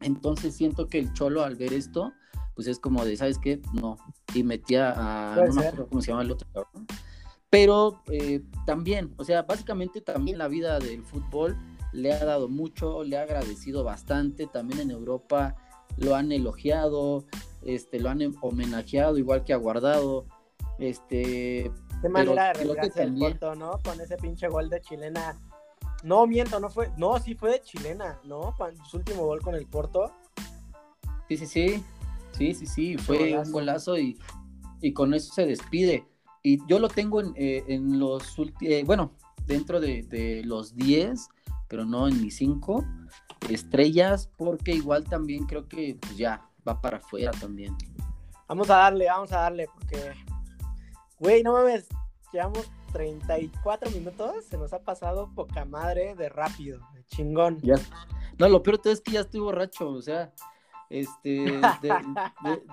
Entonces 0.00 0.54
siento 0.54 0.86
que 0.86 1.00
el 1.00 1.12
Cholo 1.12 1.42
al 1.42 1.56
ver 1.56 1.72
esto, 1.72 2.12
pues 2.54 2.68
es 2.68 2.78
como 2.78 3.04
de, 3.04 3.16
¿sabes 3.16 3.40
qué? 3.40 3.60
No. 3.72 3.96
Y 4.32 4.44
metía 4.44 4.92
a, 4.92 5.34
no 5.34 5.54
me 5.54 5.66
acuerdo 5.66 5.88
cómo 5.88 6.00
se 6.00 6.12
llama 6.12 6.22
el 6.22 6.30
otro. 6.30 6.46
Pero 7.50 8.00
eh, 8.12 8.44
también, 8.64 9.12
o 9.16 9.24
sea, 9.24 9.42
básicamente 9.42 10.00
también 10.00 10.38
la 10.38 10.46
vida 10.46 10.78
del 10.78 11.02
fútbol 11.02 11.58
le 11.92 12.12
ha 12.12 12.24
dado 12.24 12.48
mucho, 12.48 13.02
le 13.02 13.18
ha 13.18 13.22
agradecido 13.22 13.82
bastante, 13.82 14.46
también 14.46 14.78
en 14.78 14.92
Europa 14.92 15.56
lo 15.96 16.14
han 16.14 16.30
elogiado, 16.30 17.24
este, 17.64 17.98
lo 17.98 18.08
han 18.08 18.20
homenajeado 18.40 19.18
igual 19.18 19.42
que 19.42 19.52
ha 19.52 19.56
guardado, 19.56 20.26
este... 20.78 21.70
Qué 22.00 22.08
manera 22.08 22.48
de 22.48 22.64
retirarse 22.64 23.02
el 23.02 23.14
Porto, 23.14 23.54
¿no? 23.54 23.80
Con 23.82 24.00
ese 24.00 24.16
pinche 24.16 24.48
gol 24.48 24.68
de 24.68 24.80
chilena. 24.80 25.38
No, 26.02 26.26
miento, 26.26 26.60
no 26.60 26.68
fue, 26.68 26.90
no, 26.98 27.18
sí 27.18 27.34
fue 27.34 27.50
de 27.52 27.62
chilena, 27.62 28.20
¿no? 28.24 28.54
su 28.90 28.98
último 28.98 29.24
gol 29.24 29.40
con 29.40 29.54
el 29.54 29.66
Porto. 29.66 30.12
Sí, 31.28 31.38
sí, 31.38 31.46
sí. 31.46 31.84
Sí, 32.36 32.52
sí, 32.52 32.66
sí, 32.66 32.98
fue 32.98 33.38
un 33.38 33.52
golazo 33.52 33.96
y, 33.96 34.18
con 34.92 35.14
eso 35.14 35.32
se 35.32 35.46
despide. 35.46 36.04
Y 36.42 36.58
yo 36.66 36.78
lo 36.78 36.88
tengo 36.88 37.20
en, 37.20 37.32
eh, 37.36 37.80
los 37.80 38.38
últimos, 38.38 38.62
eh, 38.62 38.82
bueno, 38.84 39.12
dentro 39.46 39.80
de, 39.80 40.42
los 40.44 40.74
10, 40.74 41.28
pero 41.68 41.84
no 41.84 42.08
en 42.08 42.20
mis 42.20 42.36
5 42.36 42.84
estrellas, 43.48 44.28
porque 44.36 44.72
igual 44.72 45.04
también 45.04 45.46
creo 45.46 45.68
que 45.68 45.96
pues, 46.00 46.16
ya 46.16 46.46
va 46.66 46.80
para 46.80 46.98
afuera 46.98 47.30
también. 47.30 47.76
Vamos 48.48 48.68
a 48.68 48.76
darle, 48.76 49.06
vamos 49.06 49.32
a 49.32 49.40
darle, 49.42 49.68
porque, 49.72 50.12
güey, 51.18 51.42
no 51.42 51.52
mames, 51.52 51.88
llevamos 52.32 52.70
34 52.92 53.90
minutos, 53.90 54.44
se 54.44 54.56
nos 54.56 54.72
ha 54.72 54.80
pasado 54.80 55.30
poca 55.34 55.64
madre 55.64 56.14
de 56.14 56.28
rápido, 56.28 56.80
de 56.94 57.04
chingón. 57.06 57.58
Ya. 57.60 57.76
No, 58.38 58.48
lo 58.48 58.62
peor 58.62 58.80
es 58.84 59.00
que 59.00 59.12
ya 59.12 59.20
estoy 59.20 59.40
borracho, 59.40 59.90
o 59.90 60.02
sea, 60.02 60.32
este, 60.90 61.60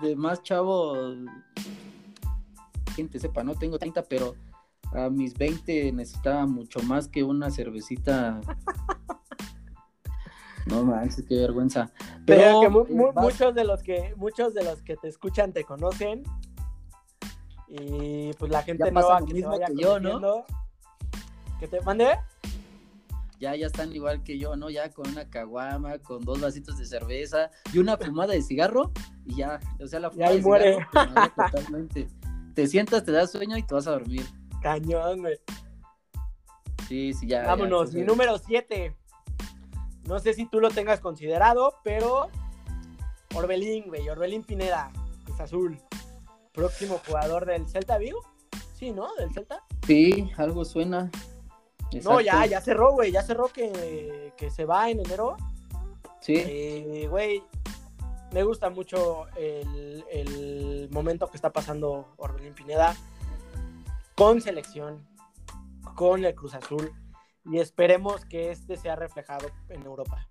de, 0.00 0.16
más 0.16 0.42
chavo, 0.42 0.94
gente 2.94 3.18
sepa, 3.18 3.42
no 3.42 3.54
tengo 3.54 3.78
30, 3.78 4.02
pero 4.04 4.34
a 4.92 5.08
mis 5.08 5.34
20 5.34 5.92
necesitaba 5.92 6.46
mucho 6.46 6.80
más 6.80 7.08
que 7.08 7.22
una 7.22 7.50
cervecita. 7.50 8.40
No 10.66 10.84
manches, 10.84 11.24
qué 11.26 11.34
vergüenza. 11.34 11.90
Pero, 12.24 12.70
muchos 12.70 13.52
de 13.52 13.64
los 13.64 13.82
que 13.82 14.14
muchos 14.16 14.54
de 14.54 14.62
los 14.62 14.80
que 14.82 14.96
te 14.96 15.08
escuchan 15.08 15.52
te 15.52 15.64
conocen 15.64 16.22
y 17.74 18.32
pues 18.34 18.50
la 18.52 18.62
gente 18.62 18.90
nueva 18.90 19.24
que 19.24 19.32
mismo 19.32 19.58
que 19.58 19.74
yo, 19.76 19.98
¿no? 19.98 20.44
Que 21.58 21.68
te 21.68 21.80
mande 21.80 22.18
ya, 23.42 23.56
ya 23.56 23.66
están 23.66 23.92
igual 23.92 24.22
que 24.22 24.38
yo, 24.38 24.54
¿no? 24.54 24.70
Ya 24.70 24.88
con 24.92 25.08
una 25.08 25.28
caguama, 25.28 25.98
con 25.98 26.24
dos 26.24 26.40
vasitos 26.40 26.78
de 26.78 26.86
cerveza 26.86 27.50
y 27.72 27.78
una 27.78 27.96
fumada 27.96 28.34
de 28.34 28.42
cigarro 28.42 28.92
y 29.24 29.34
ya, 29.34 29.58
o 29.80 29.86
sea, 29.88 29.98
la 29.98 30.12
fumada 30.12 30.32
de 30.32 30.40
muere. 30.40 30.74
cigarro 30.74 31.32
totalmente. 31.34 32.08
Te 32.54 32.66
sientas, 32.68 33.04
te 33.04 33.10
das 33.10 33.32
sueño 33.32 33.56
y 33.56 33.64
te 33.64 33.74
vas 33.74 33.88
a 33.88 33.92
dormir. 33.92 34.24
Cañón, 34.62 35.22
güey. 35.22 35.40
Sí, 36.86 37.12
sí, 37.14 37.26
ya. 37.26 37.42
Vámonos, 37.42 37.92
mi 37.94 38.02
número 38.02 38.38
7. 38.38 38.94
No 40.06 40.20
sé 40.20 40.34
si 40.34 40.46
tú 40.46 40.60
lo 40.60 40.70
tengas 40.70 41.00
considerado, 41.00 41.74
pero 41.82 42.28
Orbelín, 43.34 43.88
güey, 43.88 44.08
Orbelín 44.08 44.44
Pineda, 44.44 44.92
Cruz 45.24 45.40
Azul. 45.40 45.80
Próximo 46.52 47.00
jugador 47.06 47.46
del 47.46 47.68
Celta 47.68 47.98
Vigo. 47.98 48.20
Sí, 48.74 48.90
¿no? 48.90 49.14
Del 49.16 49.32
Celta. 49.32 49.64
Sí, 49.86 50.30
algo 50.36 50.64
suena. 50.64 51.10
No, 52.04 52.20
ya, 52.20 52.46
ya 52.46 52.60
cerró, 52.60 52.92
güey, 52.92 53.12
ya 53.12 53.22
cerró 53.22 53.48
que, 53.48 54.32
se 54.50 54.64
va 54.64 54.90
en 54.90 55.00
enero. 55.00 55.36
Sí. 56.20 56.34
Eh, 56.36 57.06
güey, 57.10 57.42
me 58.32 58.42
gusta 58.44 58.70
mucho 58.70 59.26
el, 59.36 60.04
el, 60.10 60.88
momento 60.90 61.28
que 61.28 61.36
está 61.36 61.50
pasando 61.50 62.14
Orbelín 62.16 62.54
Pineda 62.54 62.96
con 64.14 64.40
selección, 64.40 65.06
con 65.96 66.24
el 66.24 66.34
Cruz 66.34 66.54
Azul, 66.54 66.92
y 67.44 67.58
esperemos 67.58 68.24
que 68.24 68.50
este 68.50 68.76
sea 68.76 68.96
reflejado 68.96 69.48
en 69.68 69.82
Europa. 69.82 70.28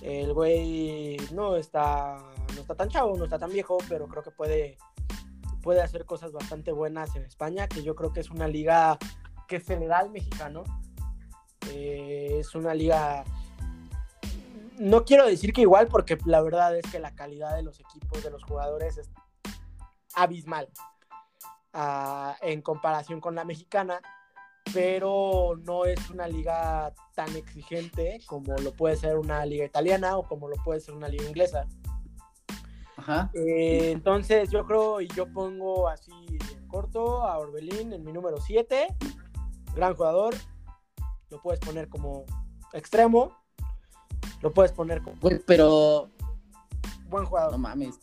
El 0.00 0.32
güey 0.32 1.16
no 1.32 1.56
está, 1.56 2.18
no 2.54 2.60
está 2.60 2.74
tan 2.74 2.88
chavo, 2.88 3.16
no 3.16 3.24
está 3.24 3.38
tan 3.38 3.50
viejo, 3.50 3.78
pero 3.88 4.06
creo 4.06 4.22
que 4.22 4.30
puede, 4.30 4.78
puede 5.62 5.82
hacer 5.82 6.04
cosas 6.04 6.32
bastante 6.32 6.72
buenas 6.72 7.14
en 7.16 7.24
España, 7.24 7.68
que 7.68 7.82
yo 7.82 7.94
creo 7.94 8.12
que 8.12 8.20
es 8.20 8.30
una 8.30 8.48
liga 8.48 8.98
que 9.48 9.60
se 9.60 9.78
le 9.78 9.86
da 9.86 9.98
al 9.98 10.10
mexicano. 10.10 10.64
Eh, 11.70 12.38
es 12.40 12.54
una 12.54 12.74
liga, 12.74 13.24
no 14.78 15.04
quiero 15.04 15.26
decir 15.26 15.52
que 15.52 15.60
igual, 15.60 15.88
porque 15.88 16.18
la 16.24 16.40
verdad 16.40 16.76
es 16.76 16.90
que 16.90 16.98
la 16.98 17.14
calidad 17.14 17.54
de 17.54 17.62
los 17.62 17.80
equipos, 17.80 18.22
de 18.22 18.30
los 18.30 18.42
jugadores 18.44 18.96
es 18.96 19.10
abismal 20.14 20.68
ah, 21.72 22.36
en 22.40 22.62
comparación 22.62 23.20
con 23.20 23.34
la 23.34 23.44
mexicana 23.44 24.00
pero 24.72 25.56
no 25.64 25.84
es 25.84 26.10
una 26.10 26.28
liga 26.28 26.92
tan 27.14 27.34
exigente 27.36 28.20
como 28.26 28.56
lo 28.58 28.72
puede 28.72 28.96
ser 28.96 29.16
una 29.16 29.44
liga 29.44 29.64
italiana 29.64 30.16
o 30.16 30.26
como 30.26 30.48
lo 30.48 30.56
puede 30.64 30.80
ser 30.80 30.94
una 30.94 31.08
liga 31.08 31.24
inglesa. 31.24 31.66
Ajá. 33.00 33.30
Eh, 33.32 33.92
entonces 33.92 34.50
yo 34.50 34.66
creo 34.66 35.00
y 35.00 35.08
yo 35.08 35.32
pongo 35.32 35.88
así 35.88 36.12
en 36.52 36.68
corto 36.68 37.22
a 37.22 37.38
Orbelín 37.38 37.94
en 37.94 38.04
mi 38.04 38.12
número 38.12 38.36
7, 38.36 38.88
gran 39.74 39.94
jugador, 39.94 40.34
lo 41.30 41.40
puedes 41.40 41.60
poner 41.60 41.88
como 41.88 42.26
extremo, 42.74 43.34
lo 44.42 44.52
puedes 44.52 44.72
poner 44.72 45.02
como... 45.02 45.16
pero... 45.46 46.10
Buen 47.08 47.24
jugador. 47.24 47.52
No 47.52 47.58
mames, 47.58 47.98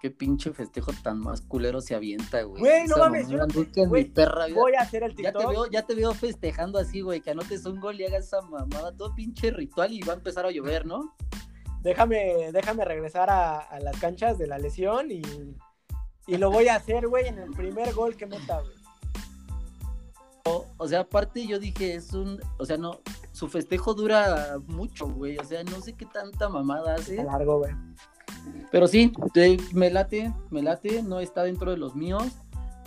Qué 0.00 0.10
pinche 0.10 0.52
festejo 0.52 0.92
tan 1.02 1.18
más 1.18 1.40
culero 1.40 1.80
se 1.80 1.94
avienta, 1.94 2.42
güey. 2.42 2.60
Güey, 2.60 2.86
no 2.86 2.98
mames, 2.98 3.28
yo 3.28 3.38
voy 3.86 4.74
a 4.78 4.82
hacer 4.82 5.02
el 5.02 5.14
TikTok. 5.14 5.34
Ya 5.34 5.46
te, 5.46 5.46
veo, 5.46 5.66
ya 5.70 5.82
te 5.86 5.94
veo 5.94 6.12
festejando 6.12 6.78
así, 6.78 7.00
güey, 7.00 7.20
que 7.20 7.30
anotes 7.30 7.64
un 7.64 7.80
gol 7.80 7.98
y 7.98 8.04
hagas 8.04 8.26
esa 8.26 8.42
mamada, 8.42 8.94
todo 8.96 9.14
pinche 9.14 9.50
ritual 9.50 9.92
y 9.92 10.02
va 10.02 10.12
a 10.12 10.16
empezar 10.16 10.46
a 10.46 10.50
llover, 10.50 10.86
¿no? 10.86 11.14
Déjame, 11.84 12.50
déjame 12.50 12.84
regresar 12.84 13.28
a, 13.30 13.78
las 13.80 13.96
canchas 13.98 14.38
de 14.38 14.46
la 14.46 14.58
lesión 14.58 15.10
y, 15.10 15.20
y 16.26 16.38
lo 16.38 16.50
voy 16.50 16.68
a 16.68 16.76
hacer, 16.76 17.06
güey, 17.06 17.28
en 17.28 17.38
el 17.38 17.50
primer 17.50 17.92
gol 17.92 18.16
que 18.16 18.26
meta, 18.26 18.60
güey. 18.60 18.84
O, 20.76 20.88
sea, 20.88 21.00
aparte 21.00 21.46
yo 21.46 21.58
dije, 21.58 21.94
es 21.94 22.12
un, 22.12 22.40
o 22.58 22.66
sea, 22.66 22.76
no, 22.76 23.00
su 23.32 23.48
festejo 23.48 23.94
dura 23.94 24.58
mucho, 24.66 25.06
güey, 25.06 25.38
o 25.38 25.44
sea, 25.44 25.64
no 25.64 25.80
sé 25.80 25.94
qué 25.94 26.04
tanta 26.04 26.48
mamada 26.48 26.94
hace. 26.94 27.22
largo, 27.22 27.58
güey. 27.58 27.72
Pero 28.70 28.86
sí, 28.86 29.12
me 29.72 29.90
late, 29.90 30.34
me 30.50 30.62
late, 30.62 31.02
no 31.02 31.20
está 31.20 31.44
dentro 31.44 31.70
de 31.70 31.78
los 31.78 31.94
míos. 31.94 32.24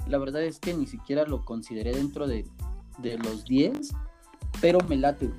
La 0.07 0.17
verdad 0.19 0.43
es 0.43 0.59
que 0.59 0.73
ni 0.73 0.85
siquiera 0.85 1.23
lo 1.23 1.45
consideré 1.45 1.93
dentro 1.93 2.27
de, 2.27 2.45
los 3.23 3.43
10, 3.45 3.89
pero 4.61 4.79
me 4.87 4.97
late. 4.97 5.31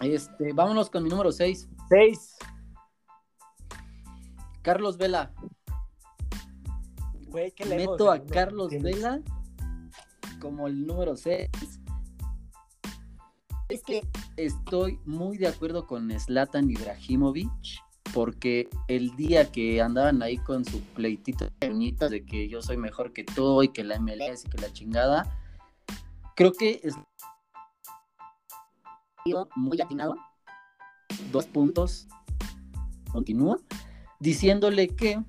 Este, 0.00 0.52
vámonos 0.52 0.88
con 0.88 1.02
mi 1.02 1.10
número 1.10 1.32
6. 1.32 1.68
6. 1.88 2.36
Carlos 4.62 4.96
Vela. 4.96 5.32
Meto 7.68 8.10
a 8.10 8.24
Carlos 8.24 8.70
Vela 8.80 9.20
como 10.40 10.66
el 10.66 10.86
número 10.86 11.16
6. 11.16 11.50
Es 13.68 13.82
que 13.82 14.06
estoy 14.36 14.98
muy 15.04 15.38
de 15.38 15.48
acuerdo 15.48 15.86
con 15.86 16.10
Zlatan 16.18 16.70
Ibrahimovic 16.70 17.50
porque 18.12 18.68
el 18.88 19.16
día 19.16 19.50
que 19.50 19.80
andaban 19.80 20.22
ahí 20.22 20.36
con 20.36 20.64
su 20.64 20.80
pleitito 20.80 21.48
de 21.60 22.24
que 22.26 22.48
yo 22.48 22.60
soy 22.60 22.76
mejor 22.76 23.12
que 23.12 23.24
todo 23.24 23.62
y 23.62 23.68
que 23.68 23.84
la 23.84 23.98
MLS 23.98 24.44
y 24.44 24.50
que 24.50 24.58
la 24.58 24.72
chingada, 24.72 25.38
creo 26.36 26.52
que 26.52 26.80
es 26.82 26.94
muy 29.56 29.80
atinado. 29.80 30.16
Dos 31.30 31.46
puntos. 31.46 32.06
Continúa. 33.12 33.58
Diciéndole 34.22 34.86
que 34.86 35.20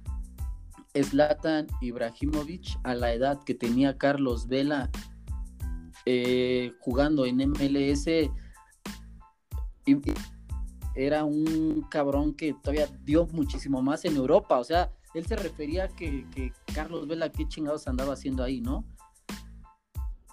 Zlatan 0.95 1.65
Ibrahimovic, 1.81 2.77
a 2.83 2.93
la 2.93 3.11
edad 3.11 3.43
que 3.43 3.55
tenía 3.55 3.97
Carlos 3.97 4.47
Vela 4.47 4.91
eh, 6.05 6.73
jugando 6.79 7.25
en 7.25 7.37
MLS, 7.37 8.05
era 10.93 11.23
un 11.23 11.87
cabrón 11.89 12.35
que 12.35 12.53
todavía 12.53 12.85
dio 13.03 13.25
muchísimo 13.33 13.81
más 13.81 14.05
en 14.05 14.15
Europa. 14.15 14.59
O 14.59 14.63
sea, 14.63 14.91
él 15.15 15.25
se 15.25 15.37
refería 15.37 15.87
que, 15.87 16.29
que 16.29 16.53
Carlos 16.71 17.07
Vela, 17.07 17.31
qué 17.31 17.47
chingados 17.47 17.87
andaba 17.87 18.13
haciendo 18.13 18.43
ahí, 18.43 18.61
¿no? 18.61 18.85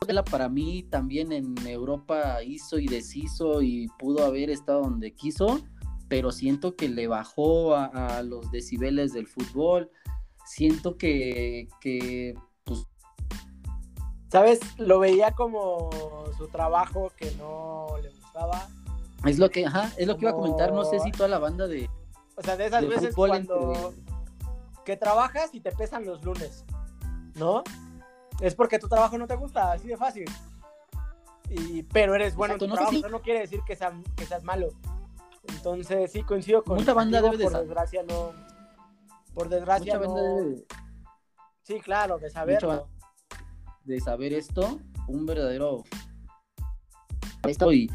Vela 0.07 0.23
para 0.23 0.51
mí 0.51 0.83
también 0.83 1.33
en 1.33 1.57
Europa 1.67 2.43
hizo 2.43 2.79
y 2.79 2.89
deshizo 2.89 3.63
y 3.63 3.89
pudo 3.99 4.23
haber 4.27 4.51
estado 4.51 4.83
donde 4.83 5.15
quiso, 5.15 5.63
pero 6.11 6.31
siento 6.31 6.77
que 6.77 6.91
le 6.91 7.07
bajó 7.07 7.75
a, 7.75 8.23
los 8.23 8.51
decibeles 8.51 9.15
del 9.15 9.27
fútbol. 9.27 9.91
Siento 10.45 10.99
que, 10.99 11.69
que 11.81 12.35
pues... 12.65 12.87
¿Sabes? 14.29 14.61
Lo 14.77 14.99
veía 14.99 15.31
como 15.31 15.89
su 16.37 16.49
trabajo 16.49 17.11
que 17.17 17.31
no 17.39 17.87
le 18.03 18.11
gustaba 18.11 18.69
es 19.25 19.39
lo 19.39 19.51
que, 19.51 19.67
ajá, 19.67 19.93
es 19.97 20.07
lo 20.07 20.17
que 20.17 20.23
iba 20.23 20.31
a 20.31 20.35
comentar, 20.35 20.73
no 20.73 20.85
sé 20.85 20.99
si 21.01 21.13
toda 21.13 21.29
la 21.29 21.39
banda 21.39 21.67
de. 21.67 21.91
O 22.37 22.43
sea, 22.43 22.57
de 22.57 22.67
esas 22.67 22.87
veces 22.89 23.15
cuando 23.15 23.93
que 24.85 24.97
trabajas 24.97 25.55
y 25.55 25.61
te 25.61 25.73
pesan 25.73 26.07
los 26.07 26.25
lunes, 26.25 26.65
¿no? 27.35 27.63
Es 28.41 28.55
porque 28.55 28.79
tu 28.79 28.89
trabajo 28.89 29.19
no 29.19 29.27
te 29.27 29.37
gusta, 29.37 29.73
así 29.73 29.89
de 29.89 29.97
fácil. 29.97 30.25
Y, 31.51 31.83
pero 31.83 32.15
eres 32.15 32.35
bueno 32.35 32.55
en 32.55 32.61
tu 32.61 32.67
no 32.67 32.75
trabajo, 32.75 32.97
eso 32.97 33.09
no 33.11 33.21
quiere 33.21 33.41
decir 33.41 33.61
que, 33.67 33.77
que 34.17 34.27
seas 34.27 34.43
malo. 34.43 34.71
Entonces, 35.43 36.13
sí, 36.13 36.23
coincido 36.23 36.63
con 36.63 36.79
Mucha 36.79 36.95
banda 36.95 37.21
debe 37.21 37.37
de 37.37 37.45
Por 37.45 37.61
desgracia, 37.61 38.03
no. 38.03 38.33
Por 39.35 39.49
desgracia, 39.49 39.99
no. 39.99 40.45
Sí, 41.63 41.81
claro, 41.81 42.19
de 42.19 42.31
saberlo. 42.31 42.89
De 43.85 44.01
saber 44.01 44.33
esto, 44.33 44.81
un 45.09 45.27
verdadero. 45.27 45.85
Esto 47.47 47.73
y 47.73 47.89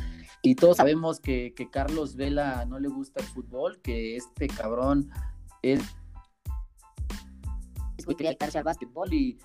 y 0.45 0.53
todos 0.53 0.77
sabemos 0.77 1.19
que, 1.19 1.55
Carlos 1.71 2.15
Vela 2.15 2.65
no 2.65 2.77
le 2.77 2.87
gusta 2.87 3.19
el 3.19 3.25
fútbol, 3.25 3.81
que 3.81 4.15
este 4.15 4.45
cabrón 4.45 5.09
es 5.63 5.81
dedicarse 8.05 8.59
al 8.59 8.63
básquetbol 8.63 9.11
y 9.11 9.39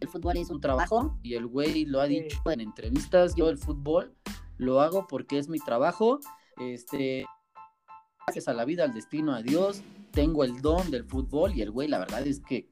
el 0.00 0.08
fútbol 0.08 0.38
es 0.38 0.48
un 0.48 0.62
trabajo 0.62 1.18
y 1.22 1.34
el 1.34 1.46
güey 1.46 1.84
lo 1.84 2.00
ha 2.00 2.06
dicho 2.06 2.38
en 2.46 2.62
entrevistas, 2.62 3.34
yo 3.34 3.50
el 3.50 3.58
fútbol 3.58 4.16
lo 4.58 4.80
hago 4.80 5.06
porque 5.06 5.38
es 5.38 5.48
mi 5.48 5.58
trabajo, 5.58 6.20
este 6.58 7.24
gracias 8.26 8.48
a 8.48 8.52
la 8.52 8.66
vida, 8.66 8.84
al 8.84 8.92
destino, 8.92 9.34
a 9.34 9.40
Dios, 9.40 9.82
tengo 10.12 10.44
el 10.44 10.60
don 10.60 10.90
del 10.90 11.04
fútbol 11.04 11.54
y 11.54 11.62
el 11.62 11.70
güey 11.70 11.88
la 11.88 11.98
verdad 11.98 12.26
es 12.26 12.40
que 12.40 12.68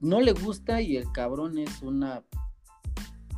no 0.00 0.20
le 0.20 0.32
gusta 0.32 0.80
y 0.80 0.96
el 0.96 1.12
cabrón 1.12 1.58
es 1.58 1.82
una 1.82 2.24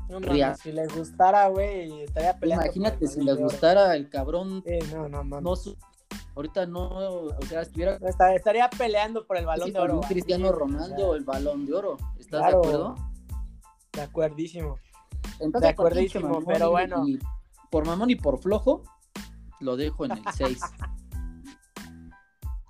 no, 0.09 0.57
si 0.57 0.70
le 0.70 0.86
gustara, 0.86 1.48
güey, 1.48 2.02
estaría 2.02 2.38
peleando. 2.38 2.64
Imagínate 2.64 3.09
si 3.09 3.22
le 3.22 3.34
gustara 3.34 3.96
el 3.96 4.09
cabrón. 4.09 4.62
no, 4.92 5.09
no, 5.09 5.24
no. 5.24 5.54
ahorita 6.36 6.66
no, 6.66 6.88
o 6.90 7.42
sea, 7.48 7.62
estuviera. 7.62 7.98
estaría 8.34 8.70
peleando 8.70 9.26
por 9.26 9.36
el 9.36 9.46
balón 9.46 9.72
de 9.72 9.78
oro. 9.80 10.00
Cristiano 10.02 10.52
Ronaldo, 10.52 11.16
el 11.16 11.24
balón 11.24 11.66
de 11.66 11.74
oro. 11.74 11.96
¿Estás 12.20 12.42
de 12.42 12.57
acuerdo? 12.57 12.94
De 13.92 14.02
acuerdísimo. 14.02 14.78
De 15.39 15.68
acuerdísimo, 15.68 16.43
pero 16.47 16.70
bueno. 16.70 17.05
por 17.70 17.87
mamón 17.87 18.11
y 18.11 18.16
por 18.16 18.39
flojo, 18.39 18.83
lo 19.61 19.77
dejo 19.77 20.05
en 20.05 20.12
el 20.12 20.22
6. 20.35 20.61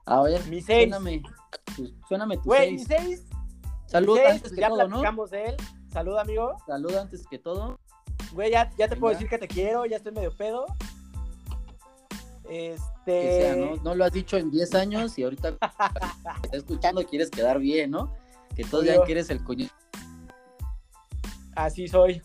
A 0.06 0.22
ver, 0.22 0.44
mi 0.46 0.62
6. 0.62 0.88
Suéname, 0.88 1.22
suéname 2.06 2.36
tu 2.36 2.44
6. 2.44 2.46
Güey, 2.46 2.72
mi 2.72 2.78
6. 2.78 3.24
Saludos 3.86 4.20
antes 4.28 4.52
que 4.52 4.60
ya 4.60 4.68
todo, 4.68 4.78
platicamos 4.78 5.30
de 5.30 5.44
él. 5.46 5.56
Salud, 5.92 6.16
amigo. 6.18 6.56
Salud 6.66 6.94
antes 6.94 7.26
que 7.26 7.38
todo. 7.38 7.78
Güey, 8.32 8.50
ya, 8.50 8.70
ya 8.78 8.88
te 8.88 8.96
puedo 8.96 9.12
decir 9.12 9.28
que 9.28 9.38
te 9.38 9.48
quiero, 9.48 9.86
ya 9.86 9.96
estoy 9.96 10.12
medio 10.12 10.30
pedo. 10.36 10.66
Este. 12.48 13.78
¿no? 13.82 13.94
lo 13.94 14.04
has 14.04 14.12
dicho 14.12 14.36
en 14.36 14.50
10 14.50 14.74
años 14.76 15.18
y 15.18 15.24
ahorita 15.24 15.48
estás 15.50 16.52
escuchando 16.52 17.04
quieres 17.04 17.30
quedar 17.30 17.58
bien, 17.58 17.90
¿no? 17.90 18.12
Que 18.54 18.64
todavía 18.64 19.02
quieres 19.04 19.30
el 19.30 19.42
coño. 19.42 19.68
Así 21.54 21.88
soy. 21.88 22.22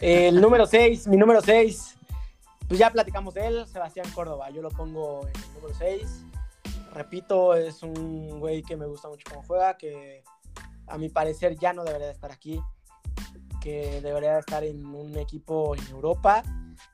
El 0.00 0.40
número 0.40 0.66
6, 0.66 1.08
mi 1.08 1.16
número 1.16 1.40
6. 1.40 1.96
Pues 2.68 2.80
ya 2.80 2.90
platicamos 2.90 3.34
de 3.34 3.46
él, 3.46 3.66
Sebastián 3.66 4.06
Córdoba. 4.14 4.50
Yo 4.50 4.62
lo 4.62 4.70
pongo 4.70 5.26
en 5.26 5.40
el 5.40 5.54
número 5.54 5.74
6. 5.78 6.24
Repito, 6.92 7.54
es 7.54 7.82
un 7.82 8.40
güey 8.40 8.62
que 8.62 8.76
me 8.76 8.86
gusta 8.86 9.08
mucho 9.08 9.24
cómo 9.28 9.42
juega, 9.46 9.76
que 9.76 10.22
a 10.86 10.98
mi 10.98 11.08
parecer 11.08 11.58
ya 11.58 11.72
no 11.72 11.84
debería 11.84 12.10
estar 12.10 12.30
aquí, 12.30 12.60
que 13.60 14.00
debería 14.00 14.38
estar 14.38 14.64
en 14.64 14.84
un 14.86 15.16
equipo 15.16 15.74
en 15.74 15.86
Europa. 15.88 16.42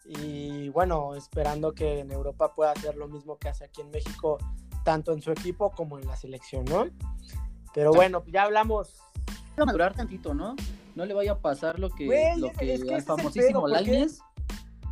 Y 0.06 0.68
bueno, 0.70 1.14
esperando 1.14 1.72
que 1.72 2.00
en 2.00 2.10
Europa 2.10 2.54
pueda 2.54 2.72
hacer 2.72 2.96
lo 2.96 3.08
mismo 3.08 3.38
que 3.38 3.48
hace 3.48 3.64
aquí 3.64 3.80
en 3.80 3.90
México, 3.90 4.38
tanto 4.84 5.12
en 5.12 5.22
su 5.22 5.30
equipo 5.32 5.70
como 5.70 5.98
en 5.98 6.06
la 6.06 6.16
selección, 6.16 6.64
¿no? 6.64 6.86
Pero 7.74 7.92
bueno, 7.92 8.24
ya 8.26 8.42
hablamos. 8.44 8.96
madurar 9.56 9.94
tantito, 9.94 10.34
¿no? 10.34 10.56
No 11.00 11.06
le 11.06 11.14
vaya 11.14 11.32
a 11.32 11.38
pasar 11.38 11.78
lo 11.78 11.88
que, 11.88 12.04
lo 12.36 12.52
que, 12.52 12.74
al 12.94 13.00
famosísimo 13.00 13.66
Lainez. 13.66 14.18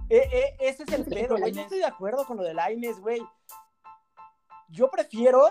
Eh, 0.08 0.22
eh, 0.32 0.56
ese 0.58 0.84
es 0.84 0.92
el 0.94 1.04
pedo, 1.04 1.36
Yo 1.36 1.60
estoy 1.60 1.80
de 1.80 1.84
acuerdo 1.84 2.24
con 2.24 2.38
lo 2.38 2.44
de 2.44 2.54
Lainez, 2.54 2.98
güey. 2.98 3.20
Yo 4.70 4.90
prefiero 4.90 5.50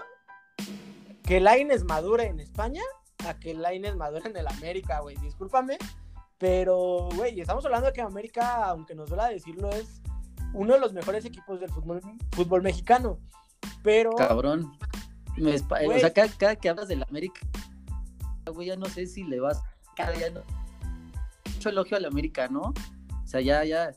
que 1.22 1.39
Lainez 1.39 1.84
madure 1.84 2.26
en 2.26 2.39
España 2.39 2.82
a 3.28 3.38
que 3.38 3.53
Lainez 3.53 3.95
madure 3.95 4.28
en 4.32 4.36
el 4.36 4.47
América, 4.47 5.01
güey. 5.01 5.16
Discúlpame. 5.18 5.78
Pero, 6.39 7.10
güey, 7.14 7.39
estamos 7.39 7.64
hablando 7.64 7.86
de 7.86 7.93
que 7.93 8.01
América, 8.01 8.66
aunque 8.66 8.95
nos 8.95 9.10
duela 9.10 9.30
decirlo, 9.30 9.70
es 9.70 10.01
uno 10.55 10.74
de 10.74 10.80
los 10.80 10.91
mejores 10.91 11.24
equipos 11.24 11.60
del 11.60 11.70
fútbol, 11.70 12.01
fútbol 12.32 12.64
mexicano. 12.64 13.20
Pero. 13.84 14.10
Cabrón. 14.16 14.76
o 15.39 15.99
sea, 15.99 16.12
cada, 16.12 16.55
que 16.55 16.68
hablas 16.68 16.88
del 16.88 17.03
América, 17.03 17.41
güey, 18.51 18.70
ya 18.70 18.76
no 18.76 18.88
sé 18.88 19.05
si 19.05 19.24
le 19.24 19.39
vas. 19.39 19.62
Cada 19.98 20.12
día 20.12 20.30
no. 20.30 20.41
Mucho 21.54 21.70
elogio 21.70 21.98
al 21.98 22.06
América, 22.06 22.48
¿no? 22.48 22.62
O 22.62 23.28
sea, 23.28 23.41
ya, 23.41 23.64
ya. 23.66 23.91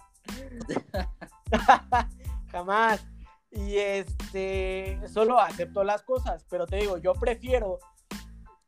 Jamás. 2.52 3.04
Y 3.50 3.76
este, 3.76 5.00
solo 5.12 5.40
acepto 5.40 5.82
las 5.82 6.02
cosas, 6.02 6.44
pero 6.48 6.66
te 6.66 6.76
digo, 6.76 6.98
yo 6.98 7.14
prefiero 7.14 7.78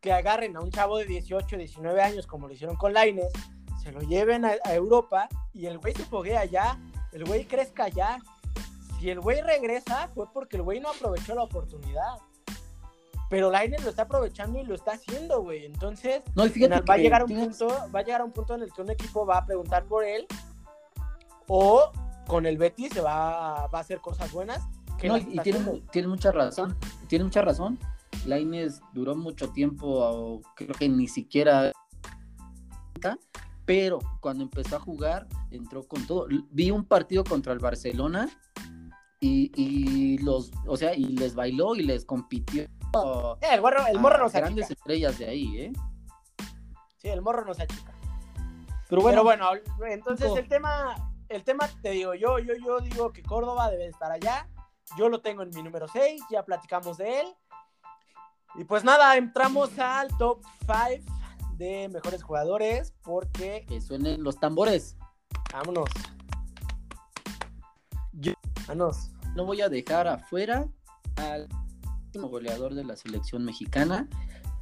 que 0.01 0.13
agarren 0.13 0.57
a 0.57 0.61
un 0.61 0.71
chavo 0.71 0.99
de 0.99 1.05
18, 1.05 1.57
19 1.57 2.03
años, 2.03 2.27
como 2.27 2.49
lo 2.49 2.55
hicieron 2.55 2.77
con 2.77 2.95
Laines, 2.95 3.31
se 3.83 3.93
lo 3.93 4.01
lleven 4.01 4.45
a, 4.45 4.55
Europa 4.73 5.29
y 5.53 5.67
el 5.67 5.79
güey 5.79 5.95
se 5.95 6.05
foguea 6.05 6.41
allá, 6.41 6.79
el 7.13 7.25
güey 7.25 7.45
crezca 7.45 7.85
allá. 7.85 8.19
Si 8.99 9.11
el 9.11 9.21
güey 9.21 9.41
regresa, 9.43 10.09
fue 10.15 10.27
porque 10.33 10.57
el 10.57 10.63
güey 10.63 10.81
no 10.81 10.91
aprovechó 10.91 11.35
la 11.35 11.43
oportunidad. 11.43 12.19
Pero 13.31 13.51
Laines 13.51 13.83
lo 13.85 13.91
está 13.91 14.03
aprovechando 14.03 14.59
y 14.59 14.65
lo 14.65 14.75
está 14.75 14.93
haciendo, 14.93 15.41
güey. 15.41 15.65
Entonces, 15.65 16.21
no, 16.35 16.45
va 16.45 16.95
a 16.95 16.99
llegar 16.99 17.25
un 17.25 17.31
punto, 17.31 17.69
va 17.95 18.01
a 18.01 18.03
llegar 18.03 18.21
a 18.21 18.25
un 18.25 18.33
punto 18.33 18.55
en 18.57 18.63
el 18.63 18.73
que 18.73 18.83
un 18.83 18.91
equipo 18.91 19.25
va 19.25 19.39
a 19.39 19.47
preguntar 19.47 19.85
por 19.85 20.05
él 20.05 20.27
o 21.47 21.93
con 22.27 22.45
el 22.45 22.59
Betis 22.59 22.93
se 22.93 23.01
va, 23.01 23.67
va 23.69 23.79
a 23.79 23.81
hacer 23.81 24.01
cosas 24.01 24.31
buenas. 24.33 24.63
no, 25.03 25.17
y 25.17 25.39
tiene, 25.39 25.83
tiene, 25.91 26.09
mucha 26.09 26.33
razón, 26.33 26.77
tiene 27.09 27.25
mucha 27.25 27.41
razón. 27.41 27.79
Laines 28.27 28.83
duró 28.93 29.15
mucho 29.17 29.51
tiempo, 29.51 30.43
creo 30.57 30.75
que 30.75 30.89
ni 30.89 31.09
siquiera, 31.09 31.73
pero 33.65 34.01
cuando 34.21 34.43
empezó 34.43 34.77
a 34.77 34.81
jugar, 34.81 35.29
entró 35.51 35.85
con 35.85 36.05
todo. 36.07 36.27
Vi 36.51 36.71
un 36.71 36.85
partido 36.85 37.23
contra 37.23 37.53
el 37.53 37.61
Barcelona 37.61 38.29
y, 39.21 40.19
los, 40.19 40.51
o 40.67 40.77
sea, 40.77 40.95
y 40.95 41.05
les 41.05 41.35
bailó 41.35 41.77
y 41.77 41.83
les 41.83 42.05
compitió. 42.05 42.67
Eh, 42.93 43.47
el 43.53 43.61
morro, 43.61 43.87
el 43.87 43.99
morro 43.99 44.19
nos 44.19 44.33
Grandes 44.33 44.71
estrellas 44.71 45.19
de 45.19 45.29
ahí, 45.29 45.61
¿eh? 45.61 45.73
Sí, 46.99 47.09
el 47.09 47.23
morro 47.23 47.45
nos 47.45 47.61
achica. 47.61 47.93
Pero 48.89 49.03
bueno, 49.03 49.23
bueno, 49.23 49.47
entonces 49.89 50.33
el 50.37 50.49
tema, 50.49 51.13
el 51.29 51.45
tema, 51.45 51.69
te 51.81 51.91
digo, 51.91 52.15
yo, 52.15 52.39
yo, 52.41 52.55
yo 52.55 52.81
digo 52.81 53.13
que 53.13 53.23
Córdoba 53.23 53.71
debe 53.71 53.87
estar 53.87 54.11
allá. 54.11 54.49
Yo 54.99 55.09
lo 55.09 55.21
tengo 55.21 55.43
en 55.43 55.51
mi 55.51 55.63
número 55.63 55.87
6, 55.87 56.23
ya 56.31 56.43
platicamos 56.45 56.99
de 56.99 57.21
él. 57.21 57.27
Y 58.57 58.65
pues 58.65 58.83
nada, 58.83 59.17
entramos 59.17 59.79
al 59.79 60.09
top 60.19 60.43
5 60.67 61.05
de 61.53 61.89
mejores 61.89 62.25
jugadores 62.25 62.93
porque... 63.03 63.65
Que 63.69 63.81
suenen 63.81 64.25
los 64.25 64.41
tambores. 64.41 64.97
Vámonos. 65.53 65.89
Yo 68.13 68.33
Vámonos. 68.67 69.13
no 69.37 69.45
voy 69.45 69.61
a 69.61 69.69
dejar 69.69 70.09
afuera 70.09 70.67
al 71.15 71.49
goleador 72.19 72.75
de 72.75 72.85
la 72.85 72.97
selección 72.97 73.45
mexicana. 73.45 74.09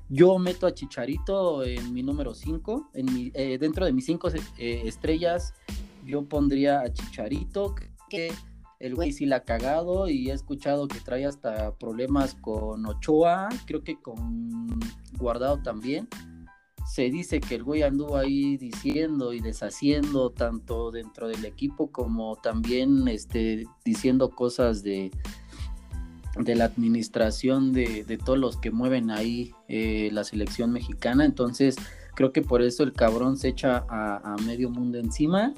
Yo 0.09 0.39
meto 0.39 0.67
a 0.67 0.73
Chicharito 0.73 1.63
en 1.65 1.93
mi 1.93 2.03
número 2.03 2.35
5. 2.35 2.91
Eh, 2.95 3.59
dentro 3.61 3.85
de 3.85 3.93
mis 3.93 4.07
5 4.07 4.31
eh, 4.57 4.83
estrellas, 4.87 5.55
yo 6.05 6.25
pondría 6.25 6.81
a 6.81 6.93
Chicharito, 6.93 7.75
que 8.09 8.33
el 8.81 8.95
güey 8.95 9.13
sí 9.13 9.27
la 9.27 9.37
ha 9.37 9.45
cagado 9.45 10.09
y 10.09 10.31
he 10.31 10.33
escuchado 10.33 10.89
que 10.89 11.01
trae 11.01 11.27
hasta 11.27 11.75
problemas 11.77 12.35
con 12.35 12.87
Ochoa, 12.87 13.49
creo 13.67 13.83
que 13.83 14.01
con 14.01 14.81
Guardado 15.19 15.61
también. 15.63 16.09
Se 16.87 17.11
dice 17.11 17.41
que 17.41 17.57
el 17.57 17.65
güey 17.65 17.83
anduvo 17.83 18.17
ahí 18.17 18.57
diciendo 18.57 19.35
y 19.35 19.41
deshaciendo 19.41 20.31
tanto 20.31 20.91
dentro 20.91 21.29
del 21.29 21.45
equipo 21.45 21.93
como 21.93 22.37
también 22.37 23.07
este, 23.09 23.67
diciendo 23.85 24.31
cosas 24.31 24.83
de, 24.83 25.11
de 26.39 26.55
la 26.55 26.65
administración 26.65 27.73
de, 27.73 28.19
todos 28.25 28.39
los 28.39 28.57
que 28.57 28.71
mueven 28.71 29.11
ahí 29.11 29.53
eh, 29.69 30.11
la 30.13 30.25
selección 30.25 30.73
mexicana. 30.73 31.25
Entonces 31.25 31.77
creo 32.15 32.33
que 32.33 32.43
por 32.43 32.63
eso 32.63 32.83
el 32.83 32.93
cabrón 32.93 33.37
se 33.37 33.49
echa 33.49 33.85
a 33.89 34.37
medio 34.45 34.71
mundo 34.71 34.99
encima 34.99 35.55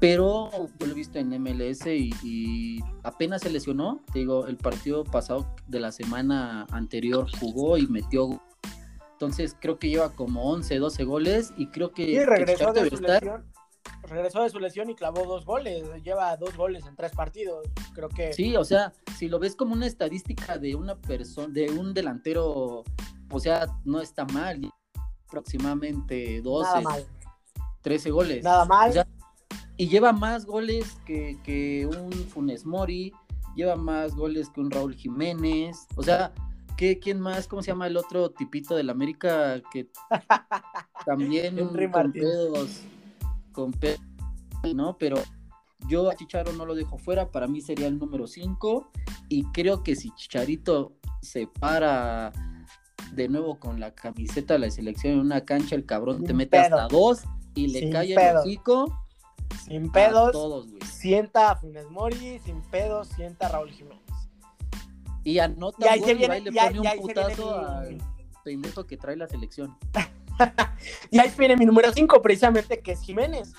pero 0.00 0.50
yo 0.80 0.86
lo 0.86 0.92
he 0.92 0.94
visto 0.94 1.18
en 1.18 1.28
MLS 1.42 1.86
y, 1.86 2.80
apenas 3.02 3.42
se 3.42 3.50
lesionó. 3.50 4.00
Te 4.12 4.20
digo, 4.20 4.46
el 4.46 4.56
partido 4.56 5.04
pasado 5.04 5.54
de 5.68 5.78
la 5.78 5.92
semana 5.92 6.66
anterior 6.72 7.26
jugó 7.38 7.76
y 7.76 7.86
metió. 7.86 8.40
Entonces 9.12 9.54
creo 9.60 9.78
que 9.78 9.90
lleva 9.90 10.14
como 10.14 10.50
11, 10.50 10.78
12 10.78 11.04
goles 11.04 11.52
y 11.58 11.66
creo 11.66 11.92
que. 11.92 12.06
Sí, 12.06 12.24
regresó 12.24 12.72
de 12.72 12.88
su 12.88 12.96
lesión. 12.96 13.44
Regresó 14.02 14.42
de 14.42 14.50
su 14.50 14.58
lesión 14.58 14.90
y 14.90 14.94
clavó 14.94 15.24
dos 15.24 15.44
goles. 15.44 15.84
Lleva 16.02 16.36
dos 16.36 16.56
goles 16.56 16.86
en 16.86 16.96
tres 16.96 17.12
partidos. 17.12 17.66
Creo 17.94 18.08
que. 18.08 18.32
Sí, 18.32 18.56
o 18.56 18.64
sea, 18.64 18.92
si 19.16 19.28
lo 19.28 19.38
ves 19.38 19.54
como 19.54 19.74
una 19.74 19.86
estadística 19.86 20.58
de 20.58 20.74
una 20.74 20.96
persona, 20.96 21.48
de 21.52 21.70
un 21.70 21.94
delantero, 21.94 22.84
o 23.30 23.40
sea, 23.40 23.66
no 23.84 24.00
está 24.00 24.24
mal. 24.26 24.70
Aproximadamente 25.26 26.42
12, 26.42 26.84
13 27.82 28.10
goles. 28.10 28.42
Nada 28.42 28.64
mal 28.64 29.06
y 29.80 29.88
lleva 29.88 30.12
más 30.12 30.44
goles 30.44 30.98
que, 31.06 31.88
un 31.90 32.12
Funes 32.12 32.66
Mori, 32.66 33.14
lleva 33.56 33.76
más 33.76 34.14
goles 34.14 34.50
que 34.50 34.60
un 34.60 34.70
Raúl 34.70 34.94
Jiménez, 34.94 35.86
o 35.96 36.02
sea, 36.02 36.34
¿qué, 36.76 36.98
¿quién 36.98 37.18
más? 37.18 37.48
¿Cómo 37.48 37.62
se 37.62 37.68
llama 37.68 37.86
el 37.86 37.96
otro 37.96 38.30
tipito 38.30 38.76
del 38.76 38.90
América 38.90 39.58
que 39.72 39.90
también 41.06 41.56
con 41.90 42.12
pedos, 42.12 42.82
con 43.52 43.72
pedos, 43.72 44.00
¿no? 44.74 44.96
Pero 44.98 45.16
yo 45.88 46.10
a 46.10 46.14
Chicharo 46.14 46.52
no 46.52 46.64
lo 46.64 46.74
dejo 46.74 46.98
fuera, 46.98 47.30
para 47.30 47.46
mí 47.46 47.60
sería 47.60 47.86
el 47.86 47.98
número 47.98 48.26
5 48.26 48.90
y 49.28 49.44
creo 49.52 49.82
que 49.82 49.96
si 49.96 50.10
Chicharito 50.14 50.92
se 51.22 51.46
para 51.46 52.32
de 53.12 53.28
nuevo 53.28 53.58
con 53.58 53.80
la 53.80 53.94
camiseta 53.94 54.54
de 54.54 54.60
la 54.60 54.70
selección 54.70 55.14
en 55.14 55.20
una 55.20 55.44
cancha, 55.44 55.74
el 55.74 55.84
cabrón 55.84 56.24
te 56.24 56.32
mete 56.32 56.58
hasta 56.58 56.86
dos 56.88 57.22
y 57.54 57.68
le 57.68 57.90
cae 57.90 58.12
el 58.12 58.36
hocico 58.36 59.06
sin 59.64 59.90
pedos, 59.90 60.66
sienta 60.84 61.52
a 61.52 61.56
Funes 61.56 61.90
Mori, 61.90 62.38
sin 62.44 62.60
pedos, 62.62 63.08
sienta 63.08 63.46
a 63.46 63.48
Raúl 63.50 63.70
Jiménez. 63.70 64.00
Y 65.24 65.38
anota 65.38 65.96
y, 65.96 66.14
viene, 66.14 66.40
le 66.40 66.52
pone 66.52 66.80
un 66.80 67.00
putazo 67.00 67.54
al 67.54 67.98
pendejo 68.44 68.86
que 68.86 68.96
trae 68.96 69.16
la 69.16 69.26
selección. 69.26 69.76
y 71.10 71.18
ahí 71.18 71.32
viene 71.36 71.56
mi 71.56 71.66
número 71.66 71.92
5, 71.92 72.22
precisamente, 72.22 72.80
que 72.80 72.92
es 72.92 73.00
Jiménez. 73.00 73.52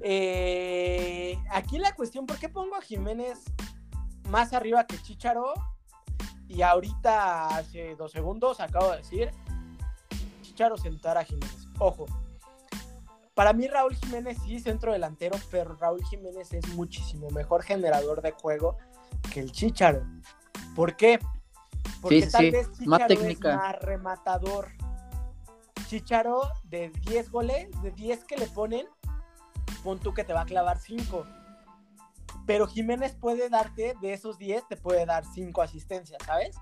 Eh, 0.00 1.38
aquí 1.50 1.78
la 1.78 1.94
cuestión, 1.94 2.26
¿por 2.26 2.38
qué 2.38 2.48
pongo 2.48 2.76
a 2.76 2.82
Jiménez 2.82 3.38
más 4.28 4.52
arriba 4.52 4.86
que 4.86 5.00
Chicharo? 5.00 5.54
Y 6.48 6.62
ahorita, 6.62 7.46
hace 7.46 7.94
dos 7.96 8.12
segundos, 8.12 8.60
acabo 8.60 8.90
de 8.90 8.98
decir, 8.98 9.30
Chicharo 10.42 10.76
sentar 10.76 11.16
a 11.16 11.24
Jiménez. 11.24 11.66
Ojo, 11.78 12.06
para 13.34 13.52
mí 13.52 13.66
Raúl 13.66 13.94
Jiménez 13.96 14.38
sí 14.44 14.60
centro 14.60 14.92
delantero, 14.92 15.38
pero 15.50 15.74
Raúl 15.76 16.04
Jiménez 16.04 16.52
es 16.52 16.68
muchísimo 16.74 17.30
mejor 17.30 17.62
generador 17.62 18.20
de 18.20 18.32
juego 18.32 18.76
que 19.32 19.40
el 19.40 19.52
Chicharo. 19.52 20.04
¿Por 20.74 20.96
qué? 20.96 21.18
Porque 22.02 22.26
tal 22.26 22.50
vez 22.50 22.70
Chicharo 22.72 22.90
más 22.90 23.06
técnica. 23.06 23.50
es 23.50 23.56
más 23.56 23.78
rematador. 23.80 24.81
Chicharo 25.92 26.40
de 26.64 26.88
10 26.88 27.30
goles, 27.30 27.68
de 27.82 27.90
10 27.90 28.24
que 28.24 28.38
le 28.38 28.46
ponen, 28.46 28.86
pon 29.84 30.00
tú 30.00 30.14
que 30.14 30.24
te 30.24 30.32
va 30.32 30.40
a 30.40 30.46
clavar 30.46 30.78
5. 30.78 31.26
Pero 32.46 32.66
Jiménez 32.66 33.14
puede 33.14 33.50
darte, 33.50 33.94
de 34.00 34.14
esos 34.14 34.38
10, 34.38 34.68
te 34.68 34.78
puede 34.78 35.04
dar 35.04 35.22
5 35.34 35.60
asistencias, 35.60 36.16
¿sabes? 36.24 36.56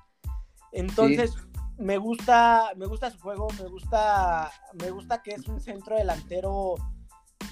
Entonces, 0.72 1.36
me 1.78 1.96
gusta, 1.96 2.72
me 2.74 2.86
gusta 2.86 3.12
su 3.12 3.20
juego, 3.20 3.46
me 3.62 3.68
gusta, 3.68 4.50
me 4.72 4.90
gusta 4.90 5.22
que 5.22 5.30
es 5.30 5.46
un 5.46 5.60
centro 5.60 5.96
delantero 5.96 6.74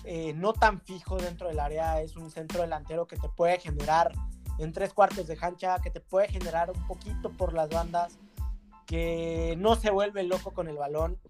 eh, 0.03 0.33
no 0.35 0.55
tan 0.55 0.81
fijo 0.81 1.17
dentro 1.17 1.47
del 1.47 1.61
área, 1.61 2.03
es 2.03 2.17
un 2.17 2.33
centro 2.33 2.63
delantero 2.63 3.07
que 3.07 3.19
te 3.19 3.29
puede 3.29 3.61
generar 3.61 4.11
en 4.59 4.73
tres 4.73 4.93
cuartos 4.93 5.29
de 5.29 5.37
cancha, 5.37 5.79
que 5.79 5.93
te 5.93 6.01
puede 6.01 6.27
generar 6.27 6.73
un 6.73 6.87
poquito 6.89 7.31
por 7.31 7.53
las 7.53 7.69
bandas, 7.69 8.19
que 8.89 9.55
no 9.59 9.77
se 9.77 9.91
vuelve 9.91 10.25
loco 10.25 10.53
con 10.53 10.67
el 10.67 10.77
balón, 10.77 11.21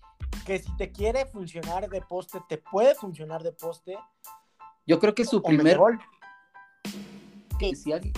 que 0.47 0.61
si 0.61 0.75
te 0.77 0.93
quiere 0.93 1.27
funcionar 1.27 1.91
de 1.91 2.01
poste, 2.01 2.39
te 2.49 2.57
puede 2.57 2.95
funcionar 2.95 3.43
de 3.43 3.53
poste. 3.53 3.99
Yo 4.87 5.01
creo 5.01 5.15
que 5.15 5.25
su 5.25 5.43
primer 5.43 5.77
gol. 5.77 5.99
Que 7.59 7.75
si 7.75 7.93
alguien 7.93 8.15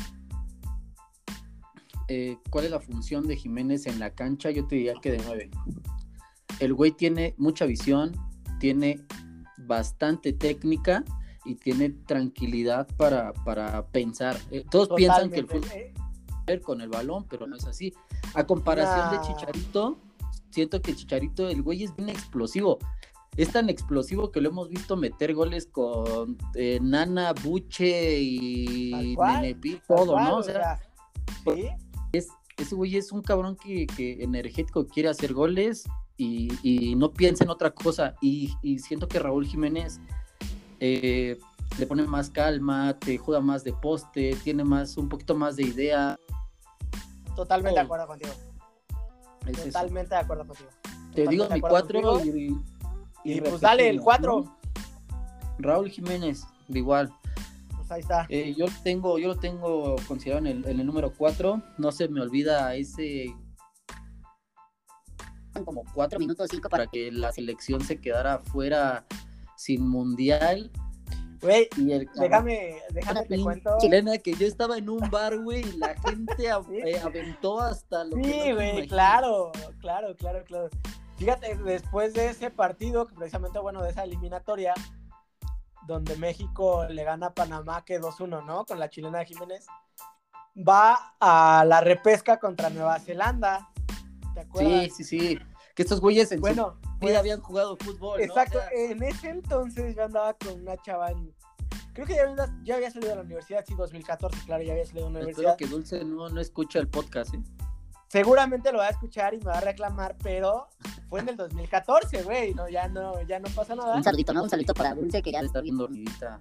eh, 2.13 2.37
cuál 2.51 2.67
es 2.67 2.71
la 2.71 2.81
función 2.81 3.27
de 3.27 3.37
Jiménez 3.37 3.87
en 3.87 3.99
la 3.99 4.11
cancha, 4.11 4.51
yo 4.51 4.67
te 4.67 4.75
diría 4.75 4.95
que 5.01 5.13
de 5.13 5.23
nueve. 5.25 5.51
El 6.59 6.75
güey 6.75 6.91
tiene 6.91 7.35
mucha 7.39 7.65
visión, 7.65 8.13
tiene 8.59 9.01
bastante 9.59 10.33
técnica 10.33 11.05
y 11.45 11.55
tiene 11.55 11.91
tranquilidad 11.91 12.89
para, 12.97 13.33
para 13.33 13.87
pensar. 13.87 14.37
Eh, 14.51 14.67
todos 14.71 14.91
piensan 14.91 15.31
que 15.31 15.41
el 15.41 15.47
fútbol 15.47 15.71
ver 16.47 16.61
con 16.61 16.81
el 16.81 16.89
balón, 16.89 17.27
pero 17.29 17.47
no 17.47 17.57
es 17.57 17.67
así. 17.67 17.95
A 18.35 18.45
comparación 18.45 19.11
de 19.11 19.27
Chicharito, 19.27 19.99
siento 20.51 20.81
que 20.81 20.95
Chicharito, 20.95 21.49
el 21.49 21.63
güey 21.63 21.85
es 21.85 21.95
bien 21.97 22.09
explosivo. 22.09 22.79
Es 23.37 23.51
tan 23.53 23.71
explosivo 23.71 24.31
que 24.31 24.41
lo 24.41 24.49
hemos 24.49 24.69
visto 24.69 24.97
meter 24.97 25.35
goles 25.35 25.67
con 25.67 26.37
eh, 26.55 26.79
Nana, 26.83 27.33
Buche 27.33 28.21
y 28.21 29.17
Nenepi, 29.17 29.81
todo, 29.87 30.19
¿no? 30.19 30.39
O 30.39 30.43
sea, 30.43 30.79
¿sí? 31.45 31.69
es, 32.13 32.29
ese 32.61 32.75
güey 32.75 32.97
es 32.97 33.13
un 33.13 33.23
cabrón 33.23 33.57
que, 33.57 33.87
energético 34.21 34.87
quiere 34.87 35.09
hacer 35.09 35.33
goles 35.33 35.85
y, 36.17 36.95
no 36.97 37.13
piensa 37.13 37.45
en 37.45 37.51
otra 37.51 37.71
cosa. 37.71 38.15
Y, 38.21 38.53
siento 38.79 39.09
que 39.09 39.19
Raúl 39.19 39.47
Jiménez 39.47 40.01
eh, 40.81 41.39
le 41.79 41.87
pone 41.87 42.03
más 42.03 42.31
calma, 42.31 42.99
te 42.99 43.17
juega 43.17 43.41
más 43.41 43.65
de 43.65 43.73
poste, 43.73 44.37
tiene 44.43 44.65
más, 44.65 44.97
un 44.97 45.09
poquito 45.09 45.35
más 45.35 45.57
de 45.57 45.63
idea. 45.63 46.19
Totalmente 47.41 47.81
de 47.81 47.85
acuerdo 47.87 48.07
contigo. 48.07 48.33
Totalmente 49.65 50.15
de 50.15 50.21
acuerdo 50.21 50.47
contigo. 50.47 50.69
Te 51.15 51.27
digo 51.27 51.49
mi 51.49 51.61
cuatro 51.63 52.21
y, 53.25 53.41
pues 53.41 53.61
dale 53.63 53.89
el 53.89 54.01
cuatro. 54.03 54.45
Raúl 55.59 55.89
Jiménez, 55.89 56.45
de 56.69 56.79
igual 56.79 57.11
ahí 57.93 58.01
está. 58.01 58.27
Eh, 58.29 58.55
yo, 58.57 58.67
lo 58.67 58.73
tengo, 58.83 59.19
yo 59.19 59.29
lo 59.29 59.37
tengo 59.37 59.97
considerado 60.07 60.47
en 60.47 60.65
el, 60.67 60.87
número 60.87 61.15
4. 61.17 61.63
No 61.79 61.93
se 61.93 62.09
me 62.09 62.21
olvida 62.21 62.75
ese 62.75 63.35
como 65.65 65.83
4 65.95 66.19
minutos 66.19 66.49
5 66.51 66.69
para 66.69 66.87
que 66.87 67.11
la 67.11 67.33
selección 67.33 67.81
se 67.81 68.01
quedara 68.01 68.39
fuera 68.39 69.07
sin 69.57 69.89
mundial. 69.89 70.71
Güey, 71.43 71.69
déjame, 72.17 72.83
déjame 72.91 73.25
te 73.25 73.43
cuento. 73.43 73.79
Chilena, 73.81 74.19
que 74.19 74.35
yo 74.35 74.47
estaba 74.47 74.77
en 74.77 74.91
un 74.91 75.09
bar, 75.11 75.39
güey, 75.39 75.61
y 75.61 75.77
la 75.79 75.95
gente 75.95 76.35
eh, 76.47 77.01
aventó 77.03 77.61
hasta 77.61 78.05
lo 78.05 78.17
Sí, 78.17 78.53
güey, 78.53 78.87
claro, 78.87 79.51
claro, 79.81 80.15
claro, 80.17 80.45
claro. 80.45 80.69
Fíjate, 81.17 81.57
después 81.57 82.13
de 82.13 82.29
ese 82.29 82.51
partido, 82.51 83.07
que 83.07 83.15
precisamente, 83.15 83.59
bueno, 83.59 83.83
de 83.83 83.91
esa 83.91 84.05
eliminatoria, 84.05 84.75
donde 85.87 86.17
México 86.17 86.87
le 86.89 87.05
gana 87.05 87.27
a 87.27 87.35
Panamá 87.35 87.85
que 87.85 88.01
2-1, 88.01 88.45
¿no? 88.45 88.65
Con 88.65 88.79
la 88.79 88.91
chilena 88.91 89.21
de 89.21 89.27
Jiménez. 89.27 89.67
Va 90.57 91.15
a 91.21 91.65
la 91.67 91.81
repesca 91.81 92.39
contra 92.39 92.71
Nueva 92.71 92.99
Zelanda. 92.99 93.71
¿Te 94.35 94.41
acuerdas? 94.41 94.85
Sí, 94.85 94.91
sí, 94.91 95.05
sí. 95.05 95.39
Que 95.75 95.83
estos 95.83 96.01
güeyes 96.01 96.31
en 96.33 96.41
bueno, 96.41 96.79
su 96.83 96.90
pues, 97.01 97.17
habían 97.17 97.41
jugado 97.41 97.77
fútbol. 97.77 98.21
Exacto. 98.21 98.59
En 98.73 99.03
ese 99.03 99.31
entonces 99.31 99.97
yo 99.97 100.05
andaba 100.05 100.35
con 100.35 100.61
una 100.61 100.77
chava 100.83 101.13
Creo 101.93 102.07
que 102.07 102.15
ya, 102.65 102.77
había 102.77 102.91
salido 102.91 103.11
de 103.11 103.17
la 103.17 103.23
universidad, 103.23 103.65
sí, 103.67 103.75
2014, 103.75 104.39
claro, 104.47 104.63
ya 104.63 104.73
había 104.73 104.87
salido 104.87 105.07
de 105.07 105.13
la 105.13 105.19
universidad. 105.19 105.53
Espero 105.53 105.57
que 105.57 105.75
Dulce 105.75 106.05
no, 106.05 106.29
no 106.29 106.41
escucha 106.41 106.79
el 106.79 106.89
podcast, 106.89 107.35
¿eh? 107.35 107.43
seguramente 108.11 108.73
lo 108.73 108.79
va 108.79 108.87
a 108.87 108.91
escuchar 108.91 109.35
y 109.35 109.39
me 109.39 109.45
va 109.45 109.59
a 109.59 109.61
reclamar, 109.61 110.17
pero 110.23 110.69
fue 111.09 111.21
en 111.21 111.29
el 111.29 111.37
2014, 111.37 112.25
güey, 112.25 112.55
no, 112.55 112.69
ya 112.69 112.89
no, 112.89 113.23
ya 113.23 113.39
no 113.39 113.49
pasa 113.51 113.75
nada. 113.77 113.95
Un 113.95 114.03
saludito, 114.03 114.33
¿no? 114.33 114.43
Un 114.43 114.51
saludito 114.51 114.75
para 114.75 114.95
Dulce 114.95 115.23
que 115.23 115.31
ya 115.31 115.41
está 115.41 115.61
viendo 115.61 115.85
dormidita. 115.85 116.41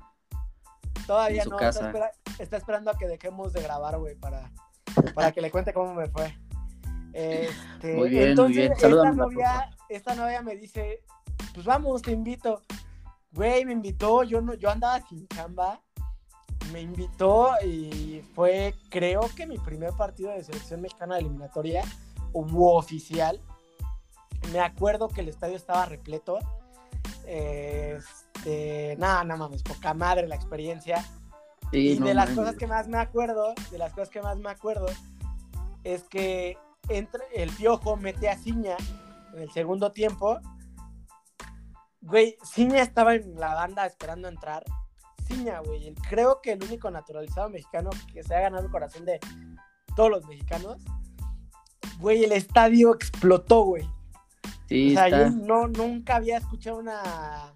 Todavía 1.06 1.46
no, 1.46 1.60
está, 1.60 2.58
esperando 2.58 2.92
a 2.92 2.98
que 2.98 3.08
dejemos 3.08 3.54
de 3.54 3.62
grabar, 3.62 4.00
güey, 4.00 4.16
para, 4.16 4.52
para 5.14 5.32
que 5.32 5.42
le 5.42 5.52
cuente 5.52 5.74
cómo 5.74 5.94
me 5.94 6.08
fue. 6.08 6.36
Este, 7.14 7.96
muy 7.96 8.10
bien, 8.10 8.30
entonces, 8.30 8.72
Esta 8.72 9.12
novia, 9.12 9.70
esta 9.90 10.16
novia 10.16 10.42
me 10.42 10.56
dice, 10.56 11.04
pues 11.54 11.66
vamos, 11.66 12.02
te 12.02 12.12
invito. 12.12 12.62
Güey, 13.32 13.66
me 13.66 13.74
invitó, 13.74 14.24
yo 14.24 14.42
no, 14.42 14.54
yo 14.56 14.70
andaba 14.70 15.02
sin 15.08 15.28
chamba 15.28 15.82
me 16.72 16.82
invitó 16.82 17.52
y 17.66 18.22
fue, 18.36 18.76
creo 18.90 19.22
que 19.36 19.46
mi 19.46 19.58
primer 19.58 19.94
partido 19.94 20.32
de 20.32 20.44
selección 20.44 20.82
mexicana 20.82 21.16
de 21.16 21.22
eliminatoria, 21.22 21.84
hubo 22.34 22.76
oficial. 22.76 23.40
Me 24.52 24.60
acuerdo 24.60 25.08
que 25.08 25.22
el 25.22 25.30
estadio 25.30 25.56
estaba 25.56 25.86
repleto. 25.86 26.40
Este, 27.26 28.96
nada, 28.98 29.24
nada 29.24 29.38
mames, 29.38 29.64
poca 29.64 29.94
madre 29.94 30.28
la 30.28 30.36
experiencia. 30.36 31.04
y 31.72 32.00
de 32.00 32.14
las 32.14 32.30
cosas 32.32 32.56
que 32.56 32.68
más 32.68 32.88
me 32.88 32.98
acuerdo, 32.98 33.54
de 33.72 33.78
las 33.78 33.94
cosas 33.94 34.10
que 34.10 34.22
más 34.22 34.38
me 34.38 34.50
acuerdo, 34.50 34.88
es 35.84 36.04
que 36.04 36.58
entre, 36.90 37.24
el 37.36 37.50
piojo 37.52 37.96
mete 37.96 38.30
a 38.30 38.38
Ciña 38.38 38.76
en 39.34 39.42
el 39.42 39.52
segundo 39.52 39.92
tiempo. 39.92 40.40
Güey, 42.02 42.38
Ciña 42.44 42.82
estaba 42.82 43.16
en 43.16 43.36
la 43.36 43.54
banda 43.54 43.86
esperando 43.86 44.28
entrar 44.28 44.64
güey. 45.66 45.94
Creo 46.10 46.42
que 46.42 46.54
el 46.54 46.64
único 46.64 46.90
naturalizado 46.92 47.50
mexicano 47.50 47.90
que 48.14 48.24
se 48.24 48.36
ha 48.36 48.42
ganado 48.42 48.66
el 48.66 48.72
corazón 48.72 49.06
de 49.06 49.20
todos 49.96 50.10
los 50.10 50.26
mexicanos. 50.26 50.82
Güey, 52.00 52.24
el 52.24 52.32
estadio 52.32 52.94
explotó, 52.94 53.64
güey. 53.64 53.88
Sí, 54.68 54.92
o 54.92 54.94
sea, 54.94 55.10
yo 55.10 55.30
no, 55.30 55.68
nunca 55.68 56.18
había 56.18 56.38
escuchado 56.38 56.78
una. 56.78 57.54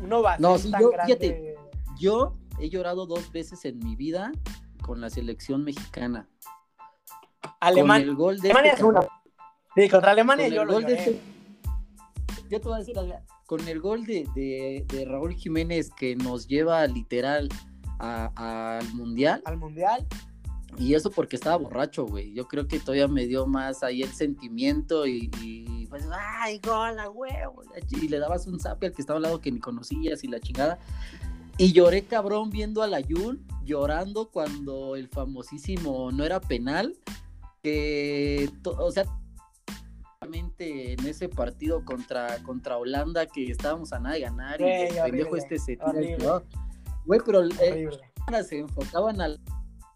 Una 0.00 0.36
no, 0.38 0.56
yo, 0.56 0.92
Fíjate, 1.04 1.56
yo 1.98 2.36
he 2.60 2.70
llorado 2.70 3.06
dos 3.06 3.32
veces 3.32 3.64
en 3.64 3.78
mi 3.80 3.96
vida 3.96 4.32
con 4.82 5.00
la 5.00 5.10
selección 5.10 5.64
mexicana. 5.64 6.28
Alemania. 7.60 8.06
el 8.06 8.14
gol 8.14 8.38
de 8.38 8.50
Alemania 8.50 8.72
este 8.72 8.82
es 8.82 8.88
una. 8.88 9.00
Sí, 9.74 9.88
contra 9.88 10.10
Alemania 10.10 10.48
yo 10.48 10.64
lo 10.64 10.78
este 10.80 11.20
Yo 12.50 12.60
te 12.60 12.68
voy 12.68 12.76
a 12.76 12.78
decir, 12.78 12.96
con 13.46 13.66
el 13.66 13.80
gol 13.80 14.04
de, 14.04 15.06
Raúl 15.08 15.34
Jiménez 15.34 15.90
que 15.90 16.14
nos 16.16 16.46
lleva 16.46 16.86
literal 16.86 17.48
al 17.98 18.92
Mundial. 18.92 19.42
Al 19.46 19.56
Mundial. 19.56 20.06
Y 20.76 20.94
eso 20.94 21.10
porque 21.10 21.36
estaba 21.36 21.56
borracho, 21.56 22.04
güey. 22.04 22.34
Yo 22.34 22.46
creo 22.46 22.68
que 22.68 22.78
todavía 22.78 23.08
me 23.08 23.26
dio 23.26 23.46
más 23.46 23.82
ahí 23.82 24.02
el 24.02 24.12
sentimiento 24.12 25.06
y, 25.06 25.86
pues, 25.88 26.06
ay, 26.12 26.60
gol, 26.62 26.98
a 26.98 27.08
huevo. 27.08 27.62
Y 27.90 28.08
le 28.08 28.18
dabas 28.18 28.46
un 28.46 28.60
zape 28.60 28.86
al 28.86 28.92
que 28.92 29.00
estaba 29.00 29.16
al 29.16 29.22
lado 29.22 29.40
que 29.40 29.50
ni 29.50 29.60
conocías 29.60 30.22
y 30.24 30.28
la 30.28 30.40
chingada. 30.40 30.78
Y 31.56 31.72
lloré 31.72 32.04
cabrón 32.04 32.50
viendo 32.50 32.82
a 32.82 32.86
la 32.86 33.00
Yul, 33.00 33.42
llorando 33.64 34.30
cuando 34.30 34.94
el 34.94 35.08
famosísimo 35.08 36.12
no 36.12 36.22
era 36.22 36.38
penal. 36.40 36.94
Que, 37.68 38.50
o 38.64 38.90
sea, 38.90 39.04
en 40.58 41.06
ese 41.06 41.28
partido 41.28 41.84
contra, 41.84 42.42
contra 42.42 42.76
Holanda 42.76 43.26
que 43.26 43.50
estábamos 43.50 43.92
a 43.92 43.98
nada 43.98 44.14
de 44.14 44.22
ganar 44.22 44.60
y 44.60 44.64
el 44.64 45.02
pendejo 45.02 45.36
este 45.36 45.58
se 45.58 45.76
tira 45.76 46.42
Güey, 47.06 47.20
pero 47.24 47.44
eh, 47.44 47.88
se 48.46 48.58
enfocaban 48.58 49.20
al 49.20 49.40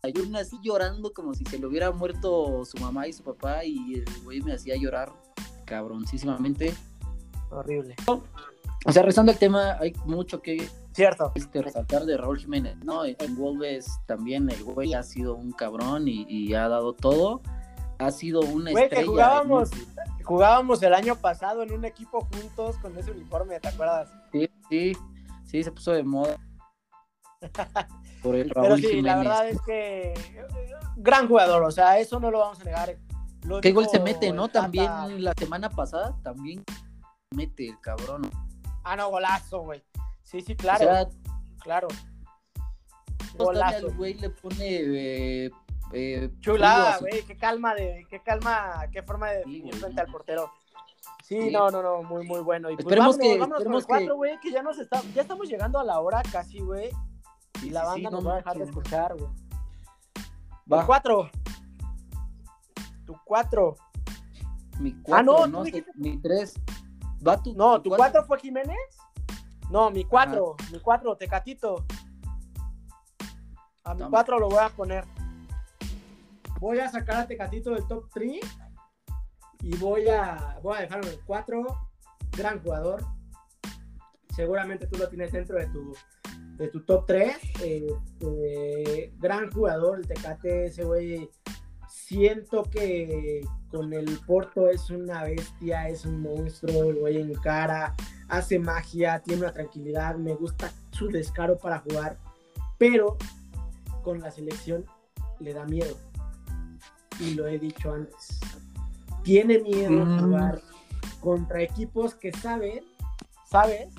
Ayurna 0.03 0.41
así 0.41 0.59
llorando 0.63 1.13
como 1.13 1.35
si 1.35 1.45
se 1.45 1.59
le 1.59 1.67
hubiera 1.67 1.93
muerto 1.93 2.65
su 2.65 2.77
mamá 2.79 3.07
y 3.07 3.13
su 3.13 3.23
papá 3.23 3.65
y 3.65 3.95
el 3.95 4.05
güey 4.25 4.41
me 4.41 4.53
hacía 4.55 4.75
llorar 4.77 5.13
cabroncísimamente. 5.65 6.75
Horrible. 7.51 7.95
O 8.85 8.93
sea, 8.93 9.03
rezando 9.05 9.31
el 9.31 9.39
tema, 9.39 9.77
hay 9.79 9.93
mucho 10.05 10.43
que 10.43 10.69
Cierto. 10.93 11.33
Este, 11.35 11.63
resaltar 11.63 12.05
de 12.05 12.17
Raúl 12.17 12.39
Jiménez, 12.39 12.77
¿no? 12.85 13.05
En 13.05 13.37
Wolves 13.37 13.87
también 14.07 14.51
el 14.51 14.65
güey 14.65 14.93
ha 14.93 15.03
sido 15.03 15.37
un 15.37 15.53
cabrón 15.53 16.09
y, 16.09 16.27
y 16.29 16.55
ha 16.55 16.69
dado 16.69 16.95
todo 16.95 17.41
ha 18.03 18.11
sido 18.11 18.41
una 18.41 18.71
Güey, 18.71 18.89
Que 18.89 19.05
jugábamos, 19.05 19.71
jugábamos 20.25 20.83
el 20.83 20.95
año 20.95 21.17
pasado 21.17 21.63
en 21.63 21.73
un 21.73 21.85
equipo 21.85 22.29
juntos 22.33 22.77
con 22.79 22.97
ese 22.99 23.11
uniforme, 23.11 23.61
¿te 23.61 23.69
acuerdas? 23.69 24.11
Sí, 24.33 24.51
sí, 24.69 24.93
sí, 25.45 25.63
se 25.63 25.73
puso 25.73 25.93
de 25.93 26.03
moda. 26.03 26.37
Por 28.23 28.37
el 28.37 28.51
Raúl 28.51 28.69
Pero 28.69 28.77
sí, 28.77 29.03
la 29.03 29.17
verdad 29.17 29.49
es 29.49 29.61
que 29.63 30.15
gran 30.97 31.27
jugador, 31.27 31.63
o 31.65 31.71
sea, 31.71 31.99
eso 31.99 32.21
no 32.21 32.31
lo 32.31 32.39
vamos 32.39 32.61
a 32.61 32.65
negar. 32.65 32.97
¿Qué 33.61 33.73
gol 33.73 33.89
se 33.89 33.99
mete, 33.99 34.33
no? 34.33 34.49
También 34.49 35.25
la 35.25 35.33
semana 35.35 35.69
pasada, 35.69 36.17
también 36.23 36.63
mete 37.31 37.69
el 37.69 37.81
cabrón. 37.81 38.31
Ah, 38.85 38.97
no, 38.97 39.11
golazo, 39.11 39.61
güey. 39.61 39.83
Sí, 40.23 40.41
sí, 40.41 40.55
claro. 40.55 40.85
O 40.85 40.89
sea, 40.89 41.09
claro. 41.61 41.89
Golazo. 43.37 43.93
Güey 43.95 44.15
le 44.15 44.31
pone 44.31 44.57
eh, 44.61 45.51
Eh, 45.93 46.31
Chulada, 46.41 46.99
güey, 46.99 47.23
qué 47.25 47.37
calma, 47.37 47.75
de, 47.75 48.07
qué 48.09 48.21
calma, 48.23 48.87
qué 48.91 49.03
forma 49.03 49.31
de 49.31 49.39
definir 49.39 49.75
frente 49.75 50.01
al 50.01 50.07
portero. 50.07 50.51
Sí, 51.25 51.51
no, 51.51 51.71
no, 51.71 51.83
no, 51.83 52.03
muy, 52.03 52.27
muy 52.27 52.41
bueno. 52.41 52.71
Y 52.71 52.75
pues 52.75 52.87
esperemos 52.87 53.17
vámonos, 53.17 53.35
que, 53.35 53.39
vámonos 53.41 53.59
esperemos 53.59 53.87
con 53.87 53.97
el 53.97 54.03
cuatro, 54.03 54.17
güey, 54.17 54.41
que... 54.41 54.53
ya 54.53 54.63
nos 54.63 54.79
está, 54.79 55.03
ya 55.15 55.23
estamos 55.23 55.49
llegando 55.49 55.79
a 55.79 55.85
la 55.85 56.01
hora 56.01 56.23
casi, 56.31 56.61
güey. 56.61 56.91
Y 57.63 57.71
la 57.71 57.85
banda 57.85 58.09
sí, 58.09 58.15
nos 58.15 58.23
no 58.23 58.29
va 58.29 58.35
a 58.35 58.37
dejar 58.39 58.59
de 58.59 58.65
escuchar, 58.65 59.15
güey. 59.17 59.31
Va. 60.73 60.87
Cuatro. 60.87 61.31
Tu 63.07 63.17
cuatro. 63.25 63.77
Mi 64.79 64.93
cuatro, 65.03 65.15
Ah, 65.17 65.23
no, 65.23 65.47
no, 65.47 65.65
dijiste- 65.65 65.93
mi 65.95 66.21
tres. 66.21 66.55
Va 67.27 67.41
tu, 67.41 67.55
No, 67.55 67.81
¿tu 67.81 67.91
cuatro 67.91 68.25
fue 68.25 68.39
Jiménez? 68.41 68.77
No, 69.71 69.91
mi 69.91 70.05
cuatro, 70.05 70.57
mi 70.73 70.81
cuatro, 70.81 71.17
Tecatito. 71.17 71.85
A 73.85 73.95
mi 73.95 73.99
Toma. 74.01 74.11
cuatro 74.11 74.39
lo 74.39 74.49
voy 74.49 74.59
a 74.59 74.69
poner. 74.71 75.05
Voy 76.63 76.79
a 76.79 76.89
sacar 76.89 77.17
a 77.17 77.27
Tecatito 77.27 77.73
del 77.73 77.89
top 77.89 78.09
3 78.15 78.41
y 79.65 79.77
voy 79.79 80.07
a, 80.07 80.61
voy 80.63 80.77
a 80.77 80.83
dejarlo 80.83 81.09
en 81.09 81.15
el 81.15 81.21
4. 81.25 81.67
Gran 82.37 82.63
jugador. 82.63 83.05
Seguramente 84.37 84.87
tú 84.87 84.97
lo 84.97 85.09
tienes 85.09 85.33
dentro 85.33 85.59
de 85.59 85.67
tu, 85.67 85.93
de 86.59 86.69
tu 86.69 86.85
top 86.85 87.05
3. 87.09 87.37
gran 89.19 89.51
jugador, 89.51 89.99
el 89.99 90.07
Tecate, 90.07 90.67
ese 90.67 90.85
güey. 90.85 91.29
Siento 91.89 92.63
que 92.63 93.41
con 93.69 93.93
el 93.93 94.21
Porto 94.25 94.71
es 94.71 94.89
una 94.89 95.25
bestia, 95.25 95.89
es 95.89 96.07
un 96.07 96.23
monstruo, 96.23 96.85
el 96.85 97.01
güey 97.01 97.21
encara, 97.21 97.97
hace 98.29 98.61
magia, 98.61 99.21
tiene 99.21 99.43
una 99.43 99.53
tranquilidad, 99.53 100.15
me 100.15 100.35
gusta 100.35 100.73
su 100.93 101.09
descaro 101.09 101.59
para 101.59 101.81
jugar, 101.81 102.19
pero 102.79 103.17
con 104.05 104.21
la 104.21 104.31
selección 104.31 104.87
le 105.41 105.55
da 105.55 105.65
miedo. 105.65 105.97
Y 107.21 107.35
lo 107.35 107.47
he 107.47 107.59
dicho 107.59 107.93
antes. 107.93 108.41
Tiene 109.23 109.59
miedo 109.61 109.91
Mm. 110.05 110.21
jugar 110.21 110.63
contra 111.21 111.63
equipos 111.63 112.15
que 112.15 112.33
saben, 112.33 112.85
¿sabes? 113.49 113.93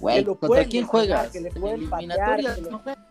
Güey, 0.00 0.24
¿contra 0.24 0.64
quién 0.66 0.86
juegas? 0.86 1.30
que 1.30 1.40
le 1.40 1.48
En 1.48 1.60
pueden 1.60 1.90
patear, 1.90 2.40
eliminatorias 2.40 2.54
que 2.56 2.60
le- 2.62 2.70
no 2.70 2.78
juegas. 2.80 3.04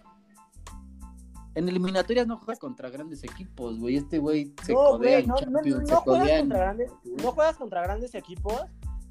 En 1.55 1.69
eliminatorias 1.69 2.25
no 2.27 2.37
juegas 2.37 2.59
contra 2.59 2.89
grandes 2.89 3.23
equipos, 3.23 3.77
güey. 3.79 3.97
Este 3.97 4.17
güey 4.17 4.53
se 4.63 4.73
no, 4.73 4.79
codea 4.79 5.21
no, 5.21 5.27
no, 5.27 5.35
Champions, 5.35 5.81
no 5.81 5.85
se 5.87 5.95
juegas 5.95 6.03
codea 6.03 6.35
en- 6.39 6.41
contra 6.45 6.59
grandes, 6.59 6.91
no 7.03 7.31
juegas 7.31 7.57
contra 7.57 7.81
grandes 7.83 8.15
equipos, 8.15 8.61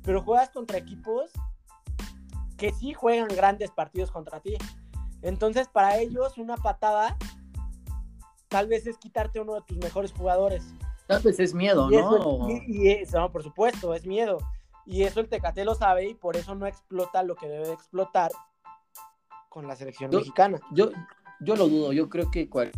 pero 0.02 0.22
juegas 0.22 0.50
contra 0.50 0.78
equipos 0.78 1.30
que 2.56 2.72
sí 2.72 2.94
juegan 2.94 3.28
grandes 3.28 3.70
partidos 3.70 4.10
contra 4.10 4.40
ti. 4.40 4.56
Entonces, 5.22 5.68
para 5.68 5.98
ellos, 5.98 6.36
una 6.38 6.56
patada 6.56 7.16
tal 8.52 8.68
vez 8.68 8.86
es 8.86 8.98
quitarte 8.98 9.40
uno 9.40 9.54
de 9.54 9.62
tus 9.62 9.78
mejores 9.78 10.12
jugadores. 10.12 10.62
Tal 11.08 11.22
vez 11.22 11.40
es 11.40 11.52
miedo, 11.54 11.90
y 11.90 11.96
¿no? 11.96 12.48
y, 12.48 12.92
y 12.92 13.02
no, 13.12 13.32
por 13.32 13.42
supuesto, 13.42 13.94
es 13.94 14.06
miedo. 14.06 14.38
Y 14.86 15.02
eso 15.02 15.20
el 15.20 15.28
Tecate 15.28 15.64
lo 15.64 15.74
sabe 15.74 16.08
y 16.08 16.14
por 16.14 16.36
eso 16.36 16.54
no 16.54 16.66
explota 16.66 17.22
lo 17.22 17.34
que 17.34 17.48
debe 17.48 17.66
de 17.66 17.72
explotar 17.72 18.30
con 19.48 19.66
la 19.66 19.74
selección 19.74 20.10
Yo- 20.10 20.18
mexicana. 20.18 20.60
Yo, 20.72 20.90
yo 21.40 21.56
lo 21.56 21.68
dudo, 21.68 21.92
yo 21.92 22.08
creo 22.08 22.30
que 22.30 22.48
cual 22.48 22.70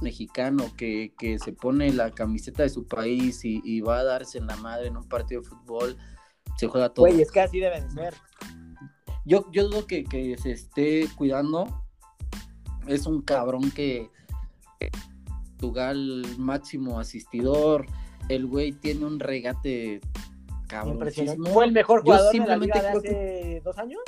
mexicano 0.00 0.64
que, 0.76 1.14
que 1.18 1.38
se 1.38 1.52
pone 1.52 1.92
la 1.92 2.10
camiseta 2.10 2.62
de 2.62 2.68
su 2.68 2.86
país 2.86 3.44
y, 3.44 3.60
y 3.64 3.80
va 3.80 3.98
a 3.98 4.04
darse 4.04 4.38
en 4.38 4.46
la 4.46 4.56
madre 4.56 4.88
en 4.88 4.96
un 4.96 5.08
partido 5.08 5.42
de 5.42 5.48
fútbol, 5.48 5.96
se 6.56 6.66
juega 6.68 6.88
todo. 6.92 7.06
Güey, 7.06 7.20
es 7.20 7.30
que 7.30 7.40
así 7.40 7.58
debe 7.60 7.80
de 7.80 7.90
ser. 7.90 8.14
Yo, 9.24 9.50
yo 9.52 9.68
dudo 9.68 9.86
que, 9.86 10.04
que 10.04 10.36
se 10.38 10.52
esté 10.52 11.08
cuidando. 11.16 11.84
Es 12.86 13.06
un 13.06 13.22
cabrón 13.22 13.70
que 13.70 14.10
Tugal 15.58 16.24
máximo 16.38 16.98
asistidor. 16.98 17.86
El 18.28 18.46
güey 18.46 18.72
tiene 18.72 19.04
un 19.06 19.20
regate 19.20 20.00
cabrón. 20.68 20.94
Impresionante. 20.94 21.50
Fue 21.50 21.64
el 21.64 21.72
mejor 21.72 22.00
Yo 22.00 22.04
jugador 22.04 22.32
de 22.32 22.38
la 22.38 22.44
simplemente 22.44 22.78
liga 22.78 22.90
de 22.90 22.98
hace 22.98 23.60
dos 23.64 23.78
años. 23.78 24.00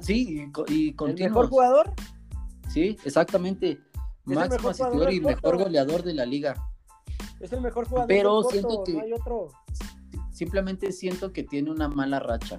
Sí, 0.00 0.50
y, 0.68 0.72
y 0.88 0.96
El 1.06 1.14
mejor 1.14 1.48
jugador. 1.48 1.92
Sí, 2.68 2.96
exactamente. 3.04 3.78
Máximo 4.24 4.70
asistidor 4.70 5.12
y 5.12 5.20
mejor 5.20 5.42
Porto. 5.42 5.64
goleador 5.64 6.02
de 6.02 6.14
la 6.14 6.24
liga. 6.26 6.54
Es 7.40 7.52
el 7.52 7.60
mejor 7.60 7.86
jugador. 7.86 8.08
Pero 8.08 8.36
del 8.36 8.42
Porto, 8.42 8.50
siento 8.50 8.84
que- 8.84 8.92
No 8.94 9.00
hay 9.02 9.12
otro. 9.12 9.48
Simplemente 10.32 10.90
siento 10.92 11.32
que 11.32 11.44
tiene 11.44 11.70
una 11.70 11.88
mala 11.88 12.18
racha. 12.18 12.58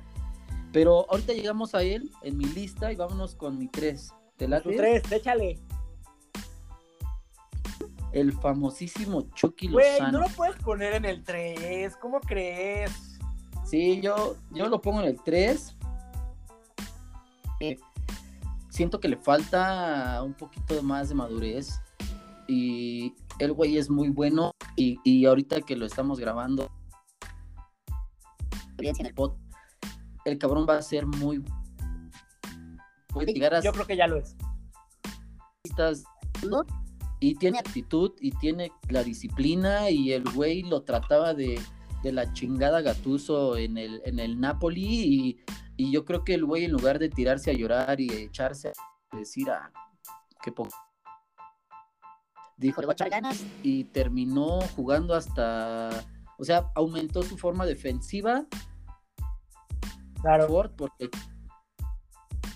Pero 0.72 1.06
ahorita 1.10 1.34
llegamos 1.34 1.74
a 1.76 1.82
él 1.82 2.12
en 2.22 2.38
mi 2.38 2.46
lista 2.46 2.92
y 2.92 2.96
vámonos 2.96 3.36
con 3.36 3.58
mi 3.58 3.68
tres. 3.68 4.14
¿Te 4.38 4.46
Tu 4.46 4.52
late? 4.52 4.76
tres, 4.76 5.12
échale. 5.12 5.60
El 8.16 8.32
famosísimo 8.32 9.24
Chucky 9.34 9.68
Güey, 9.68 9.92
Lozano. 10.00 10.20
no 10.20 10.20
lo 10.26 10.34
puedes 10.34 10.56
poner 10.64 10.94
en 10.94 11.04
el 11.06 11.24
3. 11.24 11.98
¿Cómo 11.98 12.22
crees? 12.22 13.20
Sí, 13.66 14.00
yo, 14.02 14.38
yo 14.52 14.68
lo 14.68 14.82
pongo 14.82 15.02
en 15.02 15.08
el 15.10 15.22
3. 15.22 15.76
siento 18.70 19.00
que 19.00 19.10
le 19.10 19.18
falta 19.18 20.22
un 20.24 20.34
poquito 20.34 20.82
más 20.82 21.10
de 21.10 21.16
madurez. 21.16 21.82
Y 22.48 23.14
el 23.40 23.52
güey 23.52 23.78
es 23.78 23.90
muy 23.90 24.10
bueno. 24.10 24.52
Y, 24.78 24.98
y 25.04 25.26
ahorita 25.26 25.62
que 25.62 25.76
lo 25.76 25.86
estamos 25.86 26.20
grabando 26.20 26.72
en 28.78 29.06
el 30.26 30.38
cabrón 30.38 30.66
va 30.68 30.78
a 30.78 30.82
ser 30.82 31.06
muy. 31.06 31.44
Puede 33.10 33.34
llegar 33.34 33.56
a 33.56 33.62
Yo 33.62 33.72
creo 33.72 33.86
que 33.86 33.96
ya 33.98 34.08
lo 34.08 34.18
es. 34.18 34.36
listas, 35.64 36.04
y 37.20 37.36
tiene 37.36 37.60
actitud 37.60 38.12
y 38.20 38.32
tiene 38.32 38.72
la 38.90 39.04
disciplina 39.04 39.90
y 39.90 40.12
el 40.12 40.24
güey 40.24 40.64
lo 40.64 40.84
trataba 40.84 41.34
de, 41.34 41.60
de 42.04 42.12
la 42.12 42.32
chingada 42.34 42.82
Gatuso 42.82 43.58
en 43.58 43.78
el, 43.78 44.02
en 44.06 44.20
el 44.20 44.40
Napoli 44.40 44.84
y, 44.86 45.40
y 45.78 45.92
yo 45.92 46.06
creo 46.06 46.24
que 46.24 46.34
el 46.34 46.46
güey 46.46 46.66
en 46.66 46.72
lugar 46.72 47.00
de 47.00 47.10
tirarse 47.10 47.52
a 47.52 47.54
llorar 47.54 48.00
y 48.00 48.12
echarse 48.12 48.74
a 49.12 49.18
decir 49.18 49.50
a 49.50 49.72
qué 50.44 50.52
poco 50.52 50.76
dijo 52.58 52.82
le 52.82 52.88
voy 52.88 52.94
a 52.94 52.96
echar 52.96 53.10
ganas. 53.10 53.44
y 53.64 53.86
terminó 53.86 54.62
jugando 54.76 55.14
hasta 55.14 55.90
o 56.38 56.44
sea 56.44 56.72
aumentó 56.76 57.24
su 57.24 57.38
forma 57.38 57.66
defensiva 57.66 58.46
Claro. 60.22 60.48
Ford 60.48 60.72
porque 60.76 61.10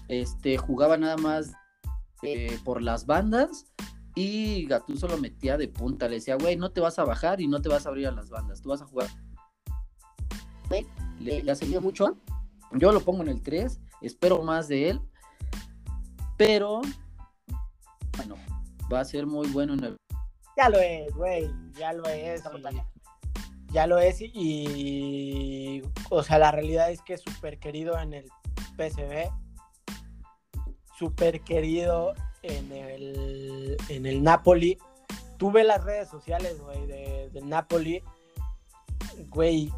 este 0.08 0.58
jugaba 0.58 0.98
nada 0.98 1.18
más 1.18 1.54
eh, 2.24 2.58
por 2.64 2.82
las 2.82 3.06
bandas 3.06 3.66
y 4.20 4.66
Gattuso 4.66 5.08
lo 5.08 5.18
metía 5.18 5.58
de 5.58 5.70
punta, 5.70 6.10
le 6.10 6.16
decía, 6.16 6.36
güey, 6.36 6.58
no 6.58 6.72
te 6.72 6.82
vas 6.82 7.00
a 7.00 7.06
bajar 7.06 7.40
y 7.40 7.48
no 7.48 7.62
te 7.62 7.70
vas 7.70 7.86
a 7.86 7.90
abrir 7.90 8.08
a 8.08 8.12
las 8.12 8.30
bandas, 8.30 8.62
tú 8.62 8.70
vas 8.70 8.82
a 8.82 8.86
jugar. 8.86 9.08
Güey, 10.68 10.86
le, 11.20 11.42
le 11.42 11.52
ha 11.52 11.56
servido 11.56 11.80
mucho. 11.80 12.18
Yo 12.74 12.92
lo 12.92 13.00
pongo 13.00 13.24
en 13.24 13.30
el 13.30 13.42
3, 13.42 13.80
espero 14.02 14.44
más 14.44 14.68
de 14.68 14.90
él, 14.90 15.02
pero 16.38 16.82
bueno, 18.18 18.36
va 18.92 19.00
a 19.00 19.06
ser 19.06 19.26
muy 19.26 19.48
bueno 19.48 19.74
en 19.74 19.84
el... 19.86 19.98
Ya 20.58 20.68
lo 20.70 20.80
es, 20.80 21.14
güey. 21.16 21.50
Ya 21.78 21.94
lo 21.94 22.06
es. 22.10 22.44
y- 22.44 23.72
ya 23.72 23.88
lo 23.88 24.00
es 24.00 24.20
y, 24.20 24.32
y, 24.34 25.82
o 26.10 26.24
sea, 26.24 26.40
la 26.40 26.52
realidad 26.52 26.92
es 26.92 27.02
que 27.04 27.14
es 27.14 27.22
súper 27.22 27.60
querido 27.60 27.98
en 28.00 28.16
el 28.16 28.26
PSV, 28.76 29.32
súper 30.98 31.42
querido 31.42 32.16
en 32.42 32.72
el, 32.72 33.78
en 33.90 34.06
el 34.06 34.24
Napoli. 34.24 34.78
Tuve 35.38 35.64
las 35.64 35.84
redes 35.84 36.10
sociales, 36.10 36.60
güey, 36.60 36.86
de, 36.88 37.30
del 37.32 37.48
Napoli. 37.48 38.04
Güey, 39.30 39.72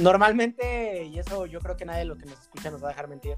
normalmente, 0.00 1.04
y 1.04 1.18
eso 1.18 1.46
yo 1.46 1.60
creo 1.60 1.76
que 1.76 1.84
nadie 1.84 2.00
de 2.00 2.04
los 2.06 2.18
que 2.18 2.26
nos 2.26 2.40
escucha 2.40 2.70
nos 2.70 2.82
va 2.82 2.88
a 2.88 2.90
dejar 2.90 3.08
mentir, 3.08 3.36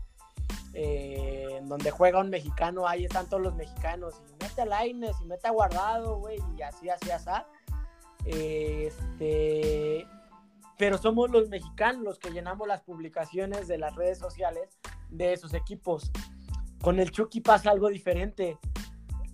eh, 0.74 1.48
en 1.52 1.68
donde 1.68 1.90
juega 1.90 2.20
un 2.20 2.30
mexicano, 2.30 2.86
ahí 2.86 3.04
están 3.04 3.28
todos 3.28 3.42
los 3.42 3.54
mexicanos, 3.54 4.14
y 4.28 4.44
mete 4.44 4.62
a 4.62 4.66
Laines, 4.66 5.16
y 5.22 5.26
mete 5.26 5.48
a 5.48 5.50
Guardado, 5.50 6.18
güey, 6.18 6.38
y 6.56 6.62
así, 6.62 6.88
así, 6.88 7.10
así. 7.10 7.30
Este, 8.24 10.06
pero 10.78 10.98
somos 10.98 11.30
los 11.30 11.48
mexicanos 11.48 12.02
los 12.02 12.18
que 12.18 12.30
llenamos 12.30 12.66
las 12.66 12.82
publicaciones 12.82 13.68
de 13.68 13.78
las 13.78 13.94
redes 13.94 14.18
sociales 14.18 14.78
de 15.10 15.32
esos 15.32 15.54
equipos. 15.54 16.10
Con 16.86 17.00
el 17.00 17.10
Chucky 17.10 17.40
pasa 17.40 17.72
algo 17.72 17.88
diferente. 17.88 18.58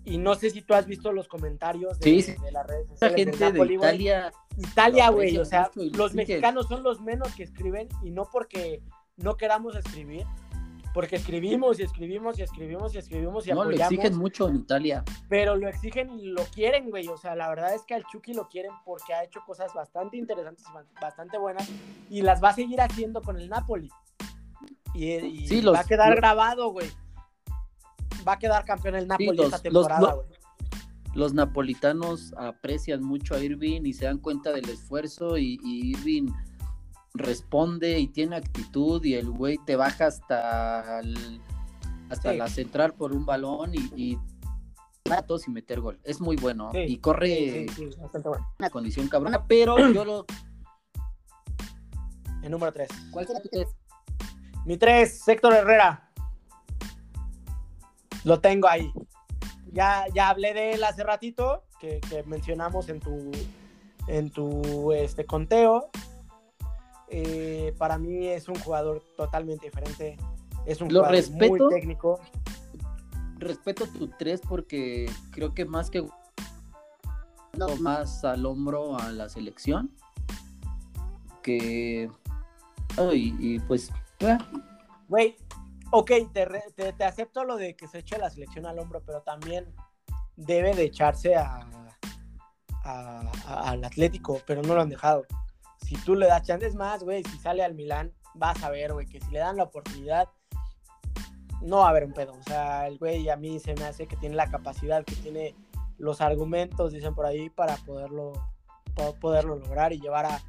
Y 0.06 0.16
no 0.16 0.34
sé 0.34 0.48
si 0.48 0.62
tú 0.62 0.72
has 0.72 0.86
visto 0.86 1.12
los 1.12 1.28
comentarios 1.28 2.00
de, 2.00 2.04
Sí, 2.04 2.22
sí. 2.22 2.34
de 2.42 2.50
las 2.50 2.66
redes 2.66 2.88
sociales. 2.88 3.14
del 3.16 3.24
gente 3.26 3.44
de 3.44 3.52
Napoli, 3.52 3.76
güey. 3.76 3.88
Italia, 3.90 4.32
Italia, 4.56 5.06
lo 5.08 5.12
güey. 5.12 5.36
O 5.36 5.44
sea, 5.44 5.70
lo 5.74 5.84
los 5.98 6.14
mexicanos 6.14 6.66
son 6.66 6.82
los 6.82 7.02
menos 7.02 7.32
que 7.34 7.42
escriben 7.42 7.88
y 8.02 8.10
no 8.10 8.26
porque 8.32 8.80
no 9.18 9.36
queramos 9.36 9.76
escribir, 9.76 10.24
porque 10.94 11.16
escribimos 11.16 11.78
y 11.78 11.82
escribimos 11.82 12.38
y 12.38 12.42
escribimos 12.42 12.94
y 12.94 12.98
escribimos 12.98 13.46
y 13.46 13.50
no, 13.50 13.56
lo 13.56 13.60
apoyamos 13.62 13.92
exigen 13.92 14.16
mucho 14.18 14.48
en 14.48 14.56
Italia. 14.56 15.04
pero 15.28 15.54
lo 15.56 15.68
exigen 15.68 16.10
y 16.18 16.28
lo 16.28 16.42
quieren, 16.46 16.88
güey. 16.88 17.06
O 17.08 17.18
sea, 17.18 17.36
la 17.36 17.48
verdad 17.50 17.74
es 17.74 17.82
que 17.82 17.94
al 17.94 18.04
Chucky 18.10 18.32
lo 18.32 18.48
quieren 18.48 18.72
porque 18.86 19.12
ha 19.12 19.22
hecho 19.24 19.40
cosas 19.46 19.72
bastante 19.74 20.16
interesantes 20.16 20.64
y 20.68 20.72
ba- 20.72 20.84
bastante 21.00 21.36
buenas 21.38 21.68
y 22.08 22.22
las 22.22 22.42
va 22.42 22.48
a 22.48 22.54
seguir 22.54 22.80
haciendo 22.80 23.20
con 23.20 23.36
el 23.38 23.48
Napoli. 23.50 23.90
Y, 24.94 25.12
y 25.12 25.46
Sí, 25.46 25.62
los- 25.62 25.74
va 25.76 25.80
a 25.80 25.84
quedar 25.84 26.08
los- 26.10 26.16
grabado, 26.16 26.70
güey. 26.72 26.90
Va 28.26 28.32
a 28.34 28.38
quedar 28.38 28.64
campeón 28.64 28.94
el 28.96 29.08
Napoli 29.08 29.36
los- 29.36 29.46
esta 29.46 29.58
temporada, 29.60 30.00
los- 30.00 30.24
los 31.14 31.34
napolitanos 31.34 32.32
aprecian 32.38 33.02
mucho 33.02 33.34
a 33.34 33.40
Irving 33.40 33.82
y 33.84 33.92
se 33.92 34.06
dan 34.06 34.18
cuenta 34.18 34.50
del 34.52 34.68
esfuerzo 34.68 35.36
y, 35.36 35.58
Irving 35.64 36.28
responde 37.14 37.98
y 37.98 38.06
tiene 38.08 38.36
actitud 38.36 39.04
y 39.04 39.14
el 39.14 39.28
güey 39.30 39.58
te 39.66 39.76
baja 39.76 40.06
hasta, 40.06 41.00
hasta 42.08 42.32
la 42.32 42.48
central 42.48 42.94
por 42.94 43.12
un 43.12 43.26
balón 43.26 43.74
y, 43.74 43.80
y 43.94 44.18
y 45.46 45.50
meter 45.50 45.80
gol. 45.80 46.00
Es 46.04 46.20
muy 46.22 46.36
bueno 46.36 46.70
y 46.86 46.96
corre 46.98 47.66
una 48.58 48.70
condición 48.70 49.08
cabrona, 49.08 49.46
pero 49.46 49.92
yo 49.92 50.04
lo... 50.06 50.24
El 52.42 52.50
número 52.50 52.72
3. 52.72 52.88
¿Cuál 53.10 53.26
será 53.26 53.40
tu 53.40 53.48
3? 53.50 53.68
Mi 54.64 54.78
3, 54.78 55.28
Héctor 55.28 55.52
Herrera. 55.52 56.10
Lo 58.24 58.40
tengo 58.40 58.68
ahí 58.68 58.92
ya, 59.72 60.04
ya 60.14 60.28
hablé 60.28 60.54
de 60.54 60.72
él 60.72 60.84
hace 60.84 61.02
ratito, 61.02 61.64
que, 61.80 62.00
mencionamos 62.26 62.88
en 62.88 63.00
tu, 63.00 63.30
en 64.06 64.30
tu 64.30 64.92
este, 64.92 65.24
conteo. 65.24 65.90
Eh, 67.08 67.74
para 67.78 67.98
mí 67.98 68.26
es 68.26 68.48
un 68.48 68.56
jugador 68.56 69.02
totalmente 69.16 69.66
diferente. 69.66 70.16
Es 70.66 70.80
un 70.80 70.90
jugador 70.90 71.30
muy 71.32 71.58
técnico. 71.70 72.20
Respeto 73.38 73.86
tu 73.86 74.08
3 74.08 74.40
porque 74.48 75.10
creo 75.30 75.52
que 75.52 75.64
más 75.64 75.90
que 75.90 76.06
no. 77.58 77.76
más 77.80 78.24
al 78.24 78.46
hombro 78.46 78.96
a 78.98 79.10
la 79.10 79.28
selección 79.28 79.90
que 81.42 82.08
y, 83.12 83.58
pues 83.60 83.90
güey 85.08 85.36
ok, 85.92 86.10
te, 86.32 87.04
acepto 87.04 87.44
lo 87.44 87.56
de 87.56 87.76
que 87.76 87.86
se 87.86 87.98
eche 87.98 88.18
la 88.18 88.30
selección 88.30 88.66
al 88.66 88.78
hombro, 88.78 89.02
pero 89.04 89.20
también 89.20 89.72
debe 90.36 90.74
de 90.74 90.84
echarse 90.84 91.36
a, 91.36 91.68
al 93.46 93.84
Atlético, 93.84 94.40
pero 94.46 94.62
no 94.62 94.74
lo 94.74 94.80
han 94.80 94.88
dejado. 94.88 95.24
Si 95.76 95.94
tú 95.96 96.14
le 96.14 96.26
das 96.26 96.42
chances 96.42 96.74
más, 96.74 97.04
güey, 97.04 97.22
si 97.24 97.36
sale 97.38 97.62
al 97.62 97.74
Milán, 97.74 98.12
vas 98.34 98.62
a 98.62 98.70
ver, 98.70 98.94
güey, 98.94 99.06
que 99.06 99.20
si 99.20 99.30
le 99.30 99.40
dan 99.40 99.58
la 99.58 99.64
oportunidad, 99.64 100.28
no 101.60 101.78
va 101.78 101.88
a 101.88 101.90
haber 101.90 102.04
un 102.04 102.14
pedo. 102.14 102.32
O 102.32 102.42
sea, 102.42 102.86
el 102.86 102.98
güey 102.98 103.28
a 103.28 103.36
mí 103.36 103.60
se 103.60 103.74
me 103.74 103.84
hace 103.84 104.06
que 104.06 104.16
tiene 104.16 104.34
la 104.34 104.50
capacidad, 104.50 105.04
que 105.04 105.16
tiene 105.16 105.54
los 105.98 106.22
argumentos, 106.22 106.92
dicen 106.92 107.14
por 107.14 107.26
ahí, 107.26 107.50
para 107.50 107.76
poderlo, 107.76 108.32
poderlo 109.20 109.56
lograr 109.56 109.92
y 109.92 110.00
llevar 110.00 110.24
a, 110.24 110.42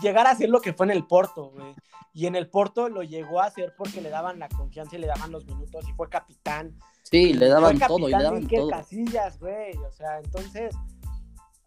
llegar 0.00 0.26
a 0.26 0.30
hacer 0.30 0.48
lo 0.48 0.60
que 0.60 0.72
fue 0.72 0.86
en 0.86 0.92
el 0.92 1.06
Porto, 1.06 1.50
güey. 1.50 1.74
Y 2.12 2.26
en 2.26 2.34
el 2.34 2.48
Porto 2.48 2.88
lo 2.88 3.02
llegó 3.02 3.40
a 3.40 3.46
hacer 3.46 3.74
porque 3.76 4.00
le 4.00 4.08
daban 4.08 4.38
la 4.38 4.48
confianza 4.48 4.96
y 4.96 5.00
le 5.00 5.06
daban 5.06 5.30
los 5.30 5.44
minutos 5.44 5.86
y 5.88 5.92
fue 5.92 6.08
capitán. 6.08 6.74
Sí, 7.02 7.34
le 7.34 7.48
daban 7.48 7.78
todo 7.78 8.08
y 8.08 8.12
le 8.12 8.22
daban 8.22 8.46
todo. 8.46 8.68
Casillas, 8.68 9.38
güey. 9.38 9.76
O 9.76 9.92
sea, 9.92 10.18
entonces. 10.18 10.74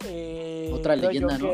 Eh, 0.05 0.71
Otra 0.73 0.95
leyenda, 0.95 1.37
¿no? 1.37 1.49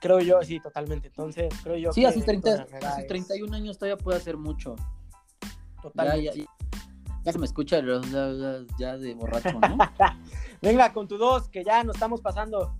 creo 0.00 0.20
yo, 0.20 0.42
sí, 0.42 0.60
totalmente. 0.60 1.08
Entonces, 1.08 1.52
creo 1.62 1.76
yo 1.76 1.92
sí, 1.92 2.04
a 2.04 2.12
sus, 2.12 2.24
30, 2.24 2.66
a 2.82 2.96
sus 2.96 3.06
31 3.06 3.54
años 3.54 3.78
todavía 3.78 3.96
puede 3.96 4.18
hacer 4.18 4.36
mucho. 4.36 4.76
Totalmente. 5.82 6.46
Ya, 7.24 7.32
se 7.32 7.38
me 7.38 7.46
escucha 7.46 7.80
ya, 7.80 8.60
ya 8.78 8.96
de 8.96 9.14
borracho, 9.14 9.58
¿no? 9.60 9.76
Venga, 10.62 10.92
con 10.92 11.08
tu 11.08 11.18
dos, 11.18 11.48
que 11.48 11.64
ya 11.64 11.84
nos 11.84 11.96
estamos 11.96 12.20
pasando. 12.20 12.74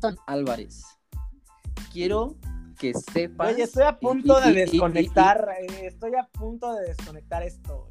Son 0.00 0.16
Álvarez. 0.26 0.84
Quiero 1.92 2.36
que 2.78 2.94
sepas. 2.94 3.54
Oye, 3.54 3.64
estoy 3.64 3.84
a 3.84 3.98
punto 3.98 4.40
de 4.40 4.52
desconectar. 4.52 5.48
Eh, 5.60 5.86
estoy 5.86 6.14
a 6.14 6.28
punto 6.28 6.72
de 6.74 6.88
desconectar 6.88 7.42
esto. 7.42 7.90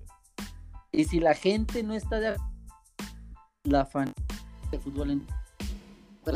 Y 0.91 1.05
si 1.05 1.19
la 1.19 1.33
gente 1.33 1.83
no 1.83 1.93
está 1.93 2.19
de 2.19 2.37
la 3.63 3.85
fan 3.85 4.13
de 4.71 4.79
fútbol 4.79 5.11
en 5.11 5.27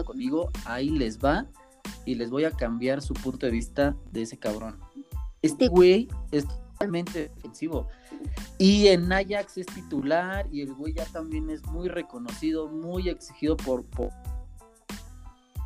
conmigo, 0.05 0.49
ahí 0.65 0.89
les 0.89 1.19
va 1.19 1.45
y 2.05 2.15
les 2.15 2.29
voy 2.29 2.45
a 2.45 2.51
cambiar 2.51 3.01
su 3.01 3.13
punto 3.13 3.45
de 3.45 3.51
vista 3.51 3.95
de 4.11 4.21
ese 4.21 4.37
cabrón. 4.37 4.79
Este 5.41 5.67
güey 5.67 6.07
es 6.31 6.45
totalmente 6.81 7.29
defensivo. 7.29 7.87
Y 8.57 8.87
en 8.87 9.11
Ajax 9.11 9.57
es 9.57 9.65
titular 9.67 10.47
y 10.51 10.61
el 10.61 10.73
güey 10.73 10.93
ya 10.93 11.05
también 11.05 11.49
es 11.49 11.63
muy 11.67 11.89
reconocido, 11.89 12.67
muy 12.67 13.09
exigido 13.09 13.55
por, 13.57 13.85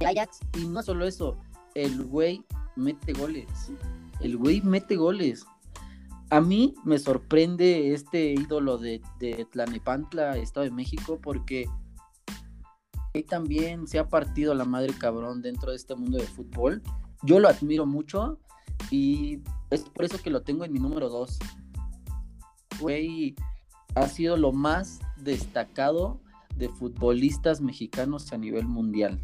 Ajax. 0.05 0.39
Y 0.57 0.67
no 0.67 0.83
solo 0.83 1.05
eso, 1.05 1.37
el 1.73 2.03
güey 2.03 2.43
mete 2.75 3.13
goles. 3.13 3.71
El 4.19 4.37
güey 4.37 4.61
mete 4.61 4.95
goles. 4.95 5.45
A 6.29 6.41
mí 6.41 6.75
me 6.83 6.99
sorprende 6.99 7.93
este 7.93 8.33
ídolo 8.33 8.77
de, 8.77 9.01
de 9.19 9.45
Tlanepantla, 9.45 10.37
Estado 10.37 10.65
de 10.65 10.71
México, 10.71 11.19
porque 11.21 11.69
también 13.29 13.87
se 13.87 13.99
ha 13.99 14.09
partido 14.09 14.53
la 14.53 14.65
madre 14.65 14.93
cabrón 14.97 15.41
dentro 15.41 15.69
de 15.71 15.77
este 15.77 15.95
mundo 15.95 16.17
de 16.17 16.25
fútbol. 16.25 16.81
Yo 17.23 17.39
lo 17.39 17.47
admiro 17.47 17.85
mucho 17.85 18.39
y 18.91 19.41
es 19.69 19.81
por 19.81 20.05
eso 20.05 20.21
que 20.21 20.29
lo 20.29 20.41
tengo 20.41 20.65
en 20.65 20.73
mi 20.73 20.79
número 20.79 21.09
2. 21.09 21.39
Güey, 22.79 23.35
ha 23.95 24.07
sido 24.07 24.37
lo 24.37 24.51
más 24.51 24.99
destacado 25.17 26.21
de 26.55 26.69
futbolistas 26.69 27.61
mexicanos 27.61 28.31
a 28.31 28.37
nivel 28.37 28.67
mundial. 28.67 29.19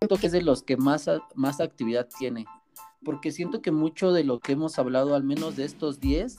Siento 0.00 0.16
que 0.16 0.26
es 0.26 0.32
de 0.32 0.42
los 0.42 0.62
que 0.62 0.76
más, 0.76 1.08
más 1.34 1.60
actividad 1.60 2.08
tiene, 2.18 2.46
porque 3.04 3.32
siento 3.32 3.62
que 3.62 3.72
mucho 3.72 4.12
de 4.12 4.24
lo 4.24 4.40
que 4.40 4.52
hemos 4.52 4.78
hablado, 4.78 5.14
al 5.14 5.24
menos 5.24 5.56
de 5.56 5.64
estos 5.64 6.00
10, 6.00 6.36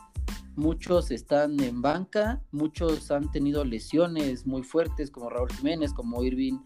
muchos 0.56 1.12
están 1.12 1.60
en 1.60 1.82
banca, 1.82 2.42
muchos 2.52 3.12
han 3.12 3.32
tenido 3.32 3.64
lesiones 3.66 4.46
muy 4.46 4.64
fuertes, 4.64 5.12
como 5.12 5.30
Raúl 5.30 5.52
Jiménez, 5.52 5.94
como 5.94 6.24
Irving 6.24 6.60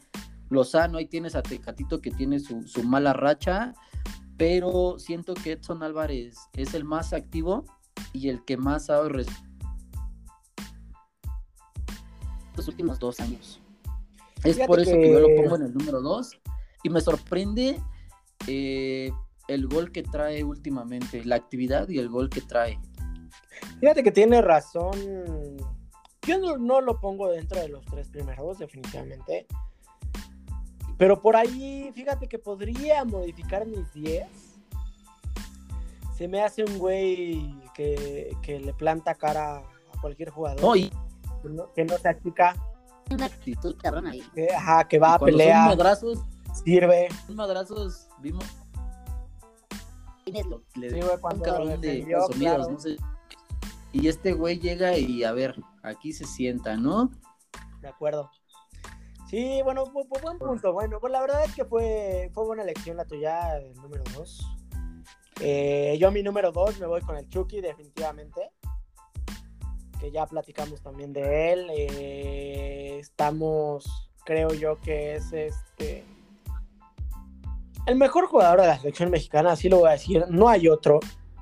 Lozano, 0.49 0.97
ahí 0.97 1.07
tienes 1.07 1.36
a 1.36 1.41
Tecatito 1.41 2.01
que 2.01 2.11
tiene 2.11 2.39
su, 2.39 2.63
su 2.63 2.84
mala 2.84 3.13
racha, 3.13 3.73
pero 4.41 4.97
siento 4.97 5.35
que 5.35 5.51
Edson 5.51 5.83
Álvarez 5.83 6.35
es 6.53 6.73
el 6.73 6.83
más 6.83 7.13
activo 7.13 7.63
y 8.11 8.29
el 8.29 8.43
que 8.43 8.57
más 8.57 8.89
ha 8.89 8.99
los 9.03 9.27
últimos 12.67 12.97
dos 12.97 13.19
años. 13.19 13.61
Es 14.43 14.57
por 14.65 14.79
eso 14.79 14.93
que... 14.93 15.11
yo 15.11 15.19
lo 15.19 15.27
pongo 15.35 15.57
en 15.57 15.61
el 15.61 15.73
número 15.75 16.01
dos 16.01 16.41
y 16.81 16.89
me 16.89 17.01
sorprende 17.01 17.79
eh, 18.47 19.11
el 19.47 19.67
gol 19.67 19.91
que 19.91 20.01
trae 20.01 20.43
últimamente, 20.43 21.23
la 21.23 21.35
actividad 21.35 21.87
y 21.87 21.99
el 21.99 22.09
gol 22.09 22.31
que 22.31 22.41
trae. 22.41 22.79
Fíjate 23.79 24.01
que 24.01 24.11
tiene 24.11 24.41
razón. 24.41 24.97
Yo 26.25 26.39
no, 26.39 26.57
no 26.57 26.81
lo 26.81 26.99
pongo 26.99 27.29
dentro 27.29 27.61
de 27.61 27.69
los 27.69 27.85
tres 27.85 28.09
primeros, 28.09 28.57
definitivamente. 28.57 29.45
Pero 31.01 31.19
por 31.19 31.35
ahí, 31.35 31.91
fíjate 31.95 32.27
que 32.27 32.37
podría 32.37 33.03
modificar 33.03 33.65
mis 33.65 33.91
10. 33.91 34.23
Se 36.15 36.27
me 36.27 36.43
hace 36.43 36.63
un 36.63 36.77
güey 36.77 37.59
que, 37.73 38.37
le 38.45 38.71
planta 38.75 39.15
cara 39.15 39.57
a 39.57 39.99
cualquier 39.99 40.29
jugador. 40.29 40.77
que, 41.73 41.85
no, 41.85 41.97
se 41.97 42.07
achica. 42.07 42.55
Una 43.09 43.25
actitud 43.25 43.75
cabrón 43.81 44.05
ahí. 44.05 44.21
Que, 44.35 44.53
ajá, 44.53 44.87
que 44.87 44.99
va 44.99 45.15
a 45.15 45.19
pelear. 45.19 45.69
Madrazos. 45.69 46.19
Sirve. 46.63 47.07
Son 47.25 47.35
madrazos, 47.35 48.07
vimos. 48.19 48.45
Un 50.27 51.41
cabrón 51.41 51.81
de 51.81 52.05
no 52.05 52.79
sé. 52.79 52.97
Y 53.91 54.07
este 54.07 54.33
güey 54.33 54.59
llega 54.59 54.99
y 54.99 55.23
a 55.23 55.31
ver, 55.31 55.59
aquí 55.81 56.13
se 56.13 56.25
sienta, 56.25 56.77
¿no? 56.77 57.09
De 57.81 57.87
acuerdo. 57.87 58.29
Sí, 59.32 59.61
bueno, 59.63 59.86
fue, 59.86 60.03
buen 60.21 60.38
punto. 60.38 60.73
Bueno, 60.73 60.99
pues 60.99 61.13
la 61.13 61.21
verdad 61.21 61.45
es 61.45 61.55
que 61.55 61.63
fue, 61.63 62.29
fue 62.34 62.43
buena 62.43 62.63
elección 62.63 62.97
la 62.97 63.05
tuya, 63.05 63.59
el 63.59 63.73
número 63.75 64.03
2. 64.13 64.41
Eh, 65.39 65.95
yo 65.97 66.09
a 66.09 66.11
mi 66.11 66.21
número 66.21 66.51
2 66.51 66.82
me 66.82 66.86
voy 66.86 66.99
con 66.99 67.15
el 67.15 67.29
Chucky, 67.29 67.61
definitivamente. 67.61 68.51
Que 70.01 70.11
ya 70.11 70.25
platicamos 70.25 70.82
también 70.82 71.13
de 71.13 71.53
él. 71.53 71.67
Eh, 71.71 72.97
estamos, 72.99 74.11
creo 74.25 74.49
yo 74.49 74.75
que 74.82 75.15
es 75.15 75.32
este. 75.32 76.03
El 77.86 77.95
mejor 77.95 78.25
jugador 78.25 78.59
de 78.59 78.67
la 78.67 78.79
selección 78.79 79.11
mexicana, 79.11 79.53
así 79.53 79.69
lo 79.69 79.79
voy 79.79 79.88
a 79.88 79.93
decir. 79.93 80.25
No 80.27 80.49
hay 80.49 80.67
otro. 80.67 80.99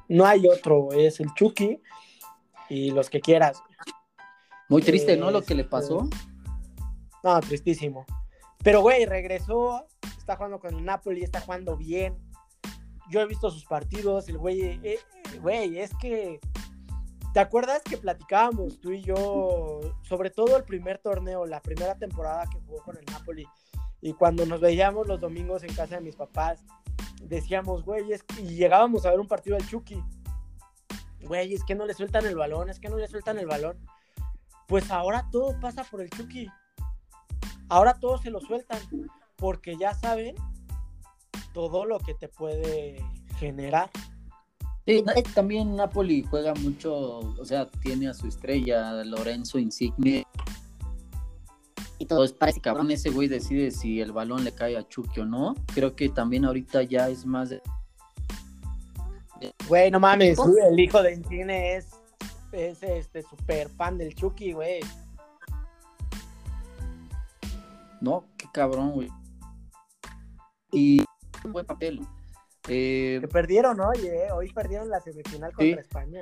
No 0.08 0.28
hay 0.28 0.48
otro. 0.48 0.92
Es 0.92 1.20
el 1.22 1.34
Chucky. 1.34 1.82
Y 2.70 2.92
los 2.92 3.10
que 3.10 3.20
quieras. 3.20 3.64
Muy 4.68 4.84
triste, 4.84 5.18
¿no? 5.18 5.32
Lo 5.32 5.42
que 5.42 5.56
le 5.56 5.64
pasó. 5.64 6.08
Este, 6.08 6.29
no, 7.24 7.40
tristísimo. 7.42 8.06
Pero, 8.64 8.82
güey, 8.82 9.06
regresó, 9.06 9.86
está 10.18 10.36
jugando 10.36 10.60
con 10.60 10.76
el 10.76 10.84
Napoli, 10.84 11.24
está 11.24 11.42
jugando 11.42 11.78
bien. 11.78 12.18
Yo 13.10 13.22
he 13.22 13.26
visto 13.26 13.50
sus 13.50 13.66
partidos, 13.66 14.30
el 14.30 14.38
güey, 14.38 14.62
eh, 14.62 14.80
eh, 14.84 15.00
güey, 15.42 15.80
es 15.80 15.92
que, 16.00 16.40
¿te 17.34 17.40
acuerdas 17.40 17.82
que 17.84 17.98
platicábamos 17.98 18.80
tú 18.80 18.92
y 18.92 19.02
yo, 19.02 19.80
sobre 20.04 20.30
todo 20.30 20.58
el 20.58 20.64
primer 20.64 21.00
torneo, 21.00 21.46
la 21.46 21.62
primera 21.62 21.96
temporada 21.96 22.46
que 22.52 22.60
jugó 22.60 22.84
con 22.84 22.98
el 22.98 23.06
Napoli, 23.06 23.48
y 24.02 24.14
cuando 24.14 24.46
nos 24.46 24.62
veíamos 24.62 25.08
los 25.08 25.20
domingos 25.20 25.64
en 25.64 25.74
casa 25.74 25.96
de 25.96 26.02
mis 26.02 26.16
papás, 26.16 26.64
decíamos, 27.22 27.84
güey, 27.84 28.12
es 28.12 28.24
y 28.38 28.56
llegábamos 28.56 29.06
a 29.06 29.12
ver 29.12 29.20
un 29.20 29.28
partido 29.28 29.58
del 29.58 29.68
Chucky. 29.68 30.02
güey, 31.22 31.54
es 31.54 31.64
que 31.64 31.76
no 31.76 31.86
le 31.86 31.94
sueltan 31.94 32.26
el 32.26 32.36
balón, 32.36 32.70
es 32.70 32.80
que 32.80 32.90
no 32.90 32.98
le 32.98 33.08
sueltan 33.08 33.40
el 33.40 33.48
balón. 33.48 33.78
Pues 34.68 34.92
ahora 34.92 35.28
todo 35.32 35.60
pasa 35.60 35.84
por 35.84 36.02
el 36.02 36.10
Chucky. 36.10 36.48
Ahora 37.70 37.94
todos 38.00 38.22
se 38.22 38.32
lo 38.32 38.42
sueltan 38.42 38.80
porque 39.38 39.78
ya 39.78 39.94
saben 39.94 40.36
todo 41.54 41.86
lo 41.86 42.00
que 42.00 42.14
te 42.14 42.28
puede 42.28 43.02
generar. 43.38 43.90
Sí, 44.86 45.04
también 45.36 45.76
Napoli 45.76 46.24
juega 46.24 46.54
mucho, 46.56 47.20
o 47.20 47.46
sea, 47.46 47.70
tiene 47.84 48.08
a 48.08 48.14
su 48.14 48.28
estrella, 48.28 49.04
Lorenzo 49.04 49.60
Insigne. 49.60 50.26
Y 52.00 52.06
todo 52.06 52.24
es 52.24 52.32
parece 52.32 52.62
cabrón 52.62 52.90
ese 52.90 53.10
güey 53.10 53.28
decide 53.28 53.72
si 53.72 54.02
el 54.02 54.14
balón 54.14 54.44
le 54.44 54.54
cae 54.54 54.78
a 54.78 54.88
Chucky 54.88 55.20
o 55.20 55.26
no. 55.26 55.54
Creo 55.76 55.96
que 55.96 56.10
también 56.10 56.46
ahorita 56.46 56.82
ya 56.84 57.10
es 57.10 57.26
más 57.26 57.50
de... 57.50 57.62
Güey, 59.68 59.92
no 59.92 60.00
mames, 60.00 60.40
el 60.70 60.80
hijo 60.80 61.04
de 61.04 61.14
Insigne 61.14 61.76
es, 61.76 61.90
es 62.52 62.82
este 62.82 63.22
super 63.22 63.70
fan 63.70 63.98
del 63.98 64.16
Chucky, 64.16 64.54
güey. 64.54 64.80
No, 68.02 68.26
qué 68.38 68.48
cabrón, 68.54 68.92
güey. 68.92 69.10
Y 70.72 71.04
un 71.44 71.54
buen 71.54 71.66
papel. 71.66 72.02
Eh, 72.68 73.18
que 73.22 73.28
perdieron 73.28 73.80
hoy, 73.80 73.98
¿eh? 74.06 74.32
Hoy 74.32 74.52
perdieron 74.54 74.90
la 74.90 75.00
semifinal 75.00 75.52
contra 75.54 75.82
España. 75.82 76.22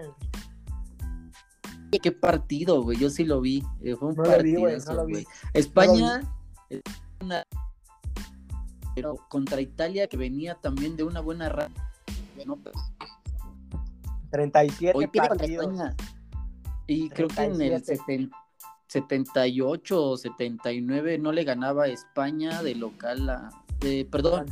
Qué 2.01 2.11
partido, 2.11 2.83
güey. 2.83 2.97
Yo 2.97 3.09
sí 3.09 3.25
lo 3.25 3.41
vi. 3.41 3.63
Eh, 3.81 3.95
fue 3.95 4.09
un 4.09 4.15
partido, 4.15 4.61
güey. 4.61 5.25
España, 5.53 6.21
pero 8.95 9.15
contra 9.29 9.61
Italia, 9.61 10.07
que 10.07 10.17
venía 10.17 10.55
también 10.55 10.95
de 10.95 11.03
una 11.03 11.19
buena 11.19 11.49
racha. 11.49 11.91
No, 12.45 12.57
37 14.31 14.97
hoy 14.97 15.07
partidos. 15.07 15.95
Y 16.87 17.09
creo 17.09 17.27
que 17.27 17.43
en 17.43 17.61
el 17.61 17.83
78 18.87 20.03
o 20.03 20.17
79 20.17 21.17
no 21.17 21.31
le 21.31 21.43
ganaba 21.43 21.83
a 21.83 21.87
España 21.87 22.63
de 22.63 22.75
local 22.75 23.29
a. 23.29 23.49
De, 23.79 24.07
perdón. 24.09 24.47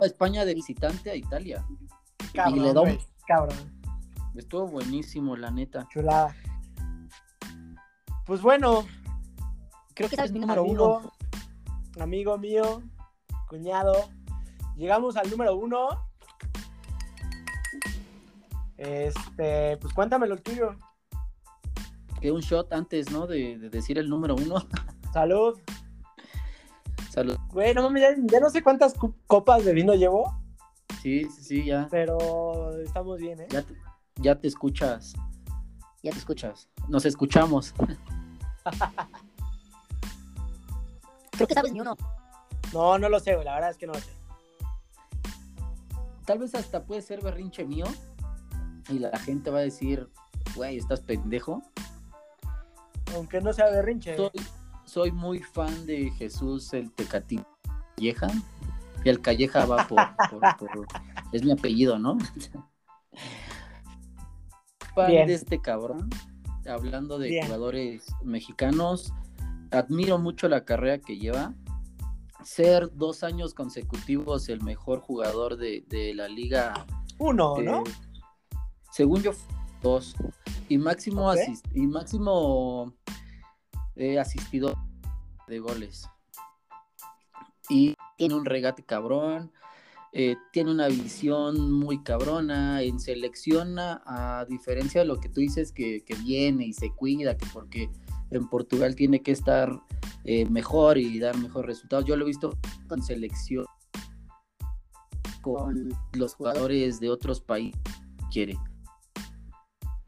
España 0.00 0.44
de 0.44 0.54
visitante 0.54 1.10
a 1.10 1.16
Italia. 1.16 1.64
Cabrón, 2.32 2.86
y 2.86 2.92
le 2.92 2.98
cabrón. 3.26 3.56
Estuvo 4.34 4.66
buenísimo, 4.66 5.36
la 5.36 5.50
neta. 5.50 5.86
Chulada. 5.92 6.34
Pues 8.26 8.40
bueno. 8.40 8.84
Creo 9.94 10.08
que 10.08 10.16
es 10.16 10.32
mi 10.32 10.40
número 10.40 10.64
uno. 10.64 11.12
Amigo 12.00 12.36
mío, 12.38 12.82
cuñado. 13.48 13.94
Llegamos 14.76 15.16
al 15.16 15.30
número 15.30 15.56
uno. 15.56 15.88
Este, 18.76 19.76
pues 19.76 19.94
cuéntamelo 19.94 20.34
el 20.34 20.42
tuyo. 20.42 20.76
Que 22.24 22.32
un 22.32 22.40
shot 22.40 22.72
antes, 22.72 23.10
¿no? 23.10 23.26
De, 23.26 23.58
de 23.58 23.68
decir 23.68 23.98
el 23.98 24.08
número 24.08 24.34
uno. 24.34 24.56
Salud. 25.12 25.60
Salud. 27.10 27.36
Güey, 27.52 27.74
no 27.74 27.82
mames, 27.82 28.16
ya, 28.32 28.40
no 28.40 28.48
sé 28.48 28.62
cuántas 28.62 28.94
copas 29.26 29.62
de 29.66 29.74
vino 29.74 29.92
llevo. 29.92 30.34
Sí, 31.02 31.24
sí, 31.24 31.42
sí, 31.42 31.66
ya. 31.66 31.86
Pero 31.90 32.80
estamos 32.80 33.18
bien, 33.18 33.42
¿eh? 33.42 33.48
Ya 34.16 34.40
te, 34.40 34.48
escuchas. 34.48 35.12
Ya 36.02 36.12
te 36.12 36.16
escuchas. 36.16 36.70
Nos 36.88 37.04
escuchamos. 37.04 37.74
Creo 41.32 41.46
que 41.46 41.52
sabes 41.52 41.74
ni 41.74 41.82
uno. 41.82 41.94
No, 42.72 42.98
no 42.98 43.10
lo 43.10 43.20
sé, 43.20 43.34
güey. 43.34 43.44
La 43.44 43.52
verdad 43.52 43.68
es 43.68 43.76
que 43.76 43.86
no 43.86 43.92
lo 43.92 44.00
sé. 44.00 44.12
Tal 46.24 46.38
vez 46.38 46.54
hasta 46.54 46.86
puede 46.86 47.02
ser 47.02 47.20
berrinche 47.20 47.66
mío. 47.66 47.84
Y 48.88 48.98
la 48.98 49.14
gente 49.18 49.50
va 49.50 49.58
a 49.58 49.62
decir, 49.62 50.08
güey, 50.56 50.78
estás 50.78 51.02
pendejo. 51.02 51.62
Aunque 53.14 53.40
no 53.40 53.52
sea 53.52 53.70
berrinche 53.70 54.16
soy 54.84 55.10
muy 55.10 55.40
fan 55.40 55.86
de 55.86 56.10
Jesús 56.10 56.72
el 56.72 56.92
Tecatín 56.92 57.44
Calleja. 57.96 58.28
Y 59.04 59.08
el 59.08 59.20
Calleja 59.20 59.66
va 59.66 59.86
por, 59.88 59.98
es 61.32 61.44
mi 61.44 61.52
apellido, 61.52 61.98
¿no? 61.98 62.18
fan 64.94 65.10
de 65.10 65.34
este 65.34 65.60
cabrón. 65.60 66.08
Hablando 66.66 67.18
de 67.18 67.42
jugadores 67.42 68.06
mexicanos, 68.22 69.12
admiro 69.70 70.18
mucho 70.18 70.48
la 70.48 70.64
carrera 70.64 70.98
que 70.98 71.18
lleva. 71.18 71.54
Ser 72.42 72.90
dos 72.94 73.22
años 73.22 73.54
consecutivos 73.54 74.48
el 74.48 74.62
mejor 74.62 75.00
jugador 75.00 75.56
de, 75.56 76.12
la 76.14 76.28
liga. 76.28 76.86
Uno, 77.18 77.56
¿no? 77.58 77.84
Según 78.90 79.22
yo, 79.22 79.32
dos. 79.82 80.14
Y 80.68 80.78
máximo, 80.78 81.30
y 81.74 81.86
máximo 81.86 82.94
he 83.96 84.18
asistido 84.18 84.74
de 85.46 85.58
goles. 85.58 86.08
Y 87.68 87.94
tiene 88.16 88.34
un 88.34 88.44
regate 88.44 88.82
cabrón, 88.82 89.52
eh, 90.12 90.36
tiene 90.52 90.70
una 90.70 90.86
visión 90.86 91.72
muy 91.72 92.02
cabrona, 92.02 92.82
en 92.82 93.00
selecciona, 93.00 94.02
a 94.06 94.44
diferencia 94.48 95.00
de 95.00 95.06
lo 95.06 95.18
que 95.18 95.28
tú 95.28 95.40
dices 95.40 95.72
que, 95.72 96.04
viene 96.24 96.66
y 96.66 96.72
se 96.72 96.90
cuida, 96.90 97.36
que 97.36 97.46
porque 97.52 97.90
en 98.30 98.48
Portugal 98.48 98.94
tiene 98.94 99.22
que 99.22 99.32
estar 99.32 99.82
eh, 100.24 100.48
mejor 100.48 100.98
y 100.98 101.18
dar 101.18 101.36
mejores 101.38 101.66
resultados. 101.66 102.04
Yo 102.04 102.16
lo 102.16 102.24
he 102.24 102.28
visto 102.28 102.56
con 102.88 103.02
selección, 103.02 103.66
con 105.40 105.88
los 106.12 106.34
jugadores 106.34 107.00
de 107.00 107.10
otros 107.10 107.40
países, 107.40 107.80
quiere. 108.30 108.56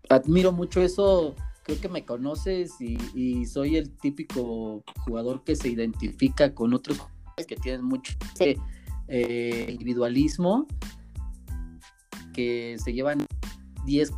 Admiro 0.09 0.53
mucho 0.53 0.81
eso 0.81 1.35
creo 1.67 1.81
que 1.81 1.89
me 1.89 2.05
conoces 2.05 2.81
y, 2.81 3.45
soy 3.45 3.77
el 3.77 3.91
típico 3.91 4.85
jugador 5.05 5.43
que 5.43 5.57
se 5.57 5.69
identifica 5.69 6.55
con 6.55 6.73
otros 6.73 6.99
jugadores 6.99 7.47
que 7.49 7.57
tienen 7.57 7.85
mucho 7.85 8.15
eh, 9.09 9.67
individualismo, 9.69 10.69
que 12.33 12.77
se 12.79 12.93
llevan 12.93 13.27
10 13.85 14.13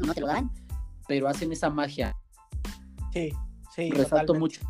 no 0.00 0.14
te 0.14 0.20
lo 0.20 0.28
dan, 0.28 0.52
pero 1.08 1.26
hacen 1.26 1.50
esa 1.50 1.68
magia. 1.68 2.14
Sí, 3.12 3.32
sí. 3.74 3.90
Resalto 3.90 4.34
mucho 4.34 4.60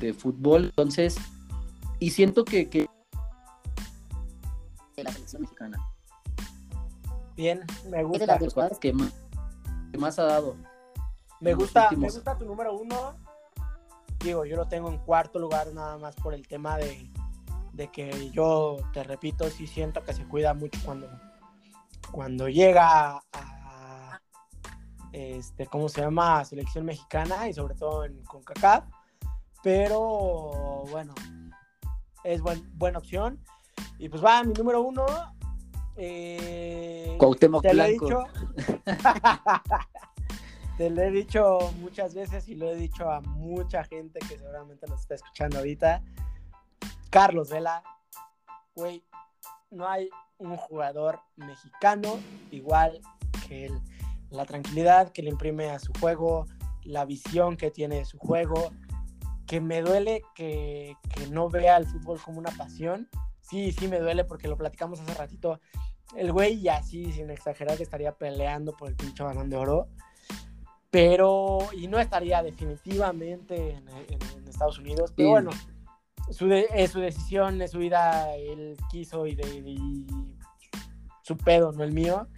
de, 0.00 0.14
fútbol, 0.14 0.66
entonces, 0.66 1.16
y 1.98 2.10
siento 2.10 2.46
que, 2.46 2.70
que 2.70 2.88
la 4.96 5.12
selección 5.12 5.42
mexicana 5.42 5.95
Bien, 7.36 7.64
me 7.90 8.02
gusta. 8.02 8.38
que 8.80 8.92
más, 9.98 10.18
ha 10.18 10.24
dado. 10.24 10.56
Me 11.40 11.52
gusta, 11.52 11.90
me 11.90 12.08
gusta 12.08 12.36
tu 12.38 12.46
número 12.46 12.74
uno. 12.74 13.14
Digo, 14.20 14.46
yo 14.46 14.56
lo 14.56 14.66
tengo 14.66 14.88
en 14.88 14.98
cuarto 14.98 15.38
lugar 15.38 15.72
nada 15.74 15.98
más 15.98 16.16
por 16.16 16.32
el 16.32 16.48
tema 16.48 16.78
de, 16.78 17.10
que 17.92 18.30
yo, 18.30 18.78
te 18.94 19.04
repito, 19.04 19.48
sí 19.50 19.66
siento 19.66 20.02
que 20.02 20.14
se 20.14 20.26
cuida 20.26 20.54
mucho 20.54 20.80
cuando, 20.82 21.08
cuando 22.10 22.48
llega 22.48 23.20
a, 23.32 24.20
este, 25.12 25.66
¿cómo 25.66 25.90
se 25.90 26.00
llama? 26.00 26.42
Selección 26.46 26.86
mexicana 26.86 27.48
y 27.48 27.52
sobre 27.52 27.74
todo 27.74 28.04
en 28.04 28.22
CONCACAF. 28.24 28.84
Pero 29.62 30.84
bueno, 30.90 31.14
es 32.24 32.40
buena 32.42 32.98
opción. 32.98 33.38
Y 33.98 34.08
pues 34.08 34.24
va, 34.24 34.42
mi 34.42 34.54
número 34.54 34.80
uno, 34.82 35.04
eh, 35.96 37.18
te 37.38 37.74
Lo 37.74 37.84
he 37.84 37.92
dicho, 37.92 38.24
te 40.78 40.90
lo 40.90 41.02
he 41.02 41.10
dicho 41.10 41.58
muchas 41.80 42.14
veces 42.14 42.48
y 42.48 42.54
lo 42.54 42.70
he 42.70 42.76
dicho 42.76 43.10
a 43.10 43.20
mucha 43.20 43.82
gente 43.84 44.18
que 44.20 44.38
seguramente 44.38 44.86
nos 44.86 45.00
está 45.00 45.14
escuchando 45.14 45.58
ahorita. 45.58 46.02
Carlos 47.10 47.50
Vela, 47.50 47.82
güey, 48.74 49.02
no 49.70 49.88
hay 49.88 50.10
un 50.38 50.56
jugador 50.56 51.20
mexicano 51.36 52.18
igual 52.50 53.00
que 53.48 53.66
él. 53.66 53.80
La 54.30 54.44
tranquilidad 54.44 55.12
que 55.12 55.22
le 55.22 55.30
imprime 55.30 55.70
a 55.70 55.78
su 55.78 55.92
juego, 55.98 56.46
la 56.82 57.04
visión 57.04 57.56
que 57.56 57.70
tiene 57.70 57.96
de 57.96 58.04
su 58.04 58.18
juego, 58.18 58.70
que 59.46 59.60
me 59.60 59.80
duele 59.80 60.22
que, 60.34 60.94
que 61.14 61.28
no 61.28 61.48
vea 61.48 61.76
el 61.76 61.86
fútbol 61.86 62.20
como 62.20 62.38
una 62.38 62.50
pasión. 62.50 63.08
Sí, 63.48 63.72
sí 63.72 63.88
me 63.88 64.00
duele 64.00 64.24
porque 64.24 64.48
lo 64.48 64.56
platicamos 64.56 65.00
hace 65.00 65.14
ratito 65.14 65.60
el 66.14 66.32
güey 66.32 66.60
ya 66.60 66.82
sí, 66.82 67.10
sin 67.12 67.30
exagerar, 67.30 67.76
que 67.76 67.82
estaría 67.82 68.12
peleando 68.12 68.72
por 68.76 68.88
el 68.88 68.96
pinche 68.96 69.22
balón 69.22 69.50
de 69.50 69.56
oro. 69.56 69.88
Pero, 70.90 71.58
y 71.72 71.88
no 71.88 71.98
estaría 71.98 72.42
definitivamente 72.42 73.72
en, 73.72 74.48
Estados 74.48 74.78
Unidos. 74.78 75.12
Pero 75.14 75.30
bueno, 75.30 75.50
su 76.30 76.50
es 76.52 76.90
su 76.92 77.00
decisión, 77.00 77.60
es 77.60 77.72
su 77.72 77.78
vida, 77.78 78.34
él 78.36 78.76
quiso 78.90 79.26
y, 79.26 79.34
de, 79.34 79.74
su 81.22 81.36
pedo, 81.36 81.72
no 81.72 81.82
el 81.82 81.92
mío. 81.92 82.28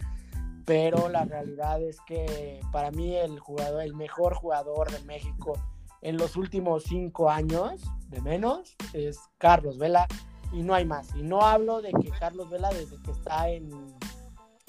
Pero 0.65 1.09
la 1.09 1.23
realidad 1.25 1.81
es 1.81 2.01
que 2.01 2.59
para 2.71 2.91
mí 2.91 3.15
el 3.15 3.39
jugador, 3.39 3.83
el 3.83 3.95
mejor 3.95 4.33
jugador 4.35 4.91
de 4.91 4.99
México 5.05 5.53
en 6.01 6.17
los 6.17 6.35
últimos 6.35 6.83
cinco 6.83 7.29
años, 7.29 7.81
de 8.07 8.21
menos, 8.21 8.75
es 8.93 9.19
Carlos 9.37 9.77
Vela 9.77 10.07
y 10.51 10.63
no 10.63 10.73
hay 10.73 10.85
más. 10.85 11.15
Y 11.15 11.23
no 11.23 11.41
hablo 11.41 11.81
de 11.81 11.91
que 11.91 12.09
Carlos 12.19 12.49
Vela 12.49 12.69
desde 12.69 13.01
que 13.01 13.11
está 13.11 13.49
en, 13.49 13.69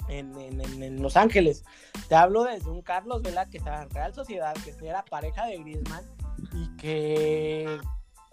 en, 0.07 1.01
Los 1.01 1.17
Ángeles. 1.17 1.63
Te 2.07 2.15
hablo 2.15 2.43
desde 2.43 2.69
un 2.69 2.81
Carlos 2.81 3.21
Vela 3.21 3.49
que 3.49 3.57
estaba 3.57 3.83
en 3.83 3.89
Real 3.89 4.13
Sociedad, 4.13 4.53
que 4.53 4.87
era 4.87 5.03
pareja 5.05 5.45
de 5.45 5.57
Griezmann 5.57 6.05
y 6.53 6.75
que, 6.77 7.79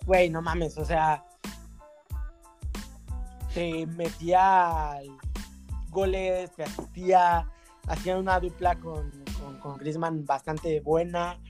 güey, 0.04 0.30
no 0.30 0.42
mames, 0.42 0.76
o 0.78 0.84
sea, 0.84 1.24
te 3.54 3.86
metía 3.86 5.00
goles, 5.90 6.50
te 6.52 6.64
asistía, 6.64 7.50
hacía 7.86 8.18
una 8.18 8.40
dupla 8.40 8.76
con, 8.76 9.10
con, 9.60 9.78
Griezmann 9.78 10.24
bastante 10.24 10.80
buena. 10.80 11.40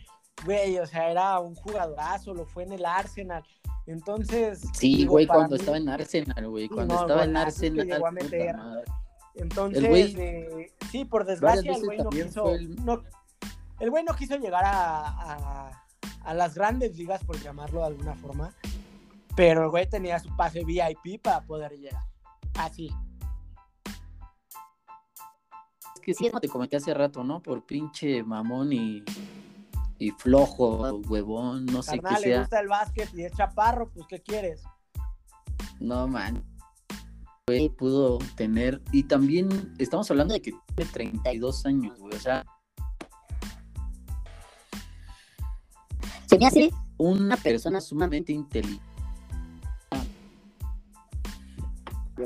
Güey, 0.45 0.79
o 0.79 0.87
sea, 0.87 1.11
era 1.11 1.41
un 1.41 1.55
jugadorazo, 1.57 2.33
lo 2.33 2.47
fue 2.47 2.63
en 2.63 2.73
el 2.73 2.87
Arsenal. 2.87 3.43
Entonces. 3.89 4.61
Sí, 4.75 5.07
güey, 5.07 5.27
cuando 5.27 5.57
estaba 5.57 5.79
en 5.79 5.89
Arsenal, 5.89 6.47
güey. 6.49 6.69
Cuando 6.69 6.95
estaba 7.01 7.25
en 7.25 7.37
Arsenal. 7.37 8.85
Entonces, 9.35 10.15
eh, 10.19 10.73
sí, 10.91 11.07
por 11.07 11.25
desgracia, 11.25 11.73
el 11.73 11.85
güey 11.85 11.99
no 11.99 12.11
quiso. 12.11 12.55
El... 13.81 13.91
güey 13.91 14.05
no 14.05 14.15
quiso 14.15 14.37
llegar 14.37 14.65
a, 14.67 15.71
a, 16.23 16.35
las 16.35 16.55
grandes 16.55 16.99
ligas, 16.99 17.25
por 17.25 17.41
llamarlo 17.41 17.81
de 17.81 17.87
alguna 17.87 18.15
forma. 18.15 18.55
Pero 19.35 19.63
el 19.63 19.71
güey 19.71 19.89
tenía 19.89 20.19
su 20.19 20.37
pase 20.37 20.65
VIP 20.65 21.23
para 21.23 21.41
poder 21.41 21.73
llegar. 21.73 22.03
Así. 22.59 22.91
Es 25.95 26.01
que 26.03 26.13
sí, 26.13 26.29
como 26.29 26.41
te 26.41 26.49
comenté 26.49 26.77
hace 26.77 26.93
rato, 26.93 27.25
¿no? 27.25 27.41
Por 27.41 27.65
pinche 27.65 28.23
mamón 28.23 28.73
y, 28.73 29.03
y 29.99 30.11
flojo, 30.13 31.01
huevón, 31.09 31.67
no 31.67 31.83
sé 31.83 31.99
qué 31.99 32.17
sea. 32.17 32.21
le 32.21 32.39
gusta 32.41 32.61
el 32.61 32.69
básquet 32.69 33.11
y 33.15 33.25
es 33.25 33.33
chaparro, 33.33 33.91
pues 33.91 34.07
¿qué 34.09 34.21
quieres? 34.21 34.63
No, 35.81 36.07
man. 36.07 36.45
Güey, 37.47 37.69
pudo 37.71 38.19
tener. 38.37 38.83
Y 38.93 39.05
también 39.05 39.75
estamos 39.79 40.11
hablando 40.11 40.35
de 40.35 40.43
que 40.43 40.53
tiene 40.75 40.91
32 40.93 41.67
años, 41.67 41.99
güey. 41.99 42.15
O 42.15 42.21
sea. 42.21 42.45
Se 46.27 46.39
me 46.39 46.47
hace 46.47 46.71
una 46.99 47.37
persona 47.37 47.81
sumamente 47.81 48.33
inteligente 48.33 48.89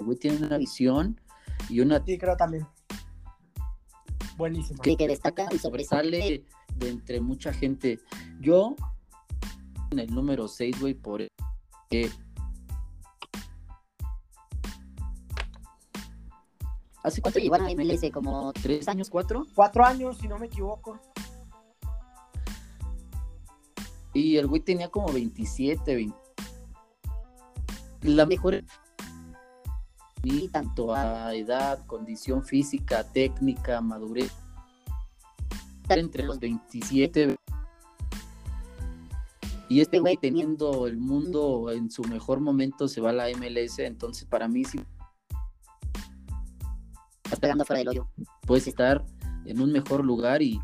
güey 0.00 0.18
tiene 0.18 0.46
una 0.46 0.58
visión 0.58 1.20
y 1.68 1.80
una... 1.80 2.02
Sí, 2.04 2.18
creo 2.18 2.36
también. 2.36 2.66
Buenísimo. 4.36 4.80
Que, 4.82 4.96
destaca 4.96 5.48
y 5.52 5.58
sobresale 5.58 6.44
de 6.76 6.90
entre 6.90 7.20
mucha 7.20 7.52
gente. 7.52 8.00
Yo, 8.40 8.76
en 9.90 9.98
el 9.98 10.14
número 10.14 10.48
6, 10.48 10.80
güey, 10.80 10.94
por... 10.94 11.22
Eh, 11.22 12.10
¿Hace 17.02 17.20
cuánto 17.20 17.40
llevaron 17.40 17.66
a 17.66 17.74
MLS? 17.74 18.10
¿Como 18.12 18.52
tres 18.52 18.86
años, 18.88 19.10
cuatro? 19.10 19.46
Cuatro 19.54 19.84
años, 19.84 20.18
si 20.18 20.28
no 20.28 20.38
me 20.38 20.46
equivoco. 20.46 21.00
Y 24.14 24.36
el 24.36 24.46
güey 24.46 24.60
tenía 24.60 24.88
como 24.88 25.12
27, 25.12 25.94
20. 25.94 26.16
La 28.02 28.26
mejor 28.26 28.62
y 30.22 30.48
tanto 30.48 30.94
a 30.94 31.34
edad, 31.34 31.84
condición 31.86 32.44
física, 32.44 33.04
técnica, 33.04 33.80
madurez. 33.80 34.32
Entre 35.98 36.24
los 36.24 36.38
27 36.38 37.36
y 39.72 39.80
este 39.80 40.00
güey 40.00 40.18
teniendo 40.18 40.86
el 40.86 40.98
mundo 40.98 41.70
en 41.70 41.90
su 41.90 42.02
mejor 42.02 42.40
momento 42.40 42.88
se 42.88 43.00
va 43.00 43.08
a 43.08 43.14
la 43.14 43.28
MLS, 43.30 43.78
entonces 43.78 44.26
para 44.26 44.46
mí 44.46 44.64
sí 44.66 44.78
estás 47.24 47.40
pegando 47.40 47.64
fuera 47.64 47.78
del 47.78 47.88
hoyo. 47.88 48.10
Puedes 48.46 48.66
estar 48.66 49.02
en 49.46 49.62
un 49.62 49.72
mejor 49.72 50.04
lugar 50.04 50.42
y, 50.42 50.60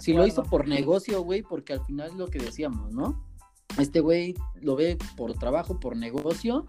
si 0.00 0.12
lo 0.14 0.26
hizo 0.26 0.42
por 0.42 0.66
negocio, 0.66 1.22
güey, 1.22 1.42
porque 1.42 1.74
al 1.74 1.84
final 1.84 2.08
es 2.08 2.16
lo 2.16 2.26
que 2.26 2.40
decíamos, 2.40 2.92
¿no? 2.92 3.24
Este 3.78 4.00
güey 4.00 4.34
lo 4.60 4.74
ve 4.74 4.98
por 5.16 5.34
trabajo, 5.34 5.78
por 5.78 5.96
negocio 5.96 6.66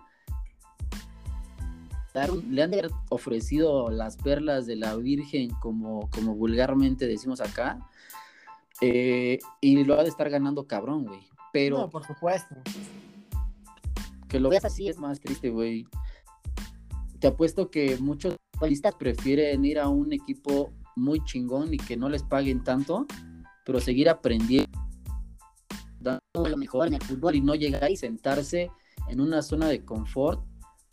le 2.49 2.63
han 2.63 2.71
ofrecido 3.09 3.89
las 3.89 4.17
perlas 4.17 4.65
de 4.65 4.75
la 4.75 4.95
Virgen, 4.95 5.49
como, 5.61 6.09
como 6.11 6.35
vulgarmente 6.35 7.07
decimos 7.07 7.41
acá, 7.41 7.79
eh, 8.81 9.39
y 9.61 9.83
lo 9.83 9.99
ha 9.99 10.03
de 10.03 10.09
estar 10.09 10.29
ganando 10.29 10.67
cabrón, 10.67 11.05
güey. 11.05 11.27
Pero. 11.51 11.77
No, 11.77 11.89
por 11.89 12.05
supuesto. 12.05 12.55
Que 14.27 14.39
lo 14.39 14.49
veas 14.49 14.65
así 14.65 14.87
es 14.87 14.97
más 14.97 15.19
triste, 15.19 15.49
güey. 15.49 15.85
Te 17.19 17.27
apuesto 17.27 17.69
que 17.69 17.97
muchos 17.97 18.35
futbolistas 18.53 18.95
prefieren 18.95 19.63
ir 19.65 19.79
a 19.79 19.87
un 19.87 20.13
equipo 20.13 20.73
muy 20.95 21.23
chingón 21.23 21.73
y 21.73 21.77
que 21.77 21.97
no 21.97 22.09
les 22.09 22.23
paguen 22.23 22.63
tanto, 22.63 23.05
pero 23.65 23.79
seguir 23.79 24.09
aprendiendo, 24.09 24.69
dando 25.99 26.49
lo 26.49 26.57
mejor 26.57 26.87
en 26.87 26.95
el 26.95 27.01
fútbol 27.01 27.35
y 27.35 27.41
no 27.41 27.55
llegar 27.55 27.89
y 27.91 27.97
sentarse 27.97 28.71
en 29.09 29.21
una 29.21 29.41
zona 29.41 29.67
de 29.67 29.83
confort 29.83 30.45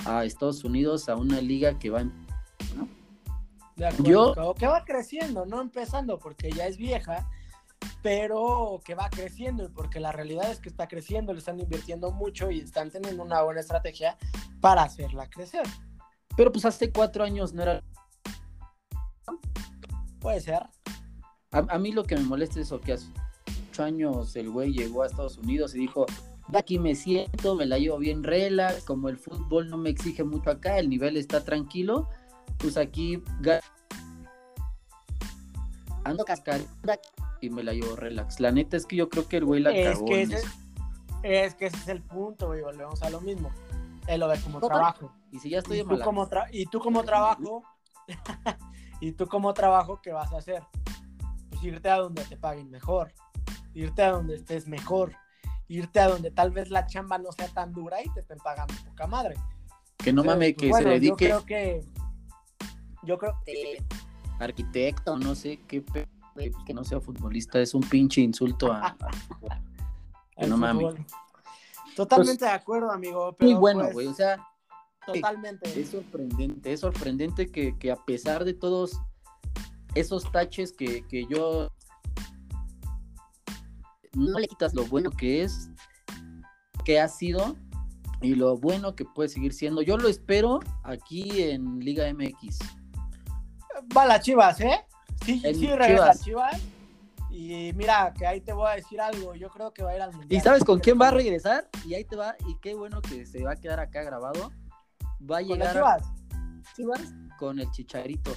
a 0.05 0.25
Estados 0.25 0.65
Unidos 0.65 1.09
a 1.09 1.17
una 1.17 1.41
liga 1.41 1.79
que 1.79 1.91
va 1.91 2.05
¿no? 2.05 2.89
Yo... 4.05 4.55
que 4.55 4.67
va 4.67 4.85
creciendo, 4.85 5.47
no 5.47 5.61
empezando 5.61 6.19
porque 6.19 6.51
ya 6.51 6.67
es 6.67 6.77
vieja, 6.77 7.29
pero 8.03 8.81
que 8.85 8.95
va 8.95 9.09
creciendo 9.11 9.65
y 9.65 9.69
porque 9.69 10.01
la 10.01 10.13
realidad 10.13 10.51
es 10.51 10.61
que 10.61 10.69
está 10.69 10.89
creciendo, 10.89 11.33
le 11.33 11.39
están 11.39 11.61
invirtiendo 11.61 12.11
mucho 12.13 12.51
y 12.51 12.61
están 12.61 12.91
teniendo 12.91 13.23
una 13.23 13.43
buena 13.43 13.61
estrategia 13.61 14.17
para 14.61 14.83
hacerla 14.83 15.29
crecer. 15.29 15.65
Pero 16.37 16.53
pues 16.53 16.65
hace 16.65 16.91
cuatro 16.91 17.25
años 17.25 17.53
no 17.53 17.63
era... 17.63 17.83
Puede 20.21 20.41
ser. 20.41 20.63
A, 21.51 21.79
mí 21.79 21.93
lo 21.93 22.05
que 22.05 22.17
me 22.17 22.23
molesta 22.23 22.61
es 22.61 22.73
que 22.85 22.95
hace 22.95 23.07
ocho 23.71 23.83
años 23.83 24.37
el 24.37 24.49
güey 24.51 24.73
llegó 24.73 25.03
a 25.03 25.07
Estados 25.07 25.37
Unidos 25.37 25.75
y 25.75 25.81
dijo, 25.81 26.07
aquí 26.55 26.79
me 26.79 26.95
siento, 26.95 27.55
me 27.55 27.67
la 27.67 27.79
llevo 27.79 27.99
bien 27.99 28.23
relax, 28.23 28.85
como 28.85 29.09
el 29.09 29.17
fútbol 29.17 29.69
no 29.69 29.79
me 29.79 29.91
exige 29.91 30.25
mucho 30.25 30.51
acá, 30.51 30.79
el 30.79 30.89
nivel 30.89 31.17
está 31.17 31.45
tranquilo, 31.45 32.09
pues 32.59 32.77
aquí 32.77 33.23
ando 36.05 36.25
cascarita 36.25 36.99
y 37.41 37.51
me 37.51 37.63
la 37.63 37.73
llevo 37.73 37.97
relax. 37.97 38.41
La 38.41 38.53
neta 38.53 38.77
es 38.77 38.87
que 38.87 38.97
yo 38.97 39.09
creo 39.09 39.29
que 39.29 39.39
el 39.39 39.45
güey 39.45 39.63
la 39.63 39.73
es 39.73 39.95
cagó. 39.95 40.07
Que 40.07 40.23
ese, 40.23 40.43
es 41.23 41.55
que 41.55 41.67
ese 41.67 41.77
es 41.77 41.89
el 41.89 42.03
punto, 42.03 42.49
güey, 42.49 42.63
volvemos 42.63 43.03
a 43.03 43.11
lo 43.11 43.21
mismo. 43.21 43.51
Él 44.07 44.21
lo 44.21 44.29
ve 44.29 44.39
como 44.43 44.61
trabajo. 44.61 45.13
Y 45.31 45.39
si 45.39 45.51
ya 45.51 45.59
estoy 45.59 45.83
tú 45.85 45.99
como 46.01 46.29
Y 46.51 46.67
tú 46.67 46.81
como 46.81 47.05
trabajo, 47.05 47.63
y 49.01 49.13
tú 49.13 49.27
como 49.27 49.55
trabajo, 49.55 50.01
¿qué 50.03 50.13
vas 50.13 50.33
a 50.33 50.39
hacer? 50.39 50.63
Pues 51.51 51.63
irte 51.65 51.89
a 51.89 51.99
donde 51.99 52.25
te 52.25 52.37
paguen 52.37 52.71
mejor, 52.71 53.13
irte 53.75 54.03
a 54.03 54.11
donde 54.11 54.37
estés 54.37 54.67
mejor 54.67 55.17
irte 55.73 56.01
a 56.01 56.09
donde 56.09 56.31
tal 56.31 56.51
vez 56.51 56.71
la 56.71 56.87
chamba 56.87 57.19
no 57.19 57.33
sea 57.33 57.49
tan 57.49 57.73
dura 57.73 58.03
y 58.03 58.09
te 58.11 58.21
estén 58.21 58.39
pagando 58.39 58.75
poca 58.85 59.07
madre. 59.07 59.37
Que 59.97 60.13
no 60.13 60.25
mames, 60.25 60.55
que 60.57 60.73
se 60.73 60.85
dedique. 60.85 61.29
Yo 61.29 61.45
creo 61.45 61.47
que. 61.47 61.85
Yo 63.03 63.19
creo 63.19 63.39
que. 63.45 63.83
Arquitecto, 64.39 65.17
no 65.17 65.35
sé 65.35 65.61
qué. 65.67 65.85
Que 66.67 66.75
no 66.75 66.85
sea 66.85 67.01
futbolista, 67.01 67.61
es 67.61 67.75
un 67.75 67.83
pinche 67.83 68.21
insulto 68.21 68.73
a. 68.73 68.97
que 70.37 70.47
no 70.47 70.57
mames. 70.57 70.95
Totalmente 71.95 72.39
pues, 72.39 72.51
de 72.51 72.57
acuerdo, 72.57 72.91
amigo. 72.91 73.37
muy 73.39 73.55
bueno, 73.55 73.81
pues, 73.85 73.93
güey. 73.93 74.07
o 74.09 74.15
sea. 74.15 74.47
Totalmente. 75.07 75.81
Es 75.81 75.91
sorprendente, 75.91 76.73
es 76.73 76.81
sorprendente 76.81 77.51
que, 77.51 77.77
que 77.77 77.91
a 77.91 77.97
pesar 77.97 78.45
de 78.45 78.55
todos 78.55 79.01
esos 79.97 80.31
taches 80.31 80.73
que, 80.73 81.07
que 81.09 81.27
yo 81.27 81.73
no 84.15 84.39
le 84.39 84.49
quitas 84.49 84.75
lo 84.75 84.85
bueno 84.85 85.11
que 85.11 85.43
es, 85.43 85.71
que 86.85 87.01
ha 87.01 87.09
sido 87.09 87.57
y 88.21 88.35
lo 88.35 88.57
bueno 88.57 88.95
que 88.95 89.05
puede 89.05 89.29
seguir 89.29 89.53
siendo. 89.53 89.83
Yo 89.83 89.97
lo 89.97 90.09
espero 90.09 90.61
aquí 90.85 91.43
en 91.43 91.81
Liga 91.81 92.13
MX. 92.13 92.59
Va 93.97 94.07
la 94.07 94.21
Chivas, 94.21 94.61
¿eh? 94.61 94.85
Sí, 95.25 95.41
sí 95.41 95.67
regresa 95.67 96.15
Chivas. 96.15 96.21
Chivas. 96.21 96.61
Y 97.31 97.73
mira, 97.75 98.13
que 98.17 98.27
ahí 98.27 98.41
te 98.41 98.53
voy 98.53 98.71
a 98.71 98.75
decir 98.75 99.01
algo. 99.01 99.35
Yo 99.35 99.49
creo 99.49 99.73
que 99.73 99.83
va 99.83 99.91
a 99.91 99.97
ir 99.97 100.03
al 100.03 100.13
mundial. 100.13 100.39
¿Y 100.39 100.41
sabes 100.41 100.65
con 100.65 100.79
quién 100.79 101.01
va 101.01 101.09
a 101.09 101.13
regresar? 101.13 101.69
Y 101.87 101.95
ahí 101.95 102.05
te 102.05 102.15
va. 102.15 102.37
Y 102.47 102.57
qué 102.57 102.75
bueno 102.75 103.01
que 103.01 103.25
se 103.25 103.43
va 103.43 103.53
a 103.53 103.57
quedar 103.57 103.81
acá 103.81 104.03
grabado. 104.03 104.53
Va 105.29 105.39
a 105.39 105.43
llegar. 105.43 105.73
Chivas? 105.73 106.03
Chivas 106.77 107.15
con 107.39 107.59
el 107.59 107.71
chicharito. 107.71 108.33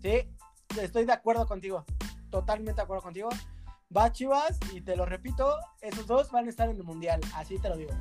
Sí, 0.00 0.28
estoy 0.80 1.04
de 1.04 1.12
acuerdo 1.12 1.46
contigo. 1.46 1.84
Totalmente 2.30 2.76
de 2.76 2.82
acuerdo 2.82 3.02
contigo 3.02 3.28
va 3.96 4.12
Chivas 4.12 4.58
y 4.74 4.80
te 4.80 4.96
lo 4.96 5.06
repito, 5.06 5.56
esos 5.80 6.06
dos 6.06 6.30
van 6.30 6.46
a 6.46 6.50
estar 6.50 6.68
en 6.68 6.76
el 6.76 6.84
mundial, 6.84 7.20
así 7.34 7.58
te 7.58 7.68
lo 7.68 7.76
digo. 7.76 7.92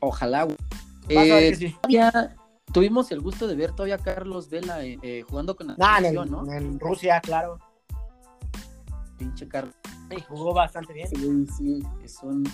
Ojalá. 0.00 0.46
Eh, 1.08 1.74
tuvimos 2.72 3.10
el 3.12 3.20
gusto 3.20 3.46
de 3.46 3.54
ver 3.54 3.72
todavía 3.72 3.96
a 3.96 3.98
Carlos 3.98 4.48
Vela 4.48 4.84
eh, 4.84 4.98
eh, 5.02 5.24
jugando 5.28 5.56
con 5.56 5.68
la 5.68 5.96
selección, 5.96 6.30
¿no? 6.30 6.52
En 6.52 6.78
Rusia, 6.78 7.20
claro. 7.20 7.58
Pinche 9.18 9.48
Carlos. 9.48 9.74
jugó 10.28 10.52
bastante 10.52 10.92
bien. 10.92 11.08
Sí, 11.08 11.46
sí, 11.56 11.82
es 12.02 12.22
un... 12.22 12.44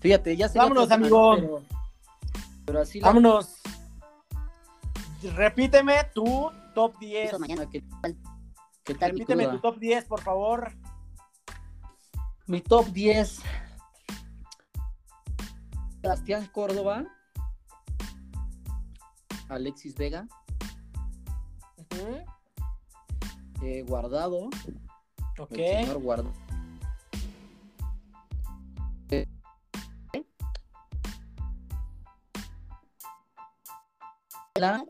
Fíjate, 0.00 0.36
ya 0.36 0.48
se 0.48 0.58
Vámonos, 0.58 0.90
amigo. 0.90 1.62
Pero, 2.64 2.80
así 2.80 3.00
Vámonos. 3.00 3.60
Repíteme 5.36 5.94
tú 6.12 6.50
top 6.74 6.98
10. 6.98 7.38
Mañana, 7.38 7.68
¿qué, 7.70 7.84
qué 8.84 8.94
tal 8.94 9.12
Repíteme 9.12 9.46
tu 9.48 9.60
top 9.60 9.78
10, 9.78 10.04
por 10.06 10.20
favor. 10.20 10.72
Mi 12.46 12.60
top 12.60 12.86
10. 12.86 13.40
Sebastián 16.00 16.46
Córdoba. 16.52 17.04
Alexis 19.48 19.94
Vega. 19.94 20.26
eh, 23.62 23.82
guardado. 23.86 24.48
Ok. 25.38 25.52
El 25.52 25.86
señor 25.86 26.02
Guardado. 26.02 26.32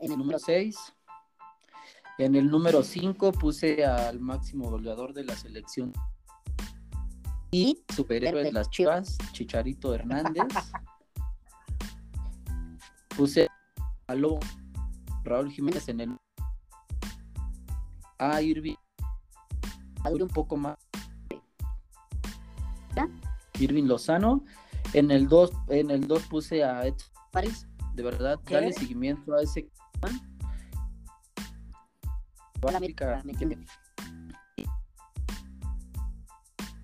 En 0.01 0.11
el 0.11 0.17
número 0.17 0.39
6. 0.39 0.93
En 2.19 2.35
el 2.35 2.49
número 2.49 2.83
5 2.83 3.31
puse 3.31 3.85
al 3.85 4.19
máximo 4.19 4.69
goleador 4.69 5.13
de 5.13 5.23
la 5.23 5.35
selección. 5.35 5.93
Y 7.51 7.83
superhéroe 7.93 8.43
de 8.43 8.51
las 8.51 8.69
Chivas, 8.69 9.17
Chicharito 9.31 9.93
Hernández. 9.93 10.43
Puse 13.15 13.47
a 14.07 14.15
Raúl 15.23 15.51
Jiménez 15.51 15.87
en 15.87 16.01
el 16.01 16.17
a 18.17 18.41
Irving. 18.41 18.75
Un 20.05 20.27
poco 20.27 20.57
más. 20.57 20.77
Irving 23.59 23.83
Lozano. 23.83 24.43
En 24.93 25.11
el 25.11 25.27
2 25.27 25.51
en 25.69 25.91
el 25.91 26.07
2 26.07 26.23
puse 26.23 26.63
a 26.63 26.85
Ed 26.85 26.95
Paris 27.31 27.67
de 27.95 28.03
verdad 28.03 28.39
dale 28.49 28.73
seguimiento 28.73 29.33
a 29.33 29.41
ese 29.41 29.69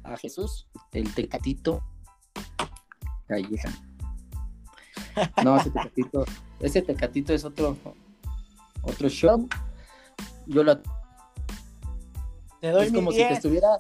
a 0.04 0.18
Jesús, 0.18 0.68
el 0.92 1.14
tecatito 1.14 1.84
Calleja. 3.28 3.70
No, 5.44 5.58
ese 5.58 5.70
tecatito, 5.70 6.26
ese 6.60 6.82
tecatito 6.82 7.34
es 7.34 7.44
otro 7.44 7.76
otro 8.84 9.10
show. 9.10 9.48
Yo 10.48 10.64
lo 10.64 10.82
te 12.62 12.72
doy 12.72 12.88
es 12.88 12.94
como 12.94 13.12
si 13.12 13.18
te 13.18 13.34
estuviera 13.34 13.78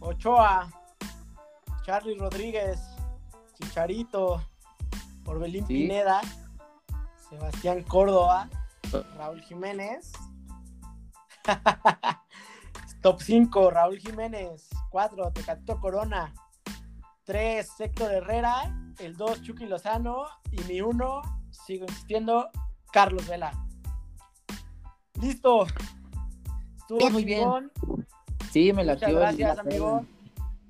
Ochoa, 0.00 0.70
Charlie 1.84 2.16
Rodríguez, 2.16 2.80
Chicharito, 3.54 4.47
Orbelín 5.28 5.66
Pineda, 5.66 6.22
Sebastián 7.28 7.82
Córdoba, 7.82 8.48
Raúl 9.16 9.42
Jiménez. 9.42 10.12
Top 13.02 13.20
5, 13.20 13.70
Raúl 13.70 13.98
Jiménez. 13.98 14.68
4, 14.90 15.32
Tecatito 15.32 15.78
Corona. 15.80 16.32
3, 17.24 17.68
Héctor 17.80 18.12
Herrera. 18.12 18.74
El 18.98 19.16
2, 19.16 19.42
Chucky 19.42 19.66
Lozano. 19.66 20.24
Y 20.50 20.62
mi 20.64 20.80
1, 20.80 21.22
sigo 21.50 21.84
insistiendo, 21.86 22.48
Carlos 22.90 23.28
Vela. 23.28 23.52
Listo. 25.20 25.66
Estuvo 26.78 27.10
muy 27.10 27.24
bien. 27.24 27.70
Sí, 28.50 28.72
me 28.72 28.82
la 28.82 28.94
Muchas 28.94 29.12
gracias, 29.12 29.58
amigo. 29.58 30.06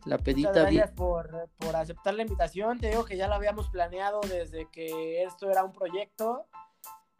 La 0.08 0.16
pedita. 0.16 0.48
Muchas 0.48 0.62
gracias 0.62 0.90
por, 0.92 1.50
por, 1.58 1.76
aceptar 1.76 2.14
la 2.14 2.22
invitación. 2.22 2.78
Te 2.78 2.88
digo 2.88 3.04
que 3.04 3.18
ya 3.18 3.28
lo 3.28 3.34
habíamos 3.34 3.68
planeado 3.68 4.22
desde 4.22 4.66
que 4.70 5.22
esto 5.22 5.50
era 5.50 5.64
un 5.64 5.72
proyecto. 5.72 6.46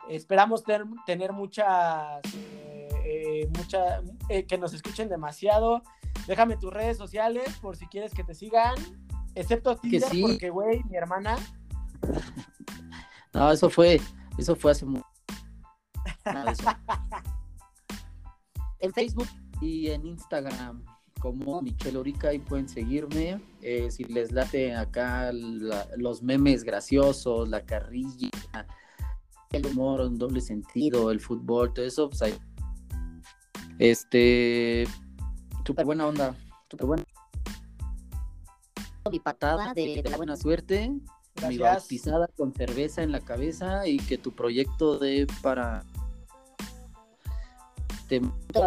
Esperamos 0.09 0.65
tener 1.05 1.33
muchas, 1.33 2.23
eh, 2.35 2.89
eh, 3.05 3.49
mucha, 3.59 4.01
eh, 4.31 4.47
que 4.47 4.57
nos 4.57 4.73
escuchen 4.73 5.11
demasiado. 5.11 5.83
Déjame 6.27 6.57
tus 6.57 6.73
redes 6.73 6.97
sociales 6.97 7.59
por 7.61 7.77
si 7.77 7.87
quieres 7.89 8.15
que 8.15 8.25
te 8.25 8.35
sigan, 8.35 8.75
excepto 9.35 9.77
Tinder, 9.77 10.11
porque, 10.23 10.49
güey, 10.49 10.83
mi 10.85 10.97
hermana. 10.97 11.37
No, 13.35 13.53
eso 13.53 13.69
fue, 13.69 14.01
eso 14.39 14.57
fue 14.57 14.73
hace 14.73 14.87
mucho. 14.87 15.07
en 18.81 18.93
Facebook 18.93 19.29
y 19.61 19.91
en 19.91 20.07
Instagram 20.07 20.83
como 21.19 21.61
Michelle 21.63 21.99
Orica 21.99 22.33
y 22.33 22.39
pueden 22.39 22.69
seguirme. 22.69 23.41
si 23.91 24.05
les 24.05 24.33
late 24.33 24.75
acá 24.75 25.31
los 25.33 26.23
memes 26.23 26.65
graciosos, 26.65 27.49
la 27.49 27.65
carrilla, 27.65 28.31
el 29.53 29.67
humor 29.67 30.03
en 30.03 30.19
doble 30.19 30.41
sentido, 30.41 31.11
el 31.11 31.21
fútbol, 31.21 31.73
todo 31.73 31.85
eso, 31.85 32.09
pues 32.09 32.23
ahí. 32.23 32.35
Este, 33.79 34.87
súper 35.65 35.85
buena 35.85 36.07
onda, 36.07 36.35
súper 36.71 36.87
buena. 36.87 37.05
Mi 39.11 39.21
patada 39.21 39.73
de, 39.73 40.03
la 40.05 40.17
buena 40.17 40.37
suerte, 40.37 40.93
mi 41.49 41.59
bautizada 41.59 42.29
con 42.37 42.53
cerveza 42.53 43.03
en 43.03 43.13
la 43.13 43.21
cabeza 43.21 43.87
y 43.87 43.99
que 43.99 44.19
tu 44.19 44.33
proyecto 44.33 44.99
de 44.99 45.27
para 45.41 45.85
te 48.09 48.21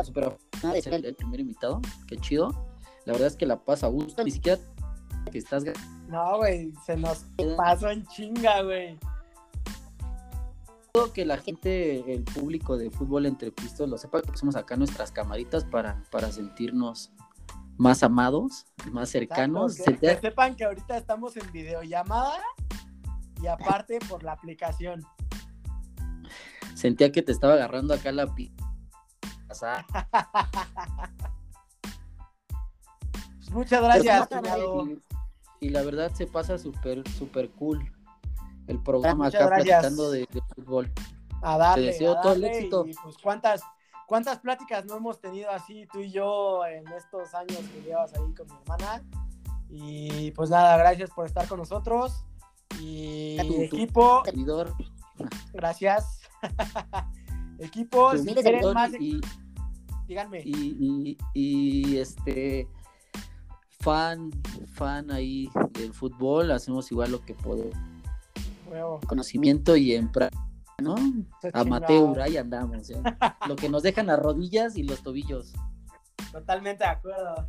super 0.03 0.37
el, 0.63 1.05
el 1.05 1.15
primer 1.15 1.39
invitado, 1.39 1.81
qué 2.07 2.17
chido. 2.17 2.49
La 3.05 3.13
verdad 3.13 3.27
es 3.27 3.35
que 3.35 3.45
la 3.45 3.63
pasa 3.63 3.87
a 3.87 3.89
gusto, 3.89 4.23
ni 4.23 4.31
siquiera 4.31 4.61
que 5.31 5.37
estás 5.37 5.63
No, 6.07 6.37
güey, 6.37 6.71
se 6.85 6.95
nos 6.97 7.25
pasó 7.57 7.89
en 7.89 8.05
chinga, 8.07 8.61
güey 8.61 8.97
que 11.13 11.25
la 11.25 11.37
gente, 11.37 12.13
el 12.13 12.23
público 12.23 12.77
de 12.77 12.91
fútbol 12.91 13.25
entre 13.25 13.51
pistos 13.51 13.89
lo 13.89 13.97
sepa, 13.97 14.21
que 14.21 14.37
somos 14.37 14.55
acá 14.55 14.75
nuestras 14.75 15.11
camaritas 15.11 15.63
para, 15.63 16.03
para 16.11 16.31
sentirnos 16.31 17.11
más 17.77 18.03
amados, 18.03 18.65
más 18.91 19.09
cercanos. 19.09 19.77
que, 19.77 20.15
sepan 20.19 20.55
que 20.55 20.65
ahorita 20.65 20.97
estamos 20.97 21.35
en 21.37 21.51
videollamada 21.51 22.39
y 23.41 23.47
aparte 23.47 23.99
por 24.07 24.23
la 24.23 24.33
aplicación. 24.33 25.03
Sentía 26.75 27.11
que 27.11 27.21
te 27.21 27.31
estaba 27.31 27.53
agarrando 27.53 27.93
acá 27.93 28.11
la 28.11 28.25
Pues 33.37 33.49
muchas 33.51 33.81
gracias. 33.81 34.29
Y, 35.59 35.67
y, 35.67 35.69
la 35.69 35.83
verdad 35.83 36.11
se 36.13 36.27
pasa 36.27 36.57
súper, 36.57 37.07
súper 37.09 37.49
cool 37.51 37.91
el 38.67 38.81
programa 38.81 39.27
acá 39.27 39.47
platicando 39.47 40.11
de, 40.11 40.27
fútbol. 40.55 40.91
A 41.41 41.57
darle, 41.57 41.87
Te 41.87 41.91
deseo 41.91 42.21
todo 42.21 42.33
el 42.33 42.43
éxito. 42.43 42.85
pues 43.03 43.17
cuántas, 43.21 43.61
cuántas 44.07 44.39
pláticas 44.39 44.85
no 44.85 44.97
hemos 44.97 45.19
tenido 45.19 45.49
así 45.49 45.87
tú 45.91 45.99
y 45.99 46.11
yo 46.11 46.65
en 46.65 46.87
estos 46.89 47.33
años 47.33 47.59
que 47.73 47.81
llevas 47.81 48.13
ahí 48.13 48.33
con 48.33 48.47
mi 48.47 48.53
hermana. 48.61 49.03
Y 49.69 50.31
pues 50.31 50.49
nada, 50.49 50.77
gracias 50.77 51.09
por 51.11 51.25
estar 51.25 51.47
con 51.47 51.59
nosotros. 51.59 52.23
Y 52.79 53.37
equipo. 53.63 54.23
Gracias. 55.53 56.21
equipo, 57.65 58.11
pues 58.11 58.73
más. 58.73 58.91
Y, 58.99 59.21
díganme. 60.07 60.41
Y, 60.43 61.17
y, 61.33 61.97
este 61.97 62.67
fan, 63.79 64.31
fan 64.73 65.11
ahí 65.11 65.49
del 65.71 65.93
fútbol, 65.93 66.51
hacemos 66.51 66.91
igual 66.91 67.11
lo 67.11 67.21
que 67.21 67.33
podemos 67.33 67.75
conocimiento 69.07 69.75
y 69.75 69.93
en 69.93 70.11
¿no? 70.81 70.95
Amateur, 71.53 72.21
ahí 72.21 72.37
andamos. 72.37 72.89
¿eh? 72.89 73.01
Lo 73.47 73.55
que 73.55 73.69
nos 73.69 73.83
dejan 73.83 74.07
las 74.07 74.19
rodillas 74.19 74.75
y 74.77 74.83
los 74.83 75.03
tobillos. 75.03 75.53
Totalmente 76.31 76.83
de 76.83 76.89
acuerdo. 76.89 77.45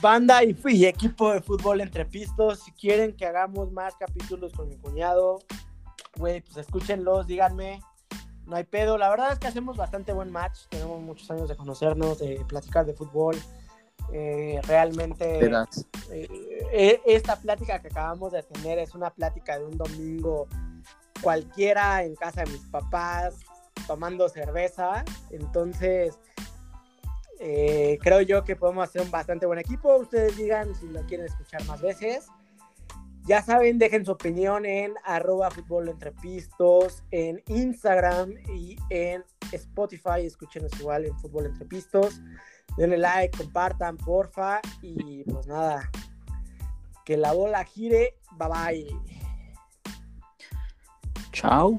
Banda 0.00 0.44
y, 0.44 0.56
y, 0.66 0.86
equipo 0.86 1.32
de 1.32 1.40
fútbol 1.40 1.80
entre 1.80 2.04
pistos, 2.04 2.60
si 2.60 2.72
quieren 2.72 3.16
que 3.16 3.26
hagamos 3.26 3.72
más 3.72 3.96
capítulos 3.96 4.52
con 4.52 4.68
mi 4.68 4.76
cuñado, 4.76 5.40
güey, 6.16 6.40
pues 6.40 6.56
escúchenlos, 6.56 7.26
díganme. 7.26 7.80
No 8.46 8.56
hay 8.56 8.64
pedo. 8.64 8.98
La 8.98 9.08
verdad 9.08 9.32
es 9.32 9.38
que 9.38 9.46
hacemos 9.46 9.76
bastante 9.76 10.12
buen 10.12 10.30
match. 10.30 10.66
Tenemos 10.68 11.00
muchos 11.00 11.30
años 11.30 11.48
de 11.48 11.56
conocernos, 11.56 12.18
de 12.18 12.44
platicar 12.46 12.84
de 12.84 12.94
fútbol. 12.94 13.36
Eh, 14.12 14.60
realmente 14.66 15.38
eh, 16.10 16.28
eh, 16.72 17.00
esta 17.06 17.36
plática 17.36 17.80
que 17.80 17.88
acabamos 17.88 18.32
de 18.32 18.42
tener 18.42 18.80
es 18.80 18.96
una 18.96 19.10
plática 19.10 19.56
de 19.56 19.64
un 19.64 19.78
domingo 19.78 20.48
cualquiera 21.22 22.02
en 22.02 22.16
casa 22.16 22.42
de 22.42 22.50
mis 22.50 22.66
papás 22.66 23.36
tomando 23.86 24.28
cerveza 24.28 25.04
entonces 25.30 26.18
creo 27.38 28.20
yo 28.22 28.42
que 28.42 28.56
podemos 28.56 28.82
hacer 28.82 29.00
un 29.00 29.12
bastante 29.12 29.46
buen 29.46 29.60
equipo 29.60 29.94
ustedes 29.96 30.36
digan 30.36 30.74
si 30.74 30.88
lo 30.88 31.02
quieren 31.06 31.26
escuchar 31.26 31.64
más 31.66 31.80
veces 31.80 32.26
ya 33.26 33.42
saben, 33.42 33.78
dejen 33.78 34.04
su 34.04 34.12
opinión 34.12 34.64
en 34.66 34.94
arroba 35.04 35.50
fútbol 35.50 35.94
en 37.10 37.42
Instagram 37.46 38.34
y 38.54 38.76
en 38.90 39.24
Spotify. 39.52 40.24
Escúchenos 40.24 40.72
igual 40.80 41.06
en 41.06 41.18
fútbol 41.18 41.46
entre 41.46 41.66
pistos 41.66 42.20
denle 42.76 42.98
like, 42.98 43.36
compartan, 43.36 43.96
porfa. 43.96 44.60
Y 44.82 45.24
pues 45.24 45.46
nada, 45.46 45.90
que 47.04 47.16
la 47.16 47.32
bola 47.32 47.64
gire. 47.64 48.16
Bye 48.38 48.48
bye. 48.48 48.86
Chao. 51.32 51.78